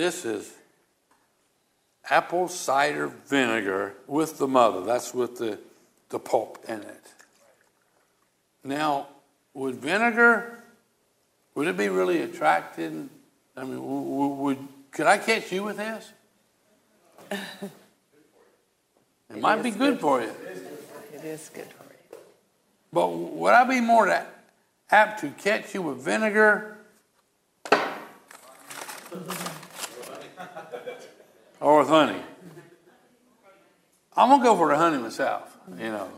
This 0.00 0.24
is 0.24 0.50
apple 2.08 2.48
cider 2.48 3.08
vinegar 3.08 3.92
with 4.06 4.38
the 4.38 4.48
mother. 4.48 4.80
That's 4.80 5.12
with 5.12 5.36
the, 5.36 5.58
the 6.08 6.18
pulp 6.18 6.64
in 6.66 6.80
it. 6.80 7.04
Now, 8.64 9.08
would 9.52 9.74
vinegar, 9.74 10.58
would 11.54 11.68
it 11.68 11.76
be 11.76 11.90
really 11.90 12.22
attracted? 12.22 13.10
I 13.54 13.64
mean, 13.64 13.78
would, 13.84 14.36
would 14.36 14.68
could 14.90 15.04
I 15.04 15.18
catch 15.18 15.52
you 15.52 15.64
with 15.64 15.76
this? 15.76 16.10
It, 17.30 17.38
it 19.28 19.38
might 19.38 19.62
be 19.62 19.70
good 19.70 20.00
for 20.00 20.22
you. 20.22 20.32
It 21.12 21.24
is 21.24 21.50
good 21.52 21.66
for 21.66 21.84
you. 21.84 22.18
But 22.90 23.08
would 23.08 23.52
I 23.52 23.64
be 23.64 23.82
more 23.82 24.08
apt 24.90 25.20
to 25.20 25.28
catch 25.28 25.74
you 25.74 25.82
with 25.82 25.98
vinegar 25.98 26.78
or 31.60 31.80
with 31.80 31.88
honey. 31.88 32.20
I'm 34.16 34.28
gonna 34.28 34.42
go 34.42 34.56
for 34.56 34.68
the 34.68 34.76
honey 34.76 34.98
myself, 34.98 35.56
you 35.78 35.90
know. 35.90 36.08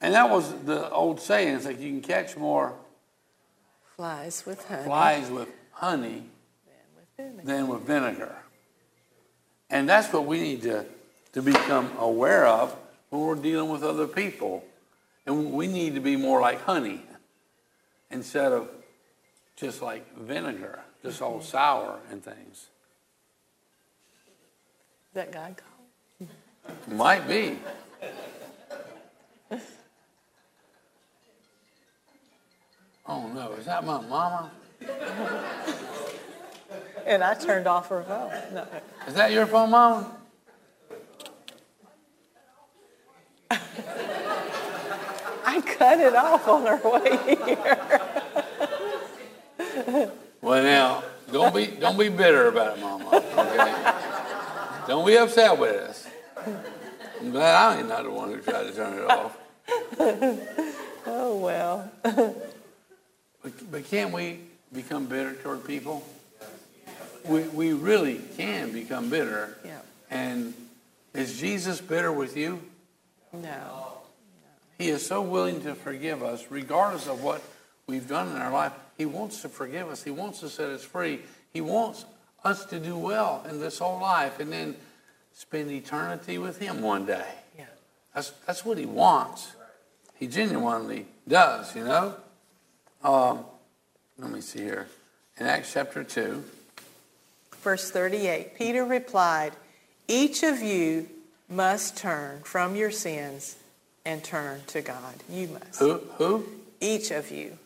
And 0.00 0.14
that 0.14 0.28
was 0.28 0.52
the 0.64 0.90
old 0.90 1.20
saying: 1.20 1.54
it's 1.54 1.66
like 1.66 1.80
you 1.80 1.90
can 1.90 2.02
catch 2.02 2.36
more 2.36 2.74
flies 3.96 4.44
with 4.44 4.66
honey, 4.66 4.84
flies 4.84 5.30
with 5.30 5.48
honey 5.72 6.24
than 7.16 7.36
with, 7.36 7.46
than 7.46 7.68
with 7.68 7.82
vinegar. 7.82 8.36
And 9.70 9.88
that's 9.88 10.12
what 10.12 10.26
we 10.26 10.40
need 10.40 10.62
to, 10.62 10.86
to 11.32 11.42
become 11.42 11.90
aware 11.98 12.46
of 12.46 12.76
when 13.10 13.22
we're 13.22 13.34
dealing 13.34 13.68
with 13.68 13.82
other 13.82 14.06
people. 14.06 14.64
And 15.26 15.52
we 15.52 15.66
need 15.66 15.96
to 15.96 16.00
be 16.00 16.14
more 16.14 16.40
like 16.40 16.62
honey 16.62 17.02
instead 18.12 18.52
of 18.52 18.68
just 19.56 19.82
like 19.82 20.16
vinegar, 20.16 20.78
just 21.02 21.20
all 21.20 21.38
mm-hmm. 21.38 21.46
sour 21.46 21.98
and 22.12 22.22
things 22.22 22.68
that 25.16 25.32
God 25.32 25.56
called? 25.56 26.28
Might 26.88 27.26
be. 27.26 27.58
Oh 33.08 33.28
no, 33.28 33.52
is 33.52 33.66
that 33.66 33.84
my 33.84 34.00
mama? 34.00 34.50
and 37.06 37.22
I 37.22 37.34
turned 37.34 37.66
off 37.66 37.88
her 37.88 38.02
phone. 38.02 38.32
No. 38.52 38.66
Is 39.06 39.14
that 39.14 39.30
your 39.32 39.46
phone, 39.46 39.70
mama? 39.70 40.10
I 43.50 43.58
cut 45.64 46.00
it 46.00 46.14
off 46.14 46.46
on 46.48 46.66
her 46.66 46.90
way 46.90 47.16
here. 47.46 47.78
well, 50.42 50.62
now 50.62 51.02
don't 51.32 51.54
be 51.54 51.68
don't 51.68 51.98
be 51.98 52.10
bitter 52.10 52.48
about 52.48 52.76
it, 52.76 52.80
mama. 52.80 53.06
Okay. 53.14 54.02
Don't 54.86 55.06
be 55.06 55.16
upset 55.16 55.58
with 55.58 55.74
us. 55.74 56.06
I'm 57.20 57.30
glad 57.30 57.54
I 57.54 57.78
ain't 57.78 57.88
not 57.88 58.04
the 58.04 58.10
one 58.10 58.32
who 58.32 58.40
tried 58.40 58.64
to 58.64 58.72
turn 58.72 58.98
it 58.98 59.10
off. 59.10 59.36
oh, 61.06 61.38
well. 61.38 61.90
but, 62.02 63.70
but 63.70 63.84
can't 63.86 64.12
we 64.12 64.40
become 64.72 65.06
bitter 65.06 65.34
toward 65.34 65.64
people? 65.66 66.06
We, 67.24 67.42
we 67.42 67.72
really 67.72 68.20
can 68.36 68.72
become 68.72 69.10
bitter. 69.10 69.56
Yeah. 69.64 69.78
And 70.10 70.54
is 71.14 71.38
Jesus 71.40 71.80
bitter 71.80 72.12
with 72.12 72.36
you? 72.36 72.62
No. 73.32 74.02
He 74.78 74.90
is 74.90 75.04
so 75.04 75.22
willing 75.22 75.62
to 75.62 75.74
forgive 75.74 76.22
us, 76.22 76.46
regardless 76.50 77.08
of 77.08 77.22
what 77.22 77.42
we've 77.86 78.06
done 78.06 78.28
in 78.28 78.36
our 78.36 78.52
life. 78.52 78.72
He 78.98 79.06
wants 79.06 79.42
to 79.42 79.48
forgive 79.48 79.88
us. 79.88 80.02
He 80.02 80.10
wants 80.10 80.40
to 80.40 80.48
set 80.48 80.70
us 80.70 80.84
free. 80.84 81.20
He 81.52 81.60
wants 81.60 82.04
us 82.46 82.64
to 82.66 82.78
do 82.78 82.96
well 82.96 83.44
in 83.48 83.60
this 83.60 83.78
whole 83.78 84.00
life 84.00 84.40
and 84.40 84.52
then 84.52 84.76
spend 85.34 85.70
eternity 85.70 86.38
with 86.38 86.58
Him 86.58 86.80
one 86.80 87.04
day. 87.04 87.26
Yeah. 87.58 87.64
That's, 88.14 88.30
that's 88.46 88.64
what 88.64 88.78
He 88.78 88.86
wants. 88.86 89.52
He 90.14 90.26
genuinely 90.26 91.06
does, 91.28 91.74
you 91.76 91.84
know? 91.84 92.14
Um, 93.04 93.44
let 94.18 94.30
me 94.30 94.40
see 94.40 94.60
here. 94.60 94.86
In 95.38 95.46
Acts 95.46 95.74
chapter 95.74 96.02
2, 96.02 96.42
verse 97.62 97.90
38, 97.90 98.54
Peter 98.56 98.84
replied, 98.84 99.52
Each 100.08 100.42
of 100.42 100.62
you 100.62 101.08
must 101.50 101.96
turn 101.98 102.40
from 102.42 102.74
your 102.74 102.90
sins 102.90 103.56
and 104.06 104.24
turn 104.24 104.62
to 104.68 104.80
God. 104.80 105.14
You 105.28 105.48
must. 105.48 105.78
Who? 105.78 106.00
Who? 106.16 106.46
Each 106.80 107.10
of 107.10 107.30
you. 107.30 107.58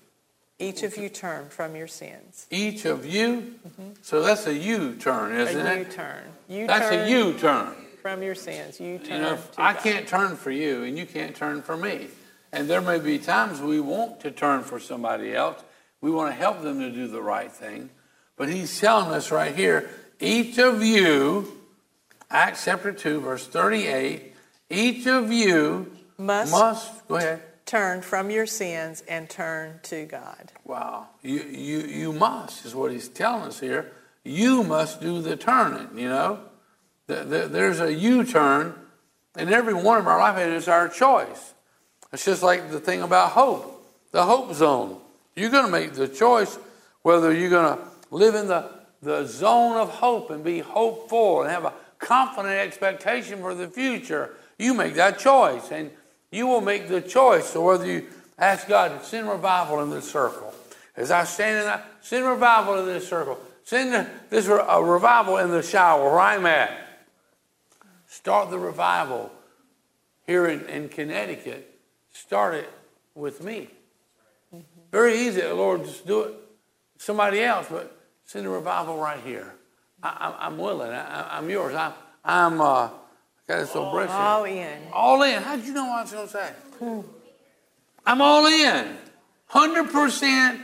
Each 0.60 0.82
of 0.82 0.98
you 0.98 1.08
turn 1.08 1.48
from 1.48 1.74
your 1.74 1.88
sins. 1.88 2.46
Each 2.50 2.84
of 2.84 3.06
you? 3.06 3.54
Mm-hmm. 3.66 3.90
So 4.02 4.22
that's 4.22 4.46
a 4.46 4.54
U 4.54 4.94
turn, 4.96 5.32
isn't 5.32 5.66
a 5.66 5.72
it? 5.72 5.78
U 5.78 5.84
turn. 5.86 6.24
You 6.48 6.58
turn. 6.58 6.66
that's 6.66 6.90
turn 6.90 7.08
a 7.08 7.10
U 7.10 7.32
turn. 7.32 7.74
From 8.02 8.22
your 8.22 8.34
sins. 8.34 8.78
You 8.78 8.98
turn. 8.98 9.16
You 9.16 9.22
know, 9.22 9.38
I 9.56 9.72
can't 9.72 10.06
turn 10.06 10.36
for 10.36 10.50
you, 10.50 10.84
and 10.84 10.98
you 10.98 11.06
can't 11.06 11.34
turn 11.34 11.62
for 11.62 11.78
me. 11.78 12.08
And 12.52 12.68
there 12.68 12.82
may 12.82 12.98
be 12.98 13.18
times 13.18 13.60
we 13.60 13.80
want 13.80 14.20
to 14.20 14.30
turn 14.30 14.62
for 14.62 14.78
somebody 14.78 15.34
else. 15.34 15.62
We 16.02 16.10
want 16.10 16.30
to 16.30 16.36
help 16.36 16.62
them 16.62 16.80
to 16.80 16.90
do 16.90 17.08
the 17.08 17.22
right 17.22 17.50
thing. 17.50 17.88
But 18.36 18.50
he's 18.50 18.78
telling 18.78 19.10
us 19.12 19.30
right 19.30 19.54
here 19.54 19.88
each 20.18 20.58
of 20.58 20.82
you, 20.82 21.56
Acts 22.30 22.66
chapter 22.66 22.92
2, 22.92 23.20
verse 23.20 23.46
38, 23.46 24.34
each 24.68 25.06
of 25.06 25.32
you 25.32 25.90
must, 26.18 26.52
must 26.52 27.08
go 27.08 27.16
ahead 27.16 27.42
turn 27.70 28.02
from 28.02 28.30
your 28.30 28.46
sins 28.46 29.04
and 29.06 29.30
turn 29.30 29.78
to 29.84 30.04
God. 30.04 30.50
Wow. 30.64 31.06
You, 31.22 31.40
you, 31.40 31.78
you 31.80 32.12
must, 32.12 32.66
is 32.66 32.74
what 32.74 32.90
he's 32.90 33.08
telling 33.08 33.44
us 33.44 33.60
here. 33.60 33.92
You 34.24 34.64
must 34.64 35.00
do 35.00 35.22
the 35.22 35.36
turning, 35.36 35.96
you 35.96 36.08
know. 36.08 36.40
There's 37.06 37.80
a 37.80 37.92
U 37.92 38.24
turn 38.24 38.74
in 39.38 39.52
every 39.52 39.74
one 39.74 39.98
of 39.98 40.08
our 40.08 40.18
life, 40.18 40.36
and 40.36 40.52
it's 40.52 40.66
our 40.66 40.88
choice. 40.88 41.54
It's 42.12 42.24
just 42.24 42.42
like 42.42 42.72
the 42.72 42.80
thing 42.80 43.02
about 43.02 43.30
hope, 43.30 43.84
the 44.10 44.24
hope 44.24 44.52
zone. 44.52 44.98
You're 45.36 45.50
going 45.50 45.66
to 45.66 45.70
make 45.70 45.92
the 45.92 46.08
choice 46.08 46.58
whether 47.02 47.32
you're 47.32 47.50
going 47.50 47.78
to 47.78 47.84
live 48.10 48.34
in 48.34 48.48
the, 48.48 48.68
the 49.00 49.26
zone 49.26 49.76
of 49.76 49.90
hope 49.90 50.30
and 50.30 50.42
be 50.42 50.58
hopeful 50.58 51.42
and 51.42 51.50
have 51.50 51.64
a 51.64 51.72
confident 52.00 52.54
expectation 52.54 53.40
for 53.40 53.54
the 53.54 53.68
future, 53.68 54.34
you 54.58 54.74
make 54.74 54.94
that 54.94 55.20
choice. 55.20 55.70
And 55.70 55.90
you 56.30 56.46
will 56.46 56.60
make 56.60 56.88
the 56.88 57.00
choice. 57.00 57.50
So 57.50 57.62
whether 57.62 57.86
you 57.86 58.06
ask 58.38 58.68
God 58.68 58.98
to 58.98 59.04
send 59.04 59.28
revival 59.28 59.82
in 59.82 59.90
this 59.90 60.10
circle, 60.10 60.54
as 60.96 61.10
I 61.10 61.24
stand 61.24 61.58
in 61.58 61.64
that, 61.64 61.86
send 62.00 62.26
revival 62.26 62.78
in 62.80 62.86
this 62.86 63.08
circle, 63.08 63.38
send 63.64 64.06
this 64.28 64.48
a 64.48 64.82
revival 64.82 65.38
in 65.38 65.50
the 65.50 65.62
shower 65.62 66.04
where 66.04 66.20
I'm 66.20 66.46
at. 66.46 66.70
Start 68.06 68.50
the 68.50 68.58
revival 68.58 69.30
here 70.26 70.46
in, 70.46 70.66
in 70.66 70.88
Connecticut. 70.88 71.78
Start 72.12 72.54
it 72.54 72.68
with 73.14 73.42
me. 73.42 73.68
Mm-hmm. 74.54 74.64
Very 74.90 75.18
easy, 75.20 75.42
Lord, 75.42 75.84
just 75.84 76.06
do 76.06 76.22
it. 76.22 76.34
Somebody 76.98 77.40
else, 77.40 77.66
but 77.70 77.96
send 78.24 78.46
a 78.46 78.50
revival 78.50 78.98
right 78.98 79.20
here. 79.24 79.54
I, 80.02 80.46
am 80.46 80.58
willing. 80.58 80.90
I, 80.90 81.38
am 81.38 81.48
yours. 81.48 81.74
I, 81.74 81.92
I'm 82.24 82.60
uh, 82.60 82.88
got 83.50 83.68
so 83.68 83.82
All 83.82 84.44
in. 84.44 84.78
All 84.92 85.22
in. 85.22 85.42
How 85.42 85.56
did 85.56 85.66
you 85.66 85.74
know 85.74 85.86
what 85.86 85.98
I 85.98 86.02
was 86.02 86.12
going 86.12 86.26
to 86.26 86.32
say? 86.32 86.52
Hmm. 86.78 87.00
I'm 88.06 88.20
all 88.22 88.46
in. 88.46 88.96
100% 89.50 90.60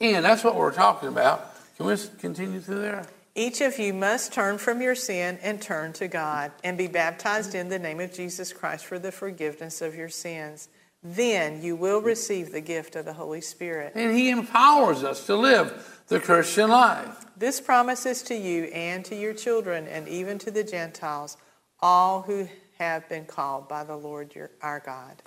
in. 0.00 0.22
That's 0.22 0.44
what 0.44 0.56
we're 0.56 0.72
talking 0.72 1.08
about. 1.08 1.54
Can 1.76 1.86
we 1.86 1.96
continue 2.18 2.60
through 2.60 2.80
there? 2.80 3.06
Each 3.36 3.60
of 3.60 3.78
you 3.78 3.92
must 3.92 4.32
turn 4.32 4.58
from 4.58 4.80
your 4.80 4.94
sin 4.94 5.38
and 5.42 5.60
turn 5.60 5.92
to 5.94 6.06
God 6.06 6.52
and 6.62 6.78
be 6.78 6.86
baptized 6.86 7.54
in 7.54 7.68
the 7.68 7.78
name 7.78 8.00
of 8.00 8.12
Jesus 8.12 8.52
Christ 8.52 8.84
for 8.84 8.98
the 8.98 9.10
forgiveness 9.10 9.82
of 9.82 9.94
your 9.94 10.08
sins. 10.08 10.68
Then 11.02 11.62
you 11.62 11.76
will 11.76 12.00
receive 12.00 12.52
the 12.52 12.60
gift 12.60 12.96
of 12.96 13.04
the 13.04 13.12
Holy 13.12 13.40
Spirit. 13.40 13.92
And 13.94 14.16
He 14.16 14.30
empowers 14.30 15.02
us 15.02 15.26
to 15.26 15.36
live 15.36 16.02
the 16.08 16.20
Christian 16.20 16.70
life. 16.70 17.26
This 17.36 17.60
promise 17.60 18.06
is 18.06 18.22
to 18.22 18.34
you 18.34 18.64
and 18.64 19.04
to 19.06 19.16
your 19.16 19.34
children 19.34 19.86
and 19.88 20.08
even 20.08 20.38
to 20.38 20.50
the 20.50 20.64
Gentiles, 20.64 21.36
all 21.84 22.22
who 22.22 22.48
have 22.78 23.06
been 23.10 23.26
called 23.26 23.68
by 23.68 23.84
the 23.84 23.94
Lord 23.94 24.34
your, 24.34 24.50
our 24.62 24.80
God. 24.80 25.22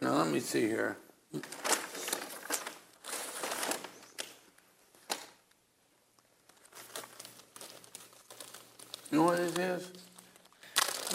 Now, 0.00 0.12
let 0.12 0.28
me 0.28 0.38
see 0.38 0.60
here. 0.60 0.96
You 1.32 1.42
know 9.10 9.22
what 9.24 9.38
this 9.38 9.58
is? 9.58 9.90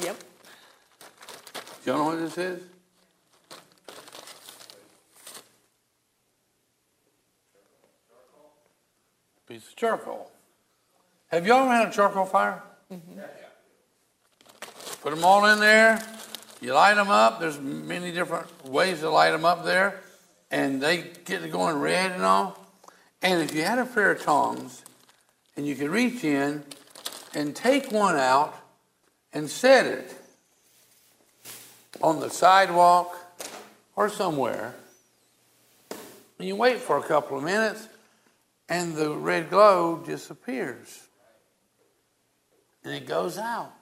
Yep. 0.04 0.18
You 1.86 1.94
know 1.94 2.04
what 2.04 2.20
this 2.20 2.38
is? 2.38 2.62
Piece 9.48 9.70
of 9.70 9.76
charcoal. 9.78 10.30
Have 11.28 11.48
you 11.48 11.54
all 11.54 11.64
ever 11.64 11.74
had 11.74 11.88
a 11.88 11.92
charcoal 11.92 12.26
fire? 12.26 12.62
Mm-hmm. 12.92 13.20
Put 15.02 15.16
them 15.16 15.24
all 15.24 15.46
in 15.46 15.60
there. 15.60 16.00
You 16.62 16.76
light 16.76 16.94
them 16.94 17.10
up. 17.10 17.40
There's 17.40 17.60
many 17.60 18.12
different 18.12 18.48
ways 18.70 19.00
to 19.00 19.10
light 19.10 19.32
them 19.32 19.46
up 19.46 19.66
there, 19.66 20.00
and 20.52 20.80
they 20.80 20.98
get 21.26 21.42
to 21.42 21.48
going 21.48 21.80
red 21.80 22.12
and 22.12 22.22
all. 22.22 22.68
And 23.24 23.42
if 23.42 23.56
you 23.56 23.64
had 23.64 23.80
a 23.80 23.86
pair 23.86 24.12
of 24.12 24.22
tongs, 24.22 24.84
and 25.58 25.66
you 25.66 25.76
could 25.76 25.90
reach 25.90 26.24
in 26.24 26.64
and 27.34 27.56
take 27.56 27.92
one 27.92 28.16
out 28.16 28.56
and 29.34 29.50
set 29.50 29.88
it 29.88 30.14
on 32.02 32.20
the 32.20 32.30
sidewalk 32.30 33.18
or 33.96 34.08
somewhere, 34.08 34.76
and 36.38 36.48
you 36.48 36.56
wait 36.56 36.78
for 36.78 36.98
a 36.98 37.04
couple 37.04 37.38
of 37.38 37.44
minutes, 37.44 37.88
and 38.70 38.96
the 38.96 39.16
red 39.16 39.50
glow 39.50 39.98
disappears, 40.06 41.08
and 42.84 42.94
it 42.94 43.08
goes 43.08 43.40
out. 43.40 43.74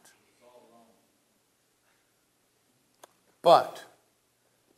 But 3.41 3.83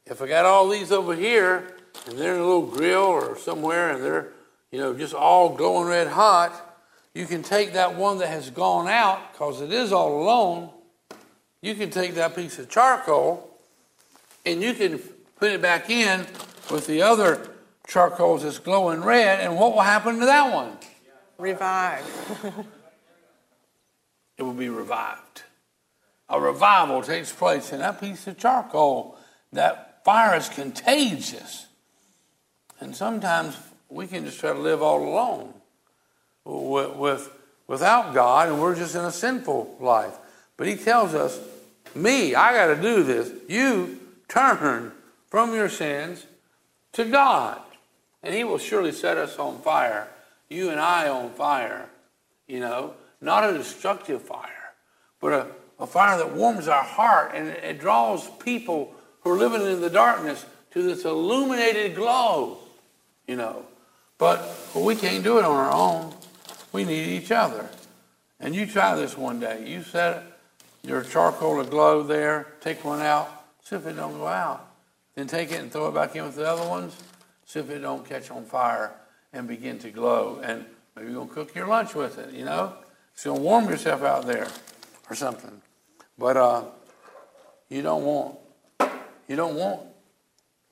if 0.05 0.22
I 0.22 0.28
got 0.28 0.45
all 0.45 0.70
these 0.70 0.91
over 0.91 1.16
here 1.16 1.76
and 2.07 2.18
they're 2.18 2.36
in 2.36 2.41
a 2.41 2.45
little 2.45 2.66
grill 2.66 3.03
or 3.03 3.38
somewhere 3.38 3.91
and 3.91 4.03
they're, 4.03 4.28
you 4.72 4.80
know, 4.80 4.93
just 4.93 5.14
all 5.14 5.55
glowing 5.55 5.88
red 5.88 6.07
hot, 6.07 6.80
you 7.14 7.26
can 7.26 7.43
take 7.43 7.74
that 7.74 7.95
one 7.95 8.20
that 8.20 8.28
has 8.28 8.49
gone 8.49 8.88
out 8.88 9.32
because 9.32 9.62
it 9.62 9.72
is 9.72 9.91
all 9.91 10.22
alone. 10.22 10.70
You 11.62 11.76
can 11.76 11.89
take 11.89 12.16
that 12.16 12.36
piece 12.36 12.57
of 12.59 12.70
charcoal 12.70 13.49
and 14.45 14.62
you 14.62 14.74
can 14.74 14.99
put 15.38 15.51
it 15.51 15.62
back 15.62 15.89
in 15.89 16.26
with 16.72 16.88
the 16.88 17.01
other 17.01 17.49
charcoals 17.88 18.43
that's 18.43 18.59
glowing 18.59 19.01
red, 19.01 19.41
and 19.41 19.57
what 19.57 19.74
will 19.74 19.82
happen 19.82 20.20
to 20.20 20.26
that 20.26 20.53
one? 20.53 20.78
Revive. 21.38 22.05
it 24.38 24.43
will 24.43 24.53
be 24.53 24.70
revived 24.70 25.43
a 26.32 26.39
revival 26.39 27.03
takes 27.03 27.32
place 27.32 27.73
in 27.73 27.79
that 27.79 27.99
piece 27.99 28.25
of 28.25 28.38
charcoal. 28.38 29.17
That 29.51 30.03
fire 30.05 30.36
is 30.38 30.47
contagious. 30.47 31.67
And 32.79 32.95
sometimes 32.95 33.57
we 33.89 34.07
can 34.07 34.25
just 34.25 34.39
try 34.39 34.53
to 34.53 34.59
live 34.59 34.82
all 34.82 35.03
alone 35.03 35.53
with, 36.45 36.95
with, 36.95 37.29
without 37.67 38.13
God, 38.13 38.47
and 38.47 38.61
we're 38.61 38.75
just 38.75 38.95
in 38.95 39.01
a 39.01 39.11
sinful 39.11 39.75
life. 39.79 40.17
But 40.55 40.67
He 40.67 40.77
tells 40.77 41.13
us, 41.13 41.39
me, 41.93 42.34
I 42.34 42.53
got 42.53 42.73
to 42.73 42.82
do 42.82 43.03
this. 43.03 43.32
You 43.49 43.99
turn 44.29 44.93
from 45.27 45.53
your 45.53 45.67
sins 45.67 46.25
to 46.93 47.03
God, 47.03 47.61
and 48.23 48.34
He 48.34 48.45
will 48.45 48.57
surely 48.57 48.93
set 48.93 49.17
us 49.17 49.38
on 49.38 49.59
fire. 49.59 50.07
You 50.49 50.69
and 50.69 50.79
I 50.79 51.09
on 51.09 51.32
fire, 51.32 51.89
you 52.47 52.61
know, 52.61 52.93
not 53.19 53.49
a 53.49 53.57
destructive 53.57 54.21
fire, 54.21 54.73
but 55.19 55.34
a 55.34 55.47
a 55.82 55.88
fire 55.88 56.17
that 56.17 56.36
warms 56.36 56.67
our 56.67 56.84
heart 56.84 57.32
and 57.34 57.47
it 57.49 57.79
draws 57.79 58.29
people 58.38 58.93
who 59.21 59.32
are 59.32 59.38
living 59.38 59.63
in 59.63 59.82
the 59.82 59.89
darkness 59.89 60.45
to 60.71 60.84
this 60.84 61.03
illuminated 61.03 61.95
glow, 61.95 62.59
you 63.27 63.36
know. 63.36 63.65
But 64.19 64.47
we 64.75 64.95
can't 64.95 65.23
do 65.23 65.39
it 65.39 65.43
on 65.43 65.55
our 65.55 65.73
own. 65.73 66.13
We 66.71 66.86
need 66.86 67.07
each 67.07 67.32
other. 67.32 67.67
And 68.39 68.55
you 68.55 68.67
try 68.67 68.95
this 68.95 69.17
one 69.17 69.39
day. 69.39 69.67
You 69.67 69.82
set 69.82 70.23
your 70.84 71.01
charcoal 71.01 71.63
to 71.63 71.69
glow 71.69 72.03
there, 72.03 72.47
take 72.61 72.86
one 72.86 73.01
out, 73.01 73.29
see 73.63 73.75
if 73.75 73.86
it 73.88 73.93
don't 73.93 74.17
go 74.17 74.27
out. 74.27 74.67
Then 75.15 75.25
take 75.25 75.51
it 75.51 75.59
and 75.59 75.71
throw 75.71 75.88
it 75.88 75.95
back 75.95 76.15
in 76.15 76.23
with 76.23 76.36
the 76.36 76.47
other 76.47 76.67
ones, 76.69 76.95
see 77.45 77.59
if 77.59 77.69
it 77.71 77.79
don't 77.79 78.07
catch 78.07 78.29
on 78.29 78.45
fire 78.45 78.93
and 79.34 79.47
begin 79.47 79.79
to 79.79 79.89
glow. 79.89 80.39
And 80.43 80.63
maybe 80.95 81.07
you're 81.07 81.15
going 81.15 81.27
to 81.27 81.34
cook 81.34 81.55
your 81.55 81.67
lunch 81.67 81.95
with 81.95 82.19
it, 82.19 82.34
you 82.34 82.45
know? 82.45 82.75
So 83.15 83.34
warm 83.34 83.67
yourself 83.67 84.03
out 84.03 84.27
there 84.27 84.47
or 85.09 85.15
something. 85.15 85.61
But 86.18 86.38
uh, 86.38 86.64
you 87.70 87.82
don't 87.82 88.03
want 88.03 88.38
you 89.28 89.36
don't 89.36 89.55
want 89.55 89.82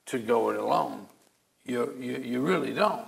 to 0.08 0.20
go 0.20 0.50
it 0.50 0.58
alone. 0.58 1.08
You 1.66 1.96
you, 2.00 2.18
you 2.18 2.42
really 2.42 2.74
don't. 2.74 3.06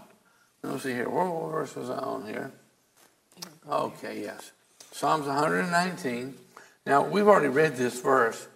Let 0.64 0.74
me 0.74 0.80
see 0.80 0.94
here. 0.94 1.10
What, 1.10 1.28
what 1.28 1.52
verse 1.52 1.76
was 1.76 1.90
I 1.90 1.98
on 1.98 2.26
here? 2.26 2.52
Okay, 3.70 4.22
yes. 4.22 4.52
Psalms 4.92 5.26
119. 5.26 6.36
Now 6.86 7.04
we've 7.06 7.28
already 7.28 7.48
read 7.48 7.76
this 7.76 8.00
verse. 8.00 8.48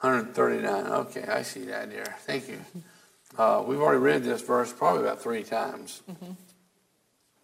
139. 0.00 0.86
Okay, 0.86 1.22
I 1.22 1.42
see 1.42 1.64
that 1.66 1.90
there. 1.90 2.16
Thank 2.20 2.48
you. 2.48 2.58
Uh, 3.38 3.62
we've 3.66 3.80
already 3.80 4.00
read 4.00 4.24
this 4.24 4.42
verse 4.42 4.72
probably 4.72 5.02
about 5.02 5.22
three 5.22 5.42
times. 5.42 6.02
Mm-hmm. 6.10 6.32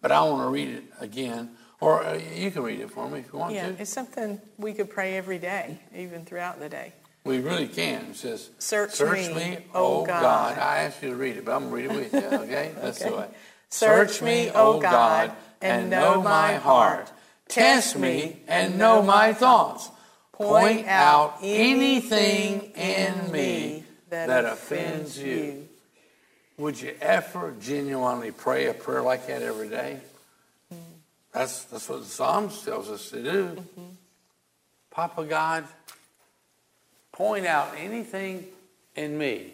But 0.01 0.11
I 0.11 0.21
want 0.21 0.45
to 0.45 0.49
read 0.49 0.69
it 0.69 0.83
again 0.99 1.51
or 1.81 2.03
uh, 2.03 2.19
you 2.35 2.51
can 2.51 2.63
read 2.63 2.79
it 2.79 2.91
for 2.91 3.09
me 3.09 3.19
if 3.19 3.31
you 3.31 3.39
want 3.39 3.53
yeah, 3.53 3.69
to. 3.69 3.81
it's 3.81 3.89
something 3.89 4.39
we 4.57 4.73
could 4.73 4.89
pray 4.89 5.17
every 5.17 5.39
day, 5.39 5.79
even 5.95 6.25
throughout 6.25 6.59
the 6.59 6.69
day. 6.69 6.93
We 7.23 7.39
really 7.39 7.67
can. 7.67 8.07
It 8.11 8.15
says, 8.15 8.49
Search, 8.59 8.91
Search 8.91 9.29
me, 9.29 9.35
me, 9.35 9.57
O 9.73 10.05
God. 10.05 10.21
God. 10.21 10.57
I 10.57 10.83
asked 10.83 11.03
you 11.03 11.09
to 11.09 11.15
read 11.15 11.37
it, 11.37 11.45
but 11.45 11.53
I'm 11.53 11.69
going 11.69 11.83
to 11.83 11.89
read 11.89 11.97
it 11.97 12.11
with 12.11 12.31
you, 12.31 12.37
okay? 12.39 12.73
Let's 12.81 13.01
okay. 13.01 13.09
do 13.09 13.19
it. 13.19 13.33
Search 13.69 14.21
me, 14.21 14.49
O 14.51 14.79
God, 14.79 15.31
and 15.61 15.89
know 15.89 16.21
my 16.21 16.55
heart. 16.55 17.11
Test 17.47 17.97
me 17.97 18.41
and 18.47 18.77
know 18.77 19.01
my 19.01 19.33
thoughts. 19.33 19.89
Point 20.31 20.87
out 20.87 21.37
anything 21.41 22.71
in 22.75 23.31
me 23.31 23.83
that 24.09 24.45
offends 24.45 25.17
you. 25.17 25.67
Would 26.57 26.81
you 26.81 26.95
ever 27.01 27.53
genuinely 27.59 28.31
pray 28.31 28.67
a 28.67 28.73
prayer 28.73 29.01
like 29.01 29.27
that 29.27 29.41
every 29.41 29.69
day? 29.69 29.99
That's, 31.39 31.63
that's 31.63 31.87
what 31.87 32.01
the 32.01 32.05
Psalms 32.05 32.65
tells 32.65 32.89
us 32.89 33.11
to 33.11 33.23
do. 33.23 33.43
Mm-hmm. 33.45 33.81
Papa 34.91 35.23
God, 35.23 35.63
point 37.13 37.45
out 37.45 37.69
anything 37.77 38.45
in 38.93 39.17
me 39.17 39.53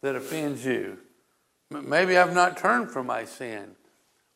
that 0.00 0.16
offends 0.16 0.66
you. 0.66 0.98
Maybe 1.70 2.18
I've 2.18 2.34
not 2.34 2.56
turned 2.56 2.90
from 2.90 3.06
my 3.06 3.24
sin. 3.24 3.76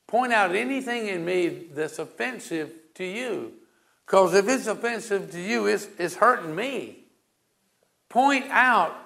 Point 0.06 0.32
out 0.32 0.54
anything 0.54 1.08
in 1.08 1.24
me 1.24 1.48
that's 1.74 1.98
offensive 1.98 2.70
to 2.94 3.04
you. 3.04 3.54
Because 4.06 4.32
if 4.34 4.46
it's 4.46 4.68
offensive 4.68 5.32
to 5.32 5.40
you, 5.40 5.66
it's, 5.66 5.88
it's 5.98 6.14
hurting 6.14 6.54
me. 6.54 6.98
Point 8.08 8.44
out, 8.50 8.96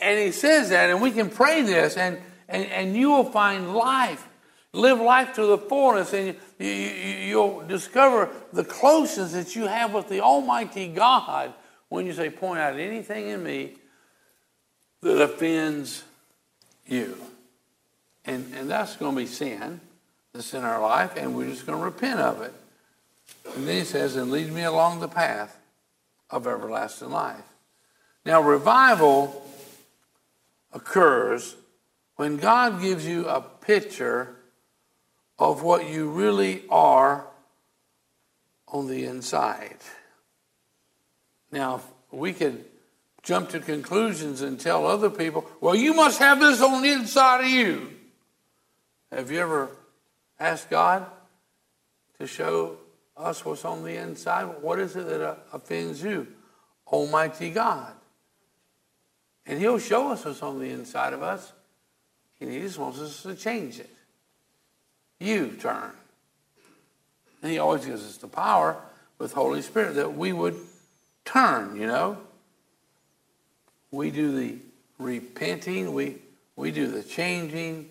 and 0.00 0.18
he 0.18 0.32
says 0.32 0.70
that, 0.70 0.88
and 0.88 1.02
we 1.02 1.10
can 1.10 1.28
pray 1.28 1.60
this, 1.60 1.98
and, 1.98 2.22
and, 2.48 2.64
and 2.70 2.96
you 2.96 3.10
will 3.10 3.30
find 3.30 3.74
life 3.74 4.26
Live 4.74 5.00
life 5.00 5.34
to 5.34 5.46
the 5.46 5.58
fullness, 5.58 6.12
and 6.12 6.36
you, 6.58 6.66
you, 6.66 7.36
will 7.36 7.66
discover 7.66 8.28
the 8.52 8.64
closeness 8.64 9.32
that 9.32 9.56
you 9.56 9.66
have 9.66 9.94
with 9.94 10.08
the 10.08 10.20
Almighty 10.20 10.88
God 10.88 11.54
when 11.88 12.04
you 12.04 12.12
say, 12.12 12.28
Point 12.28 12.60
out 12.60 12.78
anything 12.78 13.28
in 13.28 13.42
me 13.42 13.74
that 15.00 15.22
offends 15.22 16.04
you. 16.86 17.16
And, 18.26 18.52
and 18.54 18.70
that's 18.70 18.96
going 18.96 19.14
to 19.14 19.20
be 19.22 19.26
sin 19.26 19.80
that's 20.34 20.52
in 20.52 20.64
our 20.64 20.82
life, 20.82 21.16
and 21.16 21.34
we're 21.34 21.48
just 21.48 21.66
going 21.66 21.78
to 21.78 21.84
repent 21.84 22.20
of 22.20 22.42
it. 22.42 22.52
And 23.54 23.66
then 23.66 23.78
he 23.78 23.84
says, 23.84 24.16
And 24.16 24.30
lead 24.30 24.52
me 24.52 24.64
along 24.64 25.00
the 25.00 25.08
path 25.08 25.58
of 26.28 26.46
everlasting 26.46 27.10
life. 27.10 27.44
Now, 28.26 28.42
revival 28.42 29.46
occurs 30.74 31.56
when 32.16 32.36
God 32.36 32.82
gives 32.82 33.06
you 33.06 33.26
a 33.26 33.40
picture 33.40 34.34
of 35.38 35.62
what 35.62 35.88
you 35.88 36.10
really 36.10 36.64
are 36.68 37.26
on 38.66 38.88
the 38.88 39.04
inside. 39.04 39.78
Now, 41.50 41.80
we 42.10 42.32
could 42.32 42.64
jump 43.22 43.50
to 43.50 43.60
conclusions 43.60 44.42
and 44.42 44.58
tell 44.58 44.86
other 44.86 45.10
people, 45.10 45.46
well, 45.60 45.74
you 45.74 45.94
must 45.94 46.18
have 46.18 46.40
this 46.40 46.60
on 46.60 46.82
the 46.82 46.92
inside 46.92 47.44
of 47.44 47.50
you. 47.50 47.90
Have 49.12 49.30
you 49.30 49.40
ever 49.40 49.70
asked 50.38 50.70
God 50.70 51.06
to 52.18 52.26
show 52.26 52.76
us 53.16 53.44
what's 53.44 53.64
on 53.64 53.84
the 53.84 53.96
inside? 53.96 54.44
What 54.60 54.78
is 54.78 54.96
it 54.96 55.06
that 55.06 55.22
uh, 55.22 55.34
offends 55.52 56.02
you? 56.02 56.26
Almighty 56.86 57.50
God. 57.50 57.92
And 59.46 59.58
He'll 59.58 59.78
show 59.78 60.10
us 60.12 60.24
what's 60.24 60.42
on 60.42 60.58
the 60.58 60.70
inside 60.70 61.12
of 61.12 61.22
us, 61.22 61.52
and 62.40 62.50
He 62.50 62.60
just 62.60 62.78
wants 62.78 62.98
us 62.98 63.22
to 63.22 63.34
change 63.34 63.78
it. 63.78 63.90
You 65.20 65.50
turn. 65.60 65.92
And 67.42 67.52
He 67.52 67.58
always 67.58 67.84
gives 67.84 68.04
us 68.04 68.16
the 68.16 68.28
power 68.28 68.76
with 69.18 69.32
Holy 69.32 69.62
Spirit 69.62 69.94
that 69.94 70.16
we 70.16 70.32
would 70.32 70.56
turn, 71.24 71.76
you 71.76 71.86
know. 71.86 72.18
We 73.90 74.10
do 74.10 74.36
the 74.36 74.58
repenting, 74.98 75.94
we, 75.94 76.16
we 76.56 76.70
do 76.70 76.88
the 76.88 77.02
changing, 77.02 77.88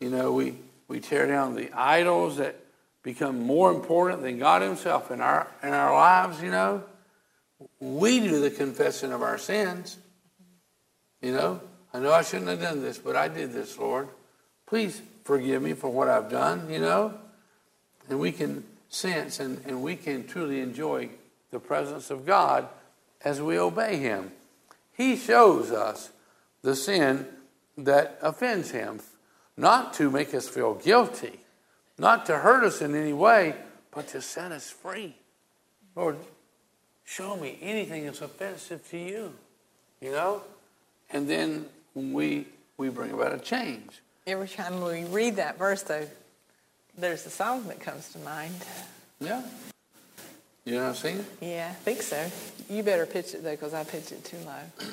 you 0.00 0.10
know, 0.10 0.32
we, 0.32 0.56
we 0.88 1.00
tear 1.00 1.26
down 1.26 1.54
the 1.54 1.70
idols 1.72 2.36
that 2.36 2.56
become 3.02 3.40
more 3.40 3.70
important 3.70 4.22
than 4.22 4.38
God 4.38 4.62
Himself 4.62 5.10
in 5.10 5.20
our, 5.20 5.48
in 5.62 5.70
our 5.70 5.92
lives, 5.92 6.42
you 6.42 6.50
know. 6.50 6.84
We 7.80 8.20
do 8.20 8.40
the 8.40 8.50
confession 8.50 9.12
of 9.12 9.22
our 9.22 9.38
sins. 9.38 9.96
You 11.20 11.32
know, 11.32 11.60
I 11.94 12.00
know 12.00 12.12
I 12.12 12.22
shouldn't 12.22 12.48
have 12.48 12.60
done 12.60 12.82
this, 12.82 12.98
but 12.98 13.14
I 13.14 13.28
did 13.28 13.52
this, 13.52 13.78
Lord. 13.78 14.08
Please 14.66 15.00
forgive 15.24 15.62
me 15.62 15.72
for 15.74 15.90
what 15.90 16.08
I've 16.08 16.30
done, 16.30 16.68
you 16.70 16.80
know. 16.80 17.14
And 18.08 18.18
we 18.18 18.32
can 18.32 18.64
sense 18.88 19.40
and, 19.40 19.60
and 19.66 19.82
we 19.82 19.96
can 19.96 20.26
truly 20.26 20.60
enjoy 20.60 21.08
the 21.50 21.58
presence 21.58 22.10
of 22.10 22.26
God 22.26 22.68
as 23.24 23.40
we 23.40 23.58
obey 23.58 23.96
Him. 23.96 24.32
He 24.92 25.16
shows 25.16 25.70
us 25.70 26.10
the 26.62 26.76
sin 26.76 27.26
that 27.78 28.18
offends 28.22 28.70
Him, 28.70 29.00
not 29.56 29.94
to 29.94 30.10
make 30.10 30.34
us 30.34 30.48
feel 30.48 30.74
guilty, 30.74 31.40
not 31.98 32.26
to 32.26 32.38
hurt 32.38 32.64
us 32.64 32.82
in 32.82 32.94
any 32.94 33.12
way, 33.12 33.54
but 33.94 34.08
to 34.08 34.20
set 34.20 34.52
us 34.52 34.70
free. 34.70 35.14
Lord, 35.94 36.16
show 37.04 37.36
me 37.36 37.58
anything 37.60 38.06
that's 38.06 38.22
offensive 38.22 38.88
to 38.90 38.98
you, 38.98 39.32
you 40.00 40.12
know? 40.12 40.42
And 41.10 41.28
then 41.28 41.66
we, 41.94 42.46
we 42.76 42.88
bring 42.88 43.12
about 43.12 43.34
a 43.34 43.38
change. 43.38 44.00
Every 44.24 44.46
time 44.46 44.80
we 44.80 45.04
read 45.04 45.36
that 45.36 45.58
verse, 45.58 45.82
though, 45.82 46.06
there's 46.96 47.26
a 47.26 47.30
song 47.30 47.66
that 47.68 47.80
comes 47.80 48.12
to 48.12 48.18
mind. 48.20 48.54
Yeah. 49.20 49.42
You 50.64 50.76
know 50.76 50.82
what 50.82 50.88
I'm 50.90 50.94
saying? 50.94 51.24
Yeah, 51.40 51.68
I 51.70 51.74
think 51.74 52.02
so. 52.02 52.30
You 52.70 52.84
better 52.84 53.04
pitch 53.04 53.34
it, 53.34 53.42
though, 53.42 53.50
because 53.50 53.74
I 53.74 53.82
pitch 53.82 54.12
it 54.12 54.24
too 54.24 54.36
low. 54.46 54.86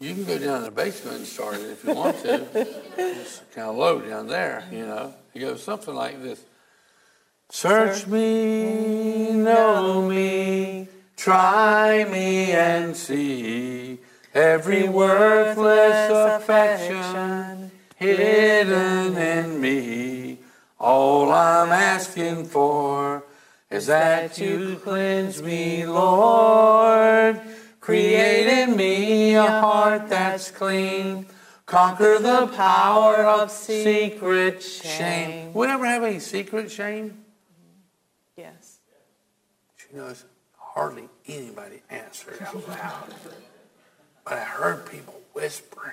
You 0.00 0.14
can 0.14 0.24
go 0.24 0.38
down 0.38 0.58
to 0.60 0.64
the 0.64 0.70
basement 0.72 1.18
and 1.18 1.26
start 1.26 1.54
it 1.54 1.70
if 1.70 1.84
you 1.84 1.94
want 1.94 2.20
to. 2.22 2.44
it's 2.98 3.40
kind 3.54 3.68
of 3.68 3.76
low 3.76 4.00
down 4.00 4.26
there, 4.26 4.64
you 4.72 4.84
know. 4.84 5.14
It 5.32 5.38
goes 5.38 5.62
something 5.62 5.94
like 5.94 6.20
this. 6.20 6.42
Search 7.50 8.08
me, 8.08 9.30
know 9.30 10.08
me, 10.08 10.88
try 11.16 12.04
me 12.04 12.50
and 12.50 12.96
see 12.96 13.98
every 14.34 14.88
worthless 14.88 16.10
affection 16.42 17.65
hidden 17.96 19.16
in 19.16 19.60
me. 19.60 20.38
All 20.78 21.32
I'm 21.32 21.70
asking 21.72 22.44
for 22.44 23.24
is 23.70 23.86
that 23.86 24.38
you 24.38 24.80
cleanse 24.84 25.42
me, 25.42 25.86
Lord. 25.86 27.40
Create 27.80 28.46
in 28.46 28.76
me 28.76 29.34
a 29.34 29.46
heart 29.46 30.08
that's 30.08 30.50
clean. 30.50 31.26
Conquer 31.64 32.18
the 32.18 32.46
power 32.54 33.16
of 33.16 33.50
secret 33.50 34.62
shame. 34.62 35.52
We 35.52 35.66
ever 35.66 35.84
have 35.84 36.04
any 36.04 36.20
secret 36.20 36.70
shame? 36.70 37.24
Yes. 38.36 38.78
She 39.76 39.96
knows 39.96 40.24
hardly 40.56 41.08
anybody 41.26 41.82
answered 41.90 42.40
out 42.42 42.68
loud. 42.68 43.14
But 44.24 44.34
I 44.34 44.44
heard 44.44 44.88
people 44.90 45.20
whispering. 45.32 45.92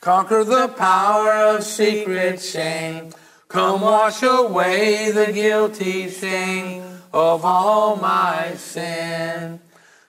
Conquer 0.00 0.44
the 0.44 0.68
power 0.68 1.30
of 1.30 1.62
secret 1.62 2.40
shame. 2.40 3.10
Come 3.48 3.82
wash 3.82 4.22
away 4.22 5.10
the 5.10 5.30
guilty 5.30 6.08
shame 6.08 6.82
of 7.12 7.44
all 7.44 7.96
my 7.96 8.54
sin. 8.54 9.60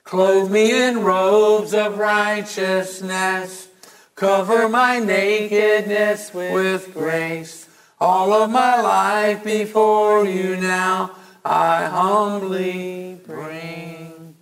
Clothe 0.06 0.50
me 0.50 0.82
in 0.82 1.04
robes 1.04 1.74
of 1.74 1.98
righteousness. 1.98 3.68
Cover 4.16 4.70
my 4.70 5.00
nakedness 5.00 6.34
with 6.34 6.94
grace. 6.94 7.68
All 8.00 8.32
of 8.32 8.50
my 8.50 8.82
life 8.82 9.44
before 9.44 10.26
you 10.26 10.56
now 10.56 11.16
I 11.44 11.86
humbly 11.88 13.20
bring. 13.26 14.36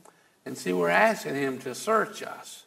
And 0.45 0.55
see, 0.55 0.73
we're 0.73 0.89
asking 0.89 1.35
him 1.35 1.57
to 1.59 1.73
search 1.73 2.21
us 2.21 2.65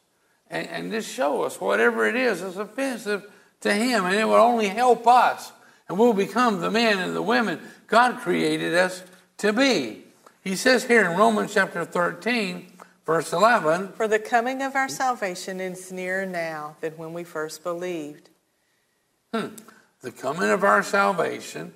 and, 0.53 0.69
and 0.69 0.93
just 0.93 1.13
show 1.13 1.43
us 1.43 1.61
whatever 1.61 2.07
it 2.07 2.15
is 2.15 2.41
that's 2.41 2.57
offensive 2.57 3.29
to 3.63 3.73
him. 3.73 4.05
And 4.05 4.15
it 4.15 4.25
will 4.25 4.35
only 4.35 4.69
help 4.69 5.07
us. 5.09 5.51
And 5.89 5.99
we'll 5.99 6.13
become 6.13 6.61
the 6.61 6.71
men 6.71 6.99
and 7.01 7.17
the 7.17 7.23
women 7.23 7.61
God 7.89 8.19
created 8.19 8.75
us 8.75 9.03
to 9.39 9.53
be. 9.53 10.05
He 10.45 10.55
says 10.55 10.85
here 10.85 11.11
in 11.11 11.17
Romans 11.17 11.53
chapter 11.53 11.85
13, 11.85 12.73
Verse 13.05 13.33
11 13.33 13.93
For 13.93 14.07
the 14.07 14.19
coming 14.19 14.63
of 14.63 14.77
our 14.77 14.89
salvation 14.89 15.61
is 15.61 15.91
nearer 15.91 16.27
now 16.27 16.77
than 16.81 16.93
when 16.93 17.13
we 17.13 17.25
first 17.25 17.63
believed. 17.63 18.31
Hmm. 19.35 19.49
The 20.03 20.13
coming 20.13 20.51
of 20.51 20.65
our 20.65 20.83
salvation, 20.83 21.73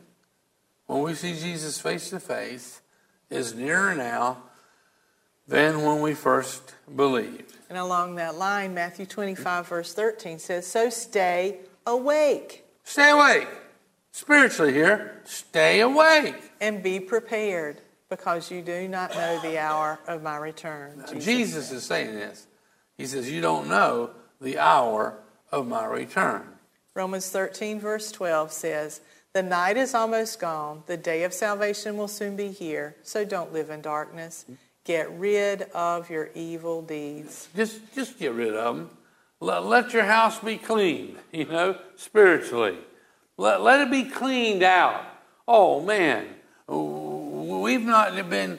when 0.86 1.02
we 1.02 1.14
see 1.14 1.34
Jesus 1.34 1.80
face 1.80 2.10
to 2.10 2.20
face, 2.20 2.80
is 3.30 3.54
nearer 3.54 3.94
now 3.94 4.38
than 5.48 5.82
when 5.82 6.00
we 6.00 6.14
first 6.14 6.74
believed. 6.94 7.45
And 7.68 7.78
along 7.78 8.16
that 8.16 8.36
line, 8.36 8.74
Matthew 8.74 9.06
25, 9.06 9.66
verse 9.66 9.92
13 9.92 10.38
says, 10.38 10.66
So 10.66 10.90
stay 10.90 11.60
awake. 11.86 12.64
Stay 12.84 13.10
awake. 13.10 13.48
Spiritually 14.12 14.72
here, 14.72 15.20
stay 15.24 15.80
awake. 15.80 16.52
And 16.60 16.82
be 16.82 17.00
prepared 17.00 17.80
because 18.08 18.50
you 18.50 18.62
do 18.62 18.88
not 18.88 19.12
know 19.14 19.40
the 19.42 19.58
hour 19.58 19.98
of 20.06 20.22
my 20.22 20.36
return. 20.36 21.04
Jesus, 21.08 21.24
Jesus 21.24 21.72
is 21.72 21.82
saying 21.82 22.14
this. 22.14 22.46
He 22.96 23.06
says, 23.06 23.30
You 23.30 23.40
don't 23.40 23.68
know 23.68 24.10
the 24.40 24.58
hour 24.58 25.18
of 25.50 25.66
my 25.66 25.84
return. 25.84 26.48
Romans 26.94 27.28
13, 27.28 27.78
verse 27.80 28.10
12 28.10 28.52
says, 28.52 29.00
The 29.32 29.42
night 29.42 29.76
is 29.76 29.92
almost 29.92 30.40
gone. 30.40 30.82
The 30.86 30.96
day 30.96 31.24
of 31.24 31.34
salvation 31.34 31.96
will 31.96 32.08
soon 32.08 32.36
be 32.36 32.48
here. 32.48 32.96
So 33.02 33.24
don't 33.24 33.52
live 33.52 33.68
in 33.70 33.82
darkness. 33.82 34.46
Get 34.86 35.10
rid 35.18 35.62
of 35.74 36.08
your 36.08 36.30
evil 36.34 36.80
deeds. 36.80 37.48
Just, 37.54 37.94
just 37.94 38.18
get 38.18 38.32
rid 38.32 38.54
of 38.54 38.76
them. 38.76 38.90
Let, 39.40 39.66
let 39.66 39.92
your 39.92 40.04
house 40.04 40.38
be 40.38 40.56
clean, 40.56 41.18
you 41.32 41.44
know, 41.44 41.78
spiritually. 41.96 42.78
Let, 43.36 43.60
let 43.60 43.82
it 43.82 43.90
be 43.90 44.04
cleaned 44.04 44.62
out. 44.62 45.04
Oh, 45.46 45.82
man 45.82 46.28
we've 47.66 47.84
not 47.84 48.30
been 48.30 48.58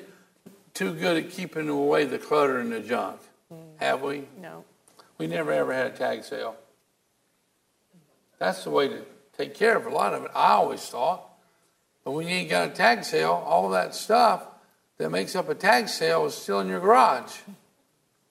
too 0.73 0.93
good 0.93 1.23
at 1.23 1.32
keeping 1.32 1.69
away 1.69 2.03
the 2.03 2.17
clutter 2.19 2.59
and 2.59 2.71
the 2.71 2.82
junk, 2.82 3.19
mm. 3.51 3.57
have 3.78 4.01
we? 4.01 4.25
No. 4.41 4.63
We 5.17 5.28
never 5.28 5.51
ever 5.51 5.73
had 5.73 5.88
a 5.88 5.89
tag 5.91 6.25
sale. 6.25 6.55
That's 8.38 8.65
the 8.65 8.69
way 8.69 8.89
to 8.89 9.01
take 9.38 9.55
care 9.55 9.78
of 9.78 9.86
a 9.86 9.89
lot 9.89 10.13
of 10.13 10.25
it, 10.25 10.32
I 10.36 10.51
always 10.51 10.82
thought. 10.82 11.23
But 12.03 12.11
when 12.11 12.28
you 12.28 12.34
ain't 12.34 12.49
got 12.49 12.67
a 12.67 12.71
tag 12.71 13.03
sale, 13.03 13.43
all 13.45 13.69
that 13.69 13.95
stuff 13.95 14.43
that 14.97 15.09
makes 15.09 15.35
up 15.35 15.49
a 15.49 15.55
tag 15.55 15.87
sale 15.89 16.25
is 16.25 16.35
still 16.35 16.59
in 16.59 16.67
your 16.67 16.79
garage, 16.79 17.37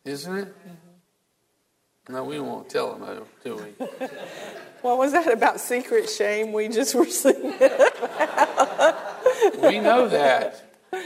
isn't 0.05 0.37
it? 0.37 0.49
Mm-hmm. 0.49 2.13
No, 2.13 2.25
we 2.25 2.39
won't 2.39 2.69
tell 2.69 2.95
them, 2.95 3.25
do 3.43 3.57
we? 3.57 3.87
What 4.83 4.99
was 4.99 5.11
that 5.13 5.33
about 5.33 5.59
secret 5.59 6.09
shame 6.09 6.53
we 6.53 6.69
just 6.69 6.95
were 6.95 7.07
singing? 7.07 7.59
we 9.61 9.81
know 9.81 10.09
that. 10.09 10.63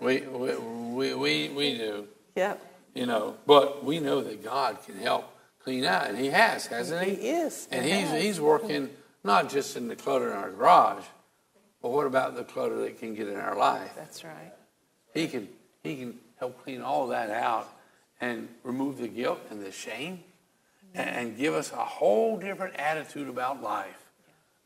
We, 0.00 0.20
we, 0.20 0.54
we, 0.54 1.14
we, 1.14 1.48
we 1.48 1.78
do. 1.78 2.06
Yep. 2.36 2.62
You 2.94 3.06
know, 3.06 3.36
but 3.46 3.82
we 3.84 3.98
know 3.98 4.20
that 4.20 4.44
God 4.44 4.78
can 4.84 4.98
help 4.98 5.32
clean 5.64 5.84
out, 5.84 6.08
and 6.08 6.18
He 6.18 6.26
has, 6.26 6.66
hasn't 6.66 7.04
He? 7.04 7.14
He 7.14 7.28
is. 7.30 7.66
And 7.72 7.84
He 7.84 7.90
He's 7.90 8.08
has. 8.10 8.22
He's 8.22 8.40
working 8.40 8.90
not 9.24 9.48
just 9.48 9.76
in 9.76 9.88
the 9.88 9.96
clutter 9.96 10.30
in 10.30 10.36
our 10.36 10.50
garage, 10.50 11.04
but 11.82 11.90
what 11.90 12.06
about 12.06 12.36
the 12.36 12.44
clutter 12.44 12.76
that 12.80 13.00
can 13.00 13.14
get 13.14 13.28
in 13.28 13.36
our 13.36 13.56
life? 13.56 13.92
That's 13.96 14.22
right. 14.22 14.52
He 15.16 15.28
can 15.28 15.48
He 15.82 15.96
can 15.96 16.18
help 16.38 16.62
clean 16.62 16.82
all 16.82 17.08
that 17.08 17.30
out 17.30 17.68
and 18.20 18.48
remove 18.62 18.98
the 18.98 19.08
guilt 19.08 19.40
and 19.50 19.64
the 19.64 19.72
shame, 19.72 20.22
and, 20.94 21.08
and 21.08 21.36
give 21.36 21.54
us 21.54 21.72
a 21.72 21.76
whole 21.76 22.38
different 22.38 22.76
attitude 22.76 23.28
about 23.28 23.62
life. 23.62 24.10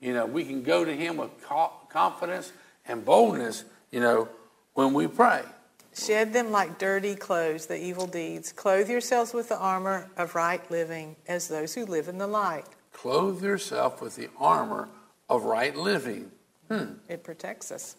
You 0.00 0.14
know, 0.14 0.26
we 0.26 0.44
can 0.44 0.62
go 0.62 0.84
to 0.84 0.92
Him 0.94 1.16
with 1.16 1.30
confidence 1.88 2.52
and 2.86 3.04
boldness. 3.04 3.64
You 3.90 4.00
know, 4.00 4.28
when 4.74 4.92
we 4.92 5.06
pray. 5.06 5.42
Shed 5.92 6.32
them 6.32 6.52
like 6.52 6.78
dirty 6.78 7.16
clothes, 7.16 7.66
the 7.66 7.76
evil 7.76 8.06
deeds. 8.06 8.52
Clothe 8.52 8.88
yourselves 8.88 9.34
with 9.34 9.48
the 9.48 9.58
armor 9.58 10.08
of 10.16 10.36
right 10.36 10.68
living 10.70 11.16
as 11.26 11.48
those 11.48 11.74
who 11.74 11.84
live 11.84 12.08
in 12.08 12.18
the 12.18 12.28
light. 12.28 12.64
Clothe 12.92 13.42
yourself 13.42 14.00
with 14.00 14.14
the 14.14 14.28
armor 14.38 14.88
of 15.28 15.44
right 15.44 15.74
living. 15.74 16.30
Hmm. 16.68 16.94
It 17.08 17.24
protects 17.24 17.72
us. 17.72 17.96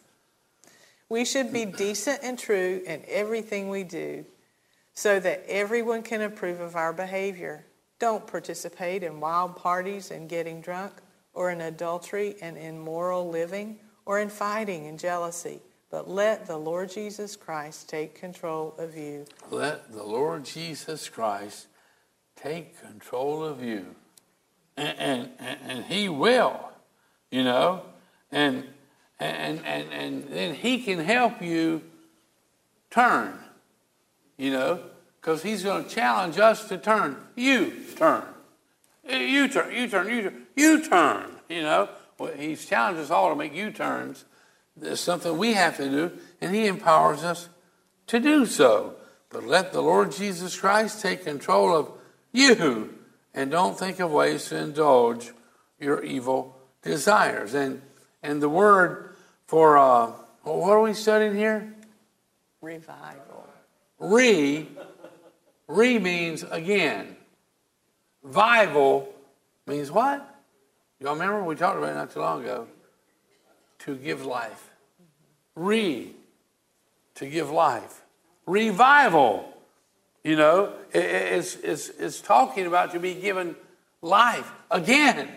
We 1.11 1.25
should 1.25 1.51
be 1.51 1.65
decent 1.65 2.21
and 2.23 2.39
true 2.39 2.81
in 2.87 3.03
everything 3.05 3.67
we 3.67 3.83
do 3.83 4.23
so 4.93 5.19
that 5.19 5.43
everyone 5.45 6.03
can 6.03 6.21
approve 6.21 6.61
of 6.61 6.77
our 6.77 6.93
behavior. 6.93 7.65
Don't 7.99 8.25
participate 8.25 9.03
in 9.03 9.19
wild 9.19 9.57
parties 9.57 10.09
and 10.09 10.29
getting 10.29 10.61
drunk, 10.61 10.93
or 11.33 11.51
in 11.51 11.59
adultery 11.59 12.35
and 12.41 12.57
immoral 12.57 13.29
living, 13.29 13.77
or 14.05 14.21
in 14.21 14.29
fighting 14.29 14.87
and 14.87 14.97
jealousy. 14.97 15.59
But 15.89 16.09
let 16.09 16.45
the 16.45 16.55
Lord 16.55 16.89
Jesus 16.89 17.35
Christ 17.35 17.89
take 17.89 18.15
control 18.15 18.73
of 18.77 18.95
you. 18.95 19.25
Let 19.49 19.91
the 19.91 20.03
Lord 20.03 20.45
Jesus 20.45 21.09
Christ 21.09 21.67
take 22.37 22.79
control 22.79 23.43
of 23.43 23.61
you. 23.61 23.85
And, 24.77 24.97
and, 24.97 25.29
and, 25.39 25.59
and 25.67 25.85
He 25.87 26.07
will, 26.07 26.69
you 27.29 27.43
know, 27.43 27.81
and, 28.31 28.63
and, 29.21 29.65
and, 29.65 29.91
and 29.91 30.23
then 30.29 30.55
He 30.55 30.81
can 30.81 30.99
help 30.99 31.41
you 31.41 31.81
turn, 32.89 33.37
you 34.37 34.51
know, 34.51 34.79
because 35.19 35.43
He's 35.43 35.63
going 35.63 35.85
to 35.85 35.89
challenge 35.89 36.39
us 36.39 36.67
to 36.69 36.77
turn. 36.77 37.17
You 37.35 37.73
turn. 37.95 38.23
Uh, 39.09 39.15
you 39.15 39.47
turn, 39.47 39.73
you 39.73 39.87
turn, 39.87 40.09
you 40.09 40.21
turn, 40.23 40.47
you 40.55 40.87
turn, 40.87 41.31
you 41.49 41.61
know. 41.61 41.89
Well, 42.17 42.33
he's 42.33 42.65
challenged 42.65 43.01
us 43.01 43.09
all 43.09 43.29
to 43.29 43.35
make 43.35 43.55
U 43.55 43.71
turns. 43.71 44.25
There's 44.77 44.99
something 44.99 45.37
we 45.37 45.53
have 45.53 45.77
to 45.77 45.89
do, 45.89 46.11
and 46.39 46.53
He 46.53 46.67
empowers 46.67 47.23
us 47.23 47.49
to 48.07 48.19
do 48.19 48.45
so. 48.45 48.95
But 49.29 49.45
let 49.45 49.73
the 49.73 49.81
Lord 49.81 50.11
Jesus 50.11 50.59
Christ 50.59 51.01
take 51.01 51.23
control 51.23 51.75
of 51.75 51.91
you, 52.31 52.93
and 53.33 53.49
don't 53.49 53.77
think 53.77 53.99
of 53.99 54.11
ways 54.11 54.49
to 54.49 54.57
indulge 54.57 55.31
your 55.79 56.03
evil 56.03 56.57
desires. 56.83 57.53
And 57.53 57.81
and 58.23 58.41
the 58.41 58.49
word 58.49 59.10
for 59.51 59.77
uh, 59.77 60.07
what 60.43 60.71
are 60.71 60.81
we 60.81 60.93
studying 60.93 61.35
here? 61.35 61.73
Revival. 62.61 63.49
Re, 63.99 64.65
re 65.67 65.99
means 65.99 66.43
again. 66.43 67.17
Vival 68.25 69.07
means 69.67 69.91
what? 69.91 70.25
Y'all 71.01 71.15
remember 71.15 71.43
we 71.43 71.55
talked 71.55 71.77
about 71.77 71.89
it 71.89 71.95
not 71.95 72.11
too 72.13 72.21
long 72.21 72.41
ago? 72.43 72.65
To 73.79 73.95
give 73.97 74.25
life. 74.25 74.69
Re, 75.55 76.13
to 77.15 77.25
give 77.25 77.51
life. 77.51 78.03
Revival, 78.45 79.53
you 80.23 80.37
know, 80.37 80.71
it- 80.93 81.03
it- 81.03 81.33
it's, 81.33 81.55
it's, 81.57 81.89
it's 81.89 82.21
talking 82.21 82.67
about 82.67 82.93
to 82.93 83.01
be 83.01 83.15
given 83.15 83.57
life 84.01 84.49
again. 84.71 85.27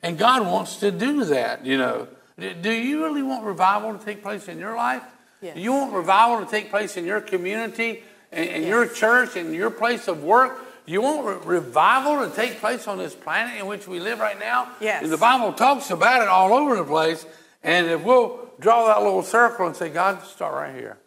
And 0.00 0.16
God 0.16 0.46
wants 0.46 0.76
to 0.76 0.92
do 0.92 1.24
that, 1.24 1.66
you 1.66 1.76
know. 1.76 2.06
Do- 2.38 2.72
you 2.72 3.04
really 3.04 3.22
want 3.22 3.44
revival 3.44 3.96
to 3.96 4.04
take 4.04 4.22
place 4.22 4.48
in 4.48 4.58
your 4.58 4.76
life? 4.76 5.02
Yes. 5.40 5.54
Do 5.54 5.60
you 5.60 5.72
want 5.72 5.92
revival 5.92 6.44
to 6.44 6.50
take 6.50 6.70
place 6.70 6.96
in 6.96 7.04
your 7.04 7.20
community, 7.20 8.02
in, 8.32 8.44
in 8.44 8.66
your 8.66 8.86
church, 8.86 9.36
in 9.36 9.52
your 9.52 9.70
place 9.70 10.08
of 10.08 10.24
work? 10.24 10.58
Do 10.86 10.92
you 10.92 11.00
want 11.00 11.24
re- 11.26 11.56
revival 11.58 12.28
to 12.28 12.34
take 12.34 12.60
place 12.60 12.88
on 12.88 12.98
this 12.98 13.14
planet 13.14 13.60
in 13.60 13.66
which 13.66 13.86
we 13.86 14.00
live 14.00 14.18
right 14.18 14.38
now? 14.38 14.70
Yes. 14.80 15.02
And 15.02 15.12
the 15.12 15.16
Bible 15.16 15.52
talks 15.52 15.90
about 15.90 16.22
it 16.22 16.28
all 16.28 16.52
over 16.52 16.76
the 16.76 16.84
place. 16.84 17.24
And 17.62 17.86
if 17.86 18.02
we'll 18.02 18.50
draw 18.60 18.86
that 18.88 19.02
little 19.02 19.22
circle 19.22 19.66
and 19.66 19.76
say, 19.76 19.88
God, 19.88 20.22
start 20.24 20.54
right 20.54 20.74
here. 20.74 20.98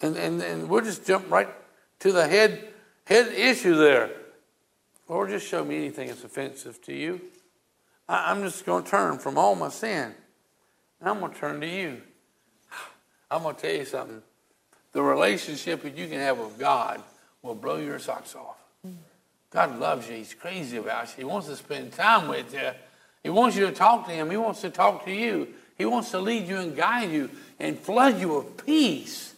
And, 0.00 0.16
and, 0.16 0.42
and 0.42 0.68
we'll 0.68 0.84
just 0.84 1.06
jump 1.06 1.30
right 1.30 1.48
to 2.00 2.12
the 2.12 2.26
head, 2.26 2.68
head 3.04 3.28
issue 3.28 3.76
there. 3.76 4.10
Lord, 5.08 5.30
just 5.30 5.46
show 5.46 5.64
me 5.64 5.76
anything 5.76 6.08
that's 6.08 6.24
offensive 6.24 6.80
to 6.82 6.94
you. 6.94 7.20
I, 8.08 8.30
I'm 8.30 8.42
just 8.42 8.66
going 8.66 8.84
to 8.84 8.90
turn 8.90 9.18
from 9.18 9.38
all 9.38 9.54
my 9.54 9.68
sin. 9.68 10.14
I'm 11.02 11.20
going 11.20 11.32
to 11.32 11.38
turn 11.38 11.60
to 11.60 11.66
you. 11.66 12.02
I'm 13.30 13.42
going 13.42 13.54
to 13.54 13.60
tell 13.60 13.72
you 13.72 13.84
something. 13.84 14.22
The 14.92 15.02
relationship 15.02 15.82
that 15.82 15.96
you 15.96 16.08
can 16.08 16.18
have 16.18 16.38
with 16.38 16.58
God 16.58 17.02
will 17.42 17.54
blow 17.54 17.76
your 17.76 17.98
socks 17.98 18.34
off. 18.34 18.56
God 19.50 19.78
loves 19.78 20.08
you. 20.08 20.16
He's 20.16 20.34
crazy 20.34 20.76
about 20.76 21.08
you. 21.08 21.14
He 21.18 21.24
wants 21.24 21.46
to 21.48 21.56
spend 21.56 21.92
time 21.92 22.28
with 22.28 22.52
you. 22.52 22.70
He 23.22 23.30
wants 23.30 23.56
you 23.56 23.66
to 23.66 23.72
talk 23.72 24.06
to 24.06 24.12
Him. 24.12 24.30
He 24.30 24.36
wants 24.36 24.60
to 24.62 24.70
talk 24.70 25.04
to 25.04 25.12
you. 25.12 25.48
He 25.76 25.84
wants 25.84 26.10
to 26.10 26.18
lead 26.18 26.48
you 26.48 26.58
and 26.58 26.76
guide 26.76 27.10
you 27.10 27.30
and 27.58 27.78
flood 27.78 28.20
you 28.20 28.28
with 28.36 28.64
peace 28.66 29.34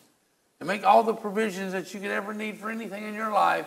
and 0.58 0.66
make 0.66 0.84
all 0.84 1.02
the 1.02 1.14
provisions 1.14 1.72
that 1.72 1.92
you 1.94 2.00
could 2.00 2.10
ever 2.10 2.34
need 2.34 2.58
for 2.58 2.70
anything 2.70 3.04
in 3.04 3.14
your 3.14 3.32
life. 3.32 3.66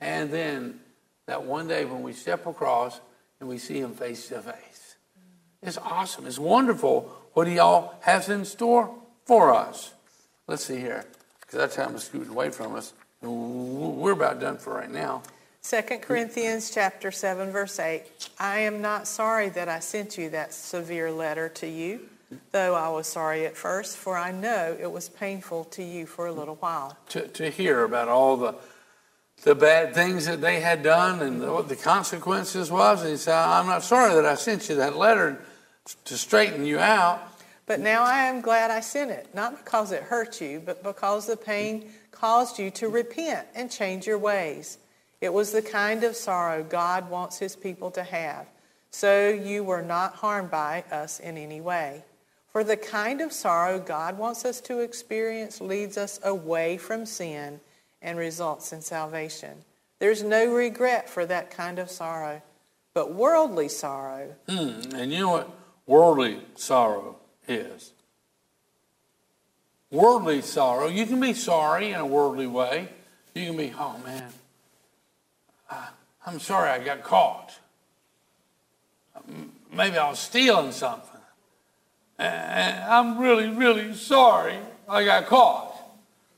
And 0.00 0.30
then 0.30 0.80
that 1.26 1.44
one 1.44 1.66
day 1.66 1.84
when 1.84 2.02
we 2.02 2.12
step 2.12 2.46
across 2.46 3.00
and 3.40 3.48
we 3.48 3.58
see 3.58 3.78
Him 3.78 3.92
face 3.92 4.28
to 4.28 4.42
face. 4.42 4.63
It's 5.64 5.78
awesome. 5.78 6.26
It's 6.26 6.38
wonderful 6.38 7.10
what 7.32 7.46
He 7.46 7.58
all 7.58 7.98
has 8.02 8.28
in 8.28 8.44
store 8.44 8.94
for 9.24 9.52
us. 9.54 9.92
Let's 10.46 10.64
see 10.64 10.78
here, 10.78 11.06
because 11.40 11.58
that 11.58 11.72
time 11.72 11.94
is 11.96 12.04
scooting 12.04 12.30
away 12.30 12.50
from 12.50 12.74
us. 12.74 12.92
We're 13.22 14.12
about 14.12 14.40
done 14.40 14.58
for 14.58 14.74
right 14.74 14.90
now. 14.90 15.22
2 15.62 15.80
Corinthians 16.02 16.70
chapter 16.70 17.10
7 17.10 17.50
verse 17.50 17.80
8 17.80 18.04
I 18.38 18.58
am 18.58 18.82
not 18.82 19.08
sorry 19.08 19.48
that 19.48 19.66
I 19.66 19.80
sent 19.80 20.18
you 20.18 20.28
that 20.28 20.52
severe 20.52 21.10
letter 21.10 21.48
to 21.48 21.66
you 21.66 22.00
though 22.52 22.74
I 22.74 22.90
was 22.90 23.06
sorry 23.06 23.46
at 23.46 23.56
first 23.56 23.96
for 23.96 24.18
I 24.18 24.30
know 24.30 24.76
it 24.78 24.92
was 24.92 25.08
painful 25.08 25.64
to 25.64 25.82
you 25.82 26.04
for 26.04 26.26
a 26.26 26.32
little 26.32 26.56
while 26.56 26.98
to, 27.08 27.26
to 27.28 27.48
hear 27.48 27.82
about 27.82 28.08
all 28.08 28.36
the 28.36 28.56
the 29.44 29.54
bad 29.54 29.94
things 29.94 30.26
that 30.26 30.40
they 30.40 30.60
had 30.60 30.82
done 30.82 31.20
and 31.20 31.40
what 31.52 31.68
the 31.68 31.76
consequences 31.76 32.70
was. 32.70 33.02
And 33.02 33.10
he 33.10 33.16
said, 33.16 33.36
I'm 33.36 33.66
not 33.66 33.82
sorry 33.82 34.14
that 34.14 34.24
I 34.24 34.36
sent 34.36 34.68
you 34.68 34.76
that 34.76 34.96
letter 34.96 35.38
to 36.04 36.16
straighten 36.16 36.64
you 36.64 36.78
out. 36.78 37.20
but 37.66 37.80
now 37.80 38.02
I 38.02 38.24
am 38.24 38.40
glad 38.40 38.70
I 38.70 38.80
sent 38.80 39.10
it 39.10 39.28
not 39.34 39.64
because 39.64 39.92
it 39.92 40.02
hurt 40.04 40.40
you 40.40 40.60
but 40.64 40.82
because 40.82 41.26
the 41.26 41.36
pain 41.36 41.90
caused 42.10 42.58
you 42.58 42.70
to 42.72 42.88
repent 42.88 43.46
and 43.54 43.70
change 43.70 44.06
your 44.06 44.18
ways 44.18 44.78
it 45.20 45.32
was 45.32 45.52
the 45.52 45.62
kind 45.62 46.04
of 46.04 46.16
sorrow 46.16 46.62
God 46.62 47.10
wants 47.10 47.38
his 47.38 47.56
people 47.56 47.90
to 47.92 48.02
have 48.02 48.46
so 48.90 49.28
you 49.28 49.64
were 49.64 49.82
not 49.82 50.14
harmed 50.16 50.50
by 50.50 50.84
us 50.90 51.20
in 51.20 51.36
any 51.36 51.60
way 51.60 52.04
For 52.52 52.62
the 52.64 52.76
kind 52.76 53.20
of 53.20 53.32
sorrow 53.32 53.80
God 53.80 54.16
wants 54.16 54.44
us 54.44 54.60
to 54.62 54.78
experience 54.80 55.60
leads 55.60 55.98
us 55.98 56.20
away 56.22 56.78
from 56.78 57.04
sin 57.04 57.60
and 58.00 58.16
results 58.18 58.72
in 58.72 58.80
salvation. 58.80 59.64
There's 59.98 60.22
no 60.22 60.54
regret 60.54 61.10
for 61.10 61.26
that 61.26 61.50
kind 61.50 61.78
of 61.80 61.90
sorrow. 61.90 62.42
But 62.94 63.12
worldly 63.12 63.68
sorrow, 63.68 64.36
Hmm. 64.48 64.94
And 64.94 65.10
you 65.12 65.18
know 65.20 65.30
what 65.30 65.50
worldly 65.86 66.40
sorrow 66.54 67.16
is? 67.46 67.92
Worldly 69.90 70.42
sorrow, 70.42 70.88
you 70.88 71.06
can 71.06 71.20
be 71.20 71.34
sorry 71.34 71.92
in 71.92 72.00
a 72.00 72.06
worldly 72.06 72.46
way. 72.46 72.88
You 73.34 73.46
can 73.46 73.56
be, 73.56 73.72
oh 73.78 74.00
man, 74.04 74.32
I- 75.70 75.88
I'm 76.26 76.40
sorry 76.40 76.70
I 76.70 76.78
got 76.82 77.02
caught. 77.02 77.58
Maybe 79.72 79.96
I 79.96 80.08
was 80.08 80.18
stealing 80.18 80.72
something. 80.72 81.10
I'm 82.18 83.18
really, 83.18 83.48
really 83.48 83.94
sorry 83.94 84.56
I 84.88 85.04
got 85.04 85.26
caught. 85.26 85.72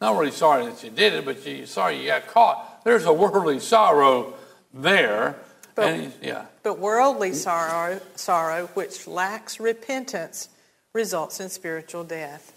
Not 0.01 0.19
really 0.19 0.33
sorry 0.33 0.67
that 0.67 0.83
you 0.83 0.91
did 0.91 1.15
it, 1.15 1.25
but 1.25 1.47
you're 1.47 1.67
sorry 1.67 2.01
you 2.01 2.07
got 2.07 2.27
caught. 2.27 2.85
There's 2.85 3.05
a 3.05 3.13
worldly 3.13 3.61
sorrow 3.61 4.35
there. 4.75 5.37
But- 5.77 5.93
and, 5.93 6.13
yeah. 6.23 6.47
but 6.63 6.79
worldly 6.79 7.35
sorrow, 7.35 8.01
sorrow 8.17 8.69
which 8.75 9.07
lacks 9.07 9.61
repentance 9.61 10.49
results 10.95 11.39
in 11.39 11.51
spiritual 11.51 12.03
death. 12.03 12.53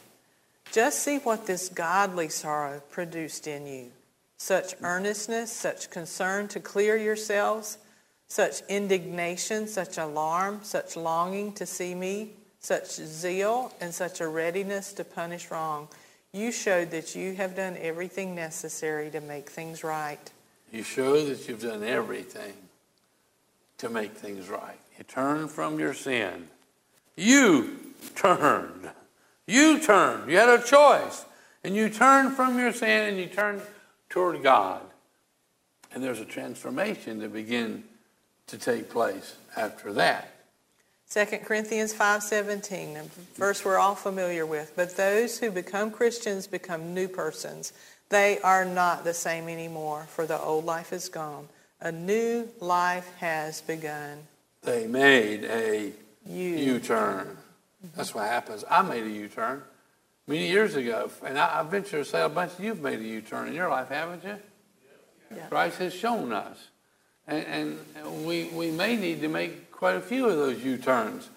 Just 0.72 1.00
see 1.00 1.18
what 1.18 1.46
this 1.46 1.68
godly 1.68 2.30
sorrow 2.30 2.82
produced 2.90 3.46
in 3.46 3.68
you. 3.68 3.92
Such 4.38 4.74
earnestness, 4.82 5.52
such 5.52 5.90
concern 5.90 6.48
to 6.50 6.62
clear 6.62 6.96
yourselves, 6.96 7.78
such 8.30 8.62
indignation, 8.70 9.68
such 9.68 9.98
alarm, 9.98 10.62
such 10.64 10.96
longing 10.96 11.52
to 11.54 11.66
see 11.66 11.94
me, 11.94 12.32
such 12.62 12.88
zeal, 12.90 13.74
and 13.82 13.94
such 13.94 14.22
a 14.22 14.28
readiness 14.28 14.94
to 14.94 15.04
punish 15.04 15.52
wrong. 15.52 15.90
You 16.32 16.54
showed 16.54 16.92
that 16.92 17.16
you 17.16 17.34
have 17.34 17.56
done 17.56 17.76
everything 17.82 18.34
necessary 18.34 19.10
to 19.10 19.20
make 19.20 19.50
things 19.50 19.84
right. 19.84 20.32
You 20.72 20.84
show 20.84 21.26
that 21.26 21.50
you've 21.50 21.64
done 21.64 21.84
everything 21.84 22.54
to 23.80 23.90
make 23.90 24.14
things 24.14 24.48
right. 24.48 24.80
You 24.98 25.04
turn 25.04 25.48
from 25.48 25.80
your 25.80 25.94
sin. 25.94 26.48
You 27.16 27.78
turned. 28.16 28.90
You 29.48 29.80
turned. 29.80 30.30
You 30.30 30.38
had 30.38 30.60
a 30.60 30.64
choice. 30.64 31.26
And 31.64 31.76
you 31.76 31.90
turned 31.90 32.36
from 32.36 32.58
your 32.58 32.72
sin 32.72 33.10
and 33.10 33.18
you 33.18 33.26
turned 33.26 33.62
toward 34.10 34.42
God. 34.44 34.82
And 35.94 36.04
there's 36.04 36.20
a 36.20 36.26
transformation 36.26 37.20
to 37.22 37.28
begin 37.28 37.84
to 38.48 38.58
take 38.58 38.90
place 38.90 39.36
after 39.58 39.92
that. 39.94 40.32
2 41.10 41.44
Corinthians 41.44 41.92
5:17, 41.92 42.96
a 42.96 43.04
verse 43.36 43.66
we're 43.66 43.80
all 43.80 43.96
familiar 43.96 44.46
with. 44.46 44.74
But 44.76 44.96
those 44.96 45.40
who 45.40 45.50
become 45.50 45.90
Christians 45.90 46.46
become 46.46 46.94
new 46.94 47.08
persons. 47.08 47.74
They 48.10 48.40
are 48.42 48.64
not 48.64 49.04
the 49.04 49.14
same 49.14 49.50
anymore, 49.50 50.08
for 50.10 50.28
the 50.28 50.40
old 50.40 50.66
life 50.66 50.94
is 50.94 51.10
gone. 51.10 51.50
A 51.82 51.92
new 51.92 52.50
life 52.60 53.10
has 53.20 53.62
begun. 53.62 54.20
They 54.64 54.88
made 54.88 55.46
a 55.46 55.94
You. 56.26 56.56
U-turn. 56.74 57.38
That's 57.96 58.14
what 58.14 58.28
happens. 58.28 58.66
I 58.70 58.82
made 58.82 59.06
a 59.06 59.10
U-turn 59.10 59.64
many 60.28 60.48
years 60.50 60.76
ago, 60.76 61.10
and 61.26 61.40
I, 61.40 61.62
I 61.62 61.64
venture 61.64 62.00
to 62.00 62.06
say 62.06 62.22
a 62.22 62.30
bunch 62.30 62.54
of 62.54 62.60
you've 62.60 62.82
made 62.82 63.00
a 63.00 63.04
U-turn 63.04 63.48
in 63.48 63.54
your 63.54 63.70
life, 63.70 63.88
haven't 63.88 64.24
you? 64.24 64.36
Yeah. 65.34 65.46
Christ 65.48 65.78
has 65.78 65.94
shown 65.94 66.34
us, 66.34 66.58
and, 67.28 67.46
and 68.04 68.26
we 68.26 68.46
we 68.54 68.72
may 68.72 68.98
need 68.98 69.22
to 69.22 69.30
make 69.30 69.72
quite 69.72 69.96
a 69.96 70.02
few 70.02 70.28
of 70.28 70.36
those 70.36 70.62
U-turns 70.62 71.30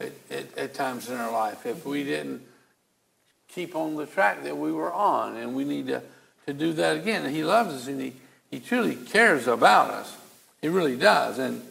at, 0.00 0.12
at, 0.30 0.56
at 0.56 0.74
times 0.74 1.10
in 1.10 1.16
our 1.16 1.30
life 1.30 1.66
if 1.66 1.84
we 1.84 2.04
didn't 2.04 2.40
keep 3.48 3.76
on 3.76 3.96
the 3.96 4.06
track 4.06 4.44
that 4.44 4.56
we 4.56 4.72
were 4.72 4.92
on, 4.92 5.36
and 5.36 5.54
we 5.54 5.64
need 5.64 5.88
to 5.88 6.00
to 6.46 6.54
do 6.54 6.72
that 6.72 6.96
again. 6.96 7.26
And 7.26 7.34
He 7.34 7.44
loves 7.44 7.74
us, 7.74 7.86
and 7.88 8.00
He 8.00 8.14
He 8.50 8.60
truly 8.60 8.96
cares 8.96 9.46
about 9.46 9.90
us. 9.90 10.16
He 10.60 10.68
really 10.68 10.96
does, 10.96 11.38
and. 11.38 11.62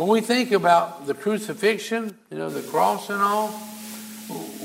When 0.00 0.08
we 0.08 0.22
think 0.22 0.50
about 0.52 1.06
the 1.06 1.12
crucifixion, 1.12 2.16
you 2.30 2.38
know, 2.38 2.48
the 2.48 2.62
cross 2.62 3.10
and 3.10 3.20
all, 3.20 3.52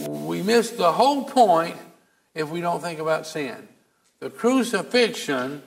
we 0.07 0.41
miss 0.41 0.71
the 0.71 0.93
whole 0.93 1.25
point 1.25 1.75
if 2.33 2.49
we 2.49 2.61
don't 2.61 2.81
think 2.81 3.01
about 3.01 3.27
sin. 3.27 3.67
The 4.21 4.29
crucifixion, 4.29 5.61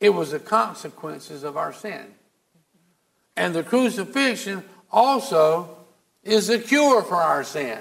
it 0.00 0.10
was 0.10 0.32
the 0.32 0.38
consequences 0.38 1.44
of 1.44 1.56
our 1.56 1.72
sin. 1.72 2.04
And 3.38 3.54
the 3.54 3.62
crucifixion 3.62 4.64
also 4.92 5.78
is 6.22 6.48
the 6.48 6.58
cure 6.58 7.00
for 7.00 7.16
our 7.16 7.42
sin. 7.42 7.78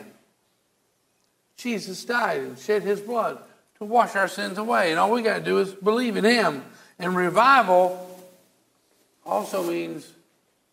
Jesus 1.58 2.06
died 2.06 2.40
and 2.40 2.58
shed 2.58 2.84
his 2.84 3.02
blood 3.02 3.40
to 3.80 3.84
wash 3.84 4.16
our 4.16 4.30
sins 4.30 4.58
away. 4.58 4.92
And 4.92 5.00
all 5.02 5.12
we 5.12 5.22
got 5.22 5.40
to 5.40 5.44
do 5.44 5.60
is 5.60 5.74
believe 5.74 6.16
in 6.16 6.24
him. 6.24 6.64
And 7.00 7.16
revival 7.16 8.06
also 9.26 9.64
means 9.64 10.12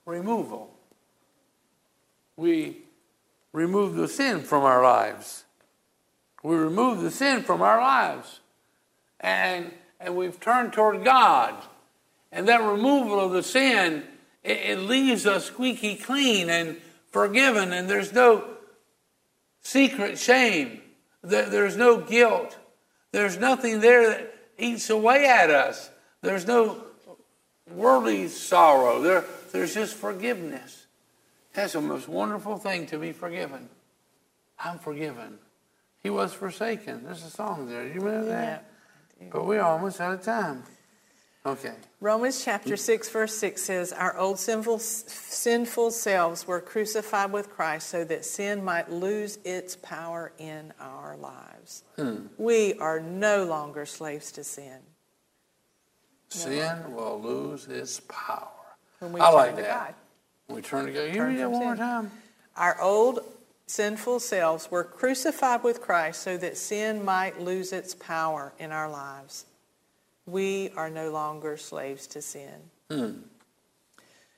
removal. 0.05 0.70
We 2.37 2.79
remove 3.53 3.95
the 3.95 4.09
sin 4.09 4.43
from 4.43 4.64
our 4.64 4.83
lives. 4.83 5.45
We 6.43 6.57
remove 6.57 7.01
the 7.01 7.11
sin 7.11 7.43
from 7.43 7.62
our 7.62 7.81
lives. 7.81 8.41
And, 9.20 9.72
and 10.01 10.16
we've 10.16 10.39
turned 10.39 10.72
toward 10.72 11.05
God. 11.05 11.55
And 12.31 12.49
that 12.49 12.62
removal 12.62 13.18
of 13.18 13.33
the 13.33 13.43
sin, 13.43 14.03
it, 14.43 14.59
it 14.59 14.79
leaves 14.81 15.27
us 15.27 15.47
squeaky 15.47 15.97
clean 15.97 16.51
and 16.51 16.77
forgiven, 17.11 17.72
and 17.72 17.89
there's 17.89 18.12
no 18.12 18.45
secret 19.62 20.18
shame. 20.18 20.83
There's 21.22 21.77
no 21.77 21.99
guilt. 21.99 22.59
There's 23.12 23.39
nothing 23.39 23.81
there 23.81 24.09
that 24.11 24.35
eats 24.59 24.91
away 24.91 25.27
at 25.27 25.51
us. 25.51 25.91
There's 26.27 26.47
no 26.47 26.83
worldly 27.70 28.29
sorrow. 28.29 29.01
There, 29.01 29.24
there's 29.53 29.74
just 29.74 29.95
forgiveness. 29.95 30.87
That's 31.55 31.74
the 31.74 31.81
most 31.81 32.09
wonderful 32.09 32.59
thing 32.59 32.87
to 32.89 32.99
be 32.99 33.12
forgiven. 33.12 33.68
I'm 34.59 34.79
forgiven. 34.79 35.39
He 36.03 36.11
was 36.11 36.33
forsaken. 36.33 37.05
There's 37.05 37.24
a 37.24 37.31
song 37.31 37.68
there. 37.68 37.87
Do 37.89 37.95
you 37.95 38.01
remember 38.01 38.29
that? 38.29 38.70
Yeah, 39.20 39.29
But 39.33 39.47
we're 39.47 39.62
almost 39.62 40.01
out 40.01 40.14
of 40.14 40.22
time. 40.22 40.64
Okay. 41.45 41.74
Romans 42.01 42.45
chapter 42.45 42.77
6, 42.77 43.09
verse 43.11 43.37
6 43.37 43.62
says, 43.62 43.93
Our 43.93 44.16
old 44.18 44.41
sinful, 44.41 44.81
sinful 44.81 45.93
selves 45.93 46.45
were 46.45 46.61
crucified 46.61 47.31
with 47.31 47.51
Christ 47.51 47.89
so 47.89 48.03
that 48.05 48.24
sin 48.24 48.64
might 48.64 48.91
lose 48.91 49.39
its 49.45 49.77
power 49.77 50.33
in 50.39 50.72
our 50.81 51.16
lives. 51.16 51.85
Hmm. 51.95 52.27
We 52.37 52.74
are 52.74 52.99
no 52.99 53.45
longer 53.45 53.87
slaves 53.87 54.33
to 54.33 54.43
sin. 54.43 54.81
Sin 56.29 56.95
will 56.95 57.20
lose 57.20 57.66
its 57.68 58.01
power. 58.01 58.49
When 58.99 59.12
we 59.12 59.20
I 59.20 59.27
turn 59.27 59.35
like 59.35 59.57
to 59.57 59.62
that. 59.62 59.70
God. 59.70 59.95
We 60.49 60.62
turn 60.62 60.87
to 60.87 60.93
God. 60.93 61.14
You 61.14 61.24
read 61.24 61.39
that 61.39 61.51
one 61.51 61.64
more 61.64 61.77
time? 61.77 62.11
Our 62.57 62.81
old 62.81 63.20
sinful 63.66 64.20
selves 64.20 64.70
were 64.70 64.85
crucified 64.85 65.62
with 65.62 65.81
Christ 65.81 66.22
so 66.22 66.37
that 66.37 66.57
sin 66.57 67.05
might 67.05 67.41
lose 67.41 67.72
its 67.72 67.95
power 67.95 68.53
in 68.59 68.72
our 68.72 68.89
lives. 68.89 69.45
We 70.27 70.70
are 70.77 70.91
no 70.91 71.11
longer 71.11 71.57
slaves 71.57 72.07
to 72.09 72.22
sin. 72.22 72.70
Hmm. 72.91 73.12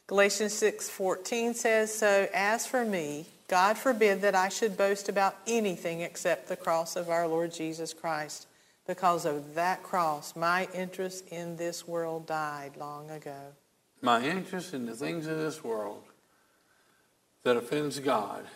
Galatians 0.06 0.54
6:14 0.54 1.54
says, 1.54 1.94
"So 1.94 2.28
as 2.32 2.66
for 2.66 2.84
me, 2.84 3.26
God 3.48 3.78
forbid 3.78 4.20
that 4.20 4.34
I 4.34 4.50
should 4.50 4.76
boast 4.76 5.08
about 5.08 5.34
anything 5.46 6.02
except 6.02 6.48
the 6.48 6.56
cross 6.56 6.96
of 6.96 7.08
our 7.08 7.26
Lord 7.26 7.52
Jesus 7.52 7.94
Christ. 7.94 8.46
Because 8.88 9.26
of 9.26 9.54
that 9.54 9.82
cross, 9.82 10.34
my 10.34 10.66
interest 10.74 11.28
in 11.28 11.56
this 11.56 11.86
world 11.86 12.26
died 12.26 12.76
long 12.76 13.10
ago." 13.10 13.52
My 14.00 14.24
interest 14.24 14.74
in 14.74 14.86
the 14.86 14.94
things 14.94 15.26
of 15.26 15.36
this 15.36 15.62
world 15.62 16.04
that 17.42 17.56
offends 17.56 18.00
God, 18.00 18.46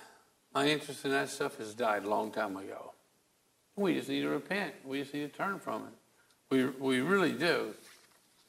my 0.55 0.67
interest 0.67 1.05
in 1.05 1.11
that 1.11 1.29
stuff 1.29 1.59
has 1.59 1.75
died 1.75 2.05
a 2.05 2.09
long 2.09 2.33
time 2.33 2.57
ago. 2.57 2.93
We 3.77 3.95
just 3.95 4.09
need 4.09 4.23
to 4.23 4.29
repent. 4.29 4.75
We 4.85 5.03
just 5.03 5.13
need 5.15 5.31
to 5.31 5.37
turn 5.37 5.59
from 5.59 5.83
it. 5.83 5.93
We, 6.51 6.67
we 6.67 7.01
really 7.01 7.33
do. 7.33 7.75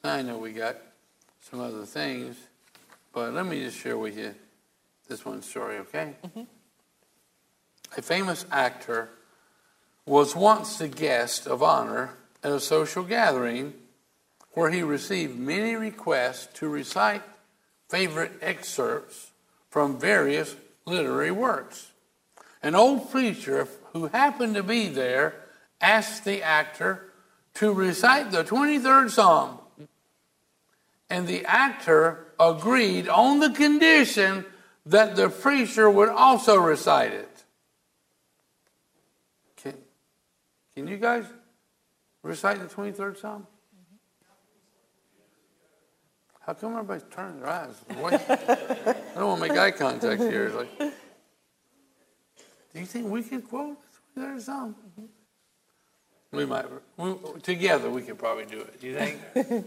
I 0.02 0.22
know 0.22 0.38
we 0.38 0.52
got 0.52 0.76
some 1.40 1.60
other 1.60 1.84
things, 1.84 2.36
but 3.12 3.32
let 3.32 3.46
me 3.46 3.62
just 3.62 3.78
share 3.78 3.98
with 3.98 4.16
you 4.16 4.34
this 5.08 5.24
one 5.24 5.42
story, 5.42 5.78
okay? 5.78 6.14
Mm-hmm. 6.24 6.42
A 7.96 8.02
famous 8.02 8.46
actor 8.50 9.10
was 10.06 10.36
once 10.36 10.78
the 10.78 10.88
guest 10.88 11.46
of 11.46 11.62
honor 11.62 12.10
at 12.42 12.52
a 12.52 12.60
social 12.60 13.02
gathering 13.02 13.74
where 14.52 14.70
he 14.70 14.82
received 14.82 15.38
many 15.38 15.74
requests 15.74 16.46
to 16.58 16.68
recite 16.68 17.22
favorite 17.88 18.32
excerpts 18.40 19.30
from 19.70 19.98
various 19.98 20.54
literary 20.84 21.30
works. 21.30 21.90
An 22.62 22.74
old 22.74 23.10
preacher 23.10 23.68
who 23.92 24.06
happened 24.08 24.54
to 24.54 24.62
be 24.62 24.88
there 24.88 25.34
asked 25.80 26.24
the 26.24 26.42
actor 26.42 27.10
to 27.54 27.72
recite 27.72 28.30
the 28.30 28.44
23rd 28.44 29.10
Psalm. 29.10 29.58
And 31.10 31.26
the 31.26 31.44
actor 31.44 32.26
agreed 32.40 33.08
on 33.08 33.40
the 33.40 33.50
condition 33.50 34.44
that 34.86 35.16
the 35.16 35.28
preacher 35.28 35.88
would 35.88 36.08
also 36.08 36.56
recite 36.56 37.12
it. 37.12 37.44
Can, 39.56 39.74
can 40.74 40.86
you 40.86 40.96
guys 40.96 41.24
recite 42.22 42.60
the 42.60 42.66
23rd 42.66 43.18
Psalm? 43.18 43.46
How 46.40 46.52
come 46.52 46.72
everybody's 46.72 47.04
turning 47.10 47.40
their 47.40 47.48
eyes? 47.48 47.74
I 47.88 47.94
don't 49.14 49.26
want 49.26 49.42
to 49.42 49.48
make 49.48 49.58
eye 49.58 49.70
contact 49.70 50.20
here. 50.20 50.50
Like, 50.50 50.78
do 50.78 50.92
you 52.80 52.84
think 52.84 53.08
we 53.08 53.22
can 53.22 53.40
quote 53.40 53.78
the 54.14 54.20
23rd 54.20 54.40
Psalm? 54.40 54.76
We 56.32 56.44
might. 56.44 56.66
We, 56.96 57.14
together, 57.42 57.88
we 57.88 58.02
could 58.02 58.18
probably 58.18 58.44
do 58.44 58.60
it. 58.60 58.80
Do 58.80 58.88
you 58.88 58.96
think? 58.96 59.66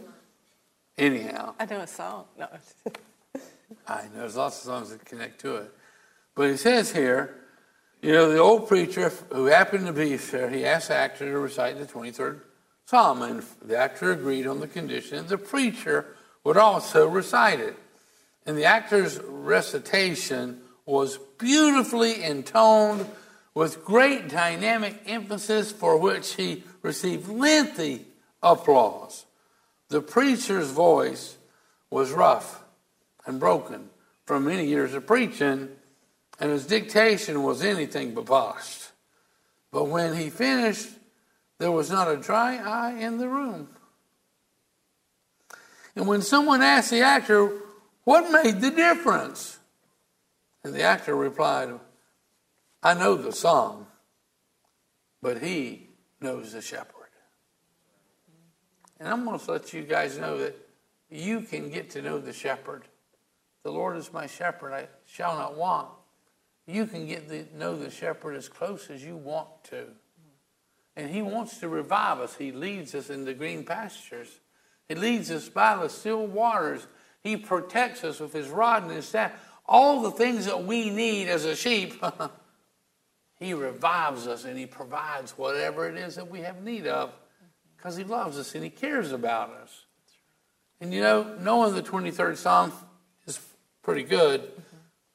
Anyhow, 0.97 1.55
I 1.59 1.65
know 1.65 1.79
a 1.79 1.87
song. 1.87 2.25
No. 2.37 2.47
I 3.87 4.03
know 4.03 4.19
there's 4.19 4.35
lots 4.35 4.57
of 4.57 4.63
songs 4.65 4.89
that 4.89 5.05
connect 5.05 5.39
to 5.41 5.55
it. 5.57 5.73
But 6.35 6.49
it 6.49 6.57
says 6.57 6.91
here, 6.91 7.35
you 8.01 8.11
know, 8.11 8.29
the 8.29 8.39
old 8.39 8.67
preacher 8.67 9.11
who 9.31 9.45
happened 9.45 9.87
to 9.87 9.93
be 9.93 10.15
there, 10.15 10.49
he 10.49 10.65
asked 10.65 10.89
the 10.89 10.95
actor 10.95 11.25
to 11.25 11.39
recite 11.39 11.77
the 11.77 11.85
23rd 11.85 12.41
Psalm, 12.85 13.21
and 13.21 13.43
the 13.61 13.77
actor 13.77 14.11
agreed 14.11 14.47
on 14.47 14.61
the 14.61 14.67
condition 14.67 15.17
that 15.17 15.27
the 15.27 15.37
preacher 15.37 16.05
would 16.45 16.55
also 16.55 17.05
recite 17.05 17.59
it. 17.59 17.75
And 18.45 18.57
the 18.57 18.63
actor's 18.63 19.19
recitation 19.19 20.61
was 20.85 21.19
beautifully 21.37 22.23
intoned 22.23 23.05
with 23.53 23.83
great 23.83 24.29
dynamic 24.29 25.01
emphasis 25.05 25.73
for 25.73 25.97
which 25.97 26.35
he 26.35 26.63
received 26.81 27.27
lengthy 27.27 28.05
applause. 28.41 29.25
The 29.89 29.99
preacher's 29.99 30.71
voice 30.71 31.37
was 31.89 32.11
rough 32.13 32.63
and 33.25 33.37
broken 33.37 33.89
from 34.25 34.45
many 34.45 34.65
years 34.65 34.93
of 34.93 35.05
preaching, 35.05 35.67
and 36.39 36.51
his 36.51 36.65
dictation 36.65 37.43
was 37.43 37.63
anything 37.63 38.13
but 38.13 38.25
polished. 38.25 38.91
But 39.71 39.85
when 39.85 40.15
he 40.15 40.29
finished, 40.29 40.89
there 41.59 41.71
was 41.71 41.89
not 41.89 42.09
a 42.09 42.17
dry 42.17 42.57
eye 42.57 42.99
in 42.99 43.17
the 43.17 43.27
room. 43.27 43.69
And 45.95 46.07
when 46.07 46.21
someone 46.21 46.61
asked 46.61 46.91
the 46.91 47.01
actor, 47.01 47.51
What 48.03 48.31
made 48.31 48.61
the 48.61 48.71
difference? 48.71 49.57
And 50.63 50.73
the 50.73 50.83
actor 50.83 51.15
replied, 51.15 51.79
I 52.83 52.93
know 52.93 53.15
the 53.15 53.31
song, 53.31 53.87
but 55.21 55.41
he 55.41 55.89
knows 56.21 56.53
the 56.53 56.61
shepherd. 56.61 56.93
And 58.99 59.09
I'm 59.09 59.25
going 59.25 59.39
to 59.39 59.51
let 59.51 59.73
you 59.73 59.83
guys 59.83 60.17
know 60.17 60.37
that 60.37 60.55
you 61.09 61.41
can 61.41 61.69
get 61.69 61.91
to 61.91 62.01
know 62.01 62.19
the 62.19 62.33
shepherd. 62.33 62.83
The 63.63 63.71
Lord 63.71 63.97
is 63.97 64.13
my 64.13 64.27
shepherd, 64.27 64.73
I 64.73 64.87
shall 65.05 65.35
not 65.35 65.55
want. 65.55 65.89
You 66.67 66.85
can 66.85 67.07
get 67.07 67.29
to 67.29 67.45
know 67.57 67.77
the 67.77 67.89
shepherd 67.89 68.35
as 68.35 68.49
close 68.49 68.89
as 68.89 69.03
you 69.03 69.15
want 69.15 69.47
to. 69.69 69.85
And 70.97 71.09
he 71.09 71.21
wants 71.21 71.59
to 71.59 71.69
revive 71.69 72.19
us. 72.19 72.35
He 72.35 72.51
leads 72.51 72.93
us 72.93 73.09
in 73.09 73.23
the 73.23 73.33
green 73.33 73.63
pastures. 73.63 74.27
He 74.89 74.95
leads 74.95 75.31
us 75.31 75.47
by 75.47 75.77
the 75.77 75.87
still 75.87 76.27
waters. 76.27 76.87
He 77.23 77.37
protects 77.37 78.03
us 78.03 78.19
with 78.19 78.33
his 78.33 78.49
rod 78.49 78.83
and 78.83 78.91
his 78.91 79.07
staff. 79.07 79.31
All 79.65 80.01
the 80.01 80.11
things 80.11 80.45
that 80.45 80.63
we 80.63 80.89
need 80.89 81.29
as 81.29 81.45
a 81.45 81.55
sheep, 81.55 82.03
he 83.39 83.53
revives 83.53 84.27
us 84.27 84.43
and 84.43 84.57
he 84.57 84.65
provides 84.65 85.37
whatever 85.37 85.87
it 85.87 85.95
is 85.95 86.15
that 86.15 86.29
we 86.29 86.41
have 86.41 86.63
need 86.63 86.87
of 86.87 87.13
because 87.75 87.95
he 87.95 88.03
loves 88.03 88.37
us 88.37 88.55
and 88.55 88.63
he 88.63 88.69
cares 88.69 89.11
about 89.11 89.51
us. 89.51 89.85
And 90.81 90.93
you 90.93 91.01
know, 91.01 91.35
knowing 91.39 91.73
the 91.73 91.81
23rd 91.81 92.37
Psalm 92.37 92.71
is 93.25 93.39
pretty 93.83 94.03
good, 94.03 94.51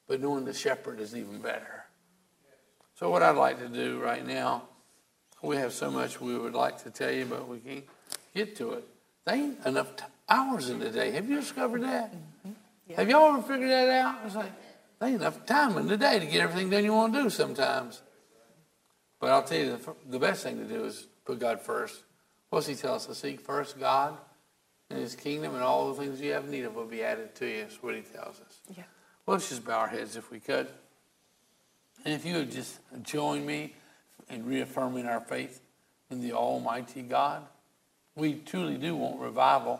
but 0.07 0.21
knowing 0.21 0.45
the 0.45 0.53
shepherd 0.53 0.99
is 0.99 1.15
even 1.15 1.39
better. 1.39 1.85
So, 2.95 3.09
what 3.09 3.23
I'd 3.23 3.35
like 3.35 3.59
to 3.59 3.67
do 3.67 3.99
right 3.99 4.25
now, 4.25 4.63
we 5.41 5.57
have 5.57 5.73
so 5.73 5.91
much 5.91 6.21
we 6.21 6.37
would 6.37 6.53
like 6.53 6.83
to 6.83 6.89
tell 6.89 7.11
you, 7.11 7.25
but 7.25 7.47
we 7.47 7.59
can't 7.59 7.85
get 8.33 8.55
to 8.57 8.73
it. 8.73 8.87
There 9.25 9.35
ain't 9.35 9.65
enough 9.65 9.95
t- 9.95 10.03
hours 10.29 10.69
in 10.69 10.79
the 10.79 10.89
day. 10.89 11.11
Have 11.11 11.29
you 11.29 11.37
discovered 11.37 11.83
that? 11.83 12.13
Mm-hmm. 12.13 12.51
Yeah. 12.87 12.95
Have 12.97 13.09
y'all 13.09 13.33
ever 13.33 13.41
figured 13.41 13.69
that 13.69 13.89
out? 13.89 14.19
It's 14.25 14.35
like, 14.35 14.51
there 14.99 15.09
ain't 15.09 15.21
enough 15.21 15.45
time 15.45 15.77
in 15.77 15.87
the 15.87 15.97
day 15.97 16.19
to 16.19 16.25
get 16.25 16.41
everything 16.41 16.69
done 16.69 16.83
you 16.83 16.93
want 16.93 17.13
to 17.13 17.23
do 17.23 17.29
sometimes. 17.29 18.01
But 19.19 19.31
I'll 19.31 19.43
tell 19.43 19.57
you, 19.57 19.77
the, 19.77 19.95
the 20.09 20.19
best 20.19 20.43
thing 20.43 20.57
to 20.57 20.65
do 20.65 20.85
is 20.85 21.07
put 21.25 21.39
God 21.39 21.61
first. 21.61 22.03
What's 22.49 22.67
he 22.67 22.75
tell 22.75 22.95
us? 22.95 23.05
To 23.07 23.15
seek 23.15 23.41
first 23.41 23.79
God 23.79 24.17
and 24.89 24.99
his 24.99 25.15
kingdom, 25.15 25.55
and 25.55 25.63
all 25.63 25.93
the 25.93 26.01
things 26.01 26.21
you 26.21 26.33
have 26.33 26.47
need 26.47 26.65
of 26.65 26.75
will 26.75 26.85
be 26.85 27.03
added 27.03 27.33
to 27.35 27.47
you. 27.47 27.61
That's 27.61 27.81
what 27.81 27.95
he 27.95 28.01
tells 28.01 28.39
us. 28.41 28.52
Let's 29.25 29.49
just 29.49 29.65
bow 29.65 29.79
our 29.79 29.87
heads 29.87 30.15
if 30.15 30.29
we 30.31 30.39
could. 30.39 30.67
And 32.03 32.13
if 32.13 32.25
you 32.25 32.35
would 32.35 32.51
just 32.51 32.79
join 33.01 33.45
me 33.45 33.75
in 34.29 34.45
reaffirming 34.45 35.05
our 35.05 35.21
faith 35.21 35.61
in 36.09 36.21
the 36.21 36.33
Almighty 36.33 37.01
God, 37.01 37.43
we 38.15 38.35
truly 38.35 38.77
do 38.77 38.95
want 38.95 39.19
revival. 39.19 39.79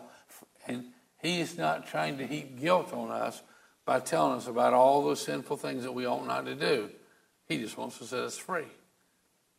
And 0.66 0.86
he 1.20 1.40
is 1.40 1.58
not 1.58 1.86
trying 1.86 2.18
to 2.18 2.26
heap 2.26 2.58
guilt 2.58 2.92
on 2.92 3.10
us 3.10 3.42
by 3.84 4.00
telling 4.00 4.38
us 4.38 4.46
about 4.46 4.72
all 4.72 5.04
those 5.04 5.20
sinful 5.20 5.58
things 5.58 5.82
that 5.82 5.92
we 5.92 6.06
ought 6.06 6.26
not 6.26 6.46
to 6.46 6.54
do. 6.54 6.90
He 7.46 7.58
just 7.58 7.76
wants 7.76 7.98
to 7.98 8.04
set 8.04 8.20
us 8.20 8.38
free. 8.38 8.66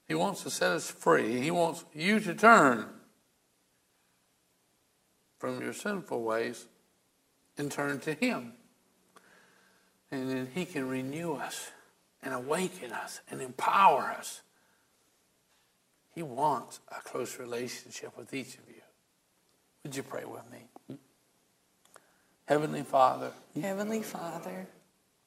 He 0.07 0.15
wants 0.15 0.43
to 0.43 0.49
set 0.49 0.71
us 0.71 0.89
free. 0.89 1.39
He 1.41 1.51
wants 1.51 1.85
you 1.93 2.19
to 2.19 2.33
turn 2.33 2.87
from 5.37 5.61
your 5.61 5.73
sinful 5.73 6.23
ways 6.23 6.65
and 7.57 7.71
turn 7.71 7.99
to 8.01 8.13
Him. 8.13 8.53
And 10.11 10.29
then 10.29 10.47
He 10.53 10.65
can 10.65 10.87
renew 10.87 11.33
us 11.33 11.71
and 12.21 12.33
awaken 12.33 12.91
us 12.91 13.21
and 13.29 13.41
empower 13.41 14.03
us. 14.03 14.41
He 16.13 16.23
wants 16.23 16.79
a 16.89 17.01
close 17.01 17.37
relationship 17.39 18.17
with 18.17 18.33
each 18.33 18.55
of 18.55 18.67
you. 18.67 18.81
Would 19.83 19.95
you 19.95 20.03
pray 20.03 20.23
with 20.25 20.43
me? 20.51 20.97
Heavenly 22.45 22.83
Father. 22.83 23.31
Heavenly 23.59 24.01
Father. 24.01 24.67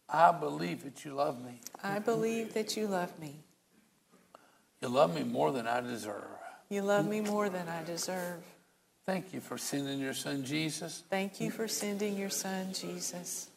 I 0.09 0.33
believe 0.33 0.85
that 0.85 1.05
you 1.05 1.15
love 1.15 1.45
me. 1.45 1.61
I 1.83 1.99
believe 1.99 2.55
that 2.55 2.77
you 2.77 2.87
love 2.87 3.19
me. 3.21 3.37
You 4.81 4.89
love 4.89 5.15
me 5.15 5.25
more 5.25 5.53
than 5.53 5.67
I 5.67 5.81
deserve. 5.81 6.25
You 6.71 6.83
love 6.83 7.07
me 7.07 7.21
more 7.21 7.49
than 7.49 7.69
I 7.69 7.83
deserve. 7.85 8.43
Thank 9.05 9.35
you 9.35 9.41
for 9.41 9.59
sending 9.59 9.99
your 9.99 10.15
son 10.15 10.45
Jesus. 10.45 11.03
Thank 11.11 11.41
you 11.41 11.51
for 11.51 11.67
sending 11.67 12.17
your 12.17 12.31
son 12.31 12.73
Jesus. 12.73 13.49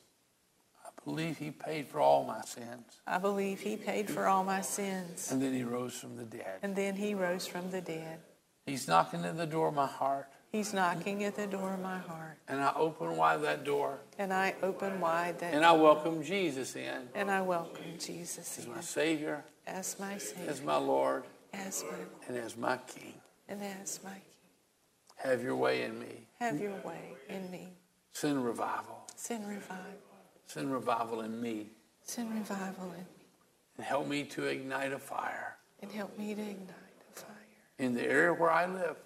I 1.02 1.10
believe 1.10 1.38
he 1.40 1.50
paid 1.50 1.88
for 1.88 2.00
all 2.00 2.24
my 2.24 2.42
sins. 2.42 3.02
I 3.08 3.18
believe 3.18 3.60
he 3.60 3.76
paid 3.76 4.10
for 4.10 4.28
all 4.28 4.44
my 4.44 4.62
sins. 4.62 5.32
And 5.32 5.42
then 5.42 5.54
he 5.54 5.64
rose 5.64 5.96
from 5.96 6.16
the 6.16 6.24
dead. 6.24 6.60
And 6.62 6.76
then 6.76 6.96
he 6.96 7.16
rose 7.16 7.48
from 7.48 7.72
the 7.72 7.82
dead. 7.82 8.20
He's 8.68 8.88
knocking 8.88 9.26
at 9.26 9.36
the 9.36 9.48
door 9.48 9.70
of 9.70 9.74
my 9.74 9.88
heart. 9.88 10.28
He's 10.52 10.74
knocking 10.74 11.24
at 11.24 11.36
the 11.36 11.48
door 11.48 11.74
of 11.74 11.80
my 11.82 11.98
heart. 11.98 12.38
And 12.48 12.62
I 12.62 12.74
open 12.76 13.18
wide 13.18 13.42
that 13.44 13.64
door. 13.64 14.00
And 14.20 14.32
I 14.32 14.54
open 14.62 15.00
wide 15.00 15.40
that 15.40 15.54
And 15.54 15.66
I 15.66 15.72
welcome 15.72 16.22
Jesus 16.22 16.76
in. 16.76 17.08
And 17.16 17.32
I 17.32 17.42
welcome 17.42 17.98
Jesus 17.98 18.60
as 18.60 18.66
in. 18.66 18.72
my 18.72 18.82
Savior. 18.82 19.44
As 19.66 19.98
my 20.00 20.18
Savior. 20.18 20.52
As 20.52 20.62
my 20.62 20.78
Lord. 20.78 21.24
As 21.54 21.84
my 21.84 21.98
Lord. 21.98 22.10
And 22.28 22.38
as 22.38 22.58
my 22.58 22.78
King. 22.78 23.14
And 23.50 23.64
as 23.64 24.00
my 24.04 24.12
King. 24.12 24.22
Have 25.18 25.42
your 25.42 25.56
way 25.56 25.84
in 25.84 26.00
me. 26.00 26.28
Have 26.40 26.60
your 26.60 26.76
way 26.86 27.14
in 27.30 27.50
me. 27.50 27.70
Send 28.12 28.44
revival. 28.46 29.08
Send 29.16 29.48
revival. 29.48 30.11
Send 30.54 30.74
revival 30.74 31.22
in 31.22 31.42
me. 31.42 31.68
Send 32.04 32.34
revival 32.34 32.92
in 32.92 33.06
me. 33.18 33.26
And 33.78 33.86
help 33.86 34.08
me 34.08 34.24
to 34.24 34.48
ignite 34.48 34.92
a 34.92 35.00
fire. 35.00 35.56
And 35.82 35.90
help 35.90 36.18
me 36.18 36.36
to 36.36 36.42
ignite 36.42 36.98
a 37.10 37.20
fire. 37.20 37.48
In 37.80 37.94
the 37.94 38.04
area 38.04 38.34
where 38.34 38.52
I 38.52 38.66
live. 38.66 38.98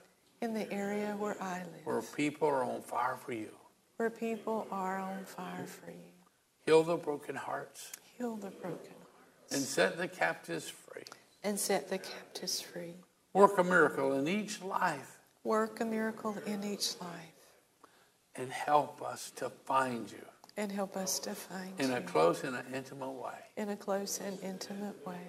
In 0.41 0.55
the 0.55 0.71
area 0.71 1.15
where 1.19 1.39
I 1.39 1.59
live. 1.59 1.85
Where 1.85 2.01
people 2.01 2.47
are 2.47 2.63
on 2.63 2.81
fire 2.81 3.15
for 3.23 3.33
you. 3.33 3.51
Where 3.97 4.09
people 4.09 4.65
are 4.71 4.97
on 4.97 5.23
fire 5.25 5.67
for 5.67 5.91
you. 5.91 6.13
Heal 6.65 6.81
the 6.81 6.97
broken 6.97 7.35
hearts. 7.35 7.91
Heal 8.17 8.37
the 8.37 8.49
broken 8.49 8.95
hearts. 9.03 9.53
And 9.53 9.61
set 9.61 9.99
the 9.99 10.07
captives 10.07 10.67
free. 10.67 11.03
And 11.43 11.59
set 11.59 11.89
the 11.89 11.99
captives 11.99 12.59
free. 12.59 12.95
Work 13.33 13.59
a 13.59 13.63
miracle 13.63 14.13
in 14.13 14.27
each 14.27 14.63
life 14.63 15.19
Work 15.43 15.79
a 15.79 15.85
miracle 15.85 16.35
in 16.47 16.63
each 16.63 16.99
life. 16.99 17.35
And 18.35 18.51
help 18.51 19.03
us 19.03 19.29
to 19.35 19.51
find 19.51 20.11
you. 20.11 20.25
And 20.57 20.71
help 20.71 20.95
us 20.95 21.19
to 21.19 21.35
find 21.35 21.73
you. 21.77 21.85
in 21.85 21.91
you. 21.91 21.97
a 21.97 22.01
close 22.01 22.43
and 22.43 22.55
an 22.55 22.65
intimate 22.73 23.09
way. 23.09 23.33
In 23.57 23.69
a 23.69 23.75
close 23.75 24.21
and 24.23 24.37
intimate 24.41 25.05
way. 25.05 25.27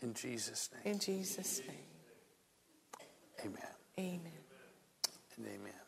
In 0.00 0.14
Jesus' 0.14 0.70
name. 0.72 0.94
In 0.94 0.98
Jesus' 0.98 1.60
name. 1.66 1.76
Amen. 3.40 3.62
Amen. 3.98 4.32
And 5.36 5.46
amen. 5.46 5.81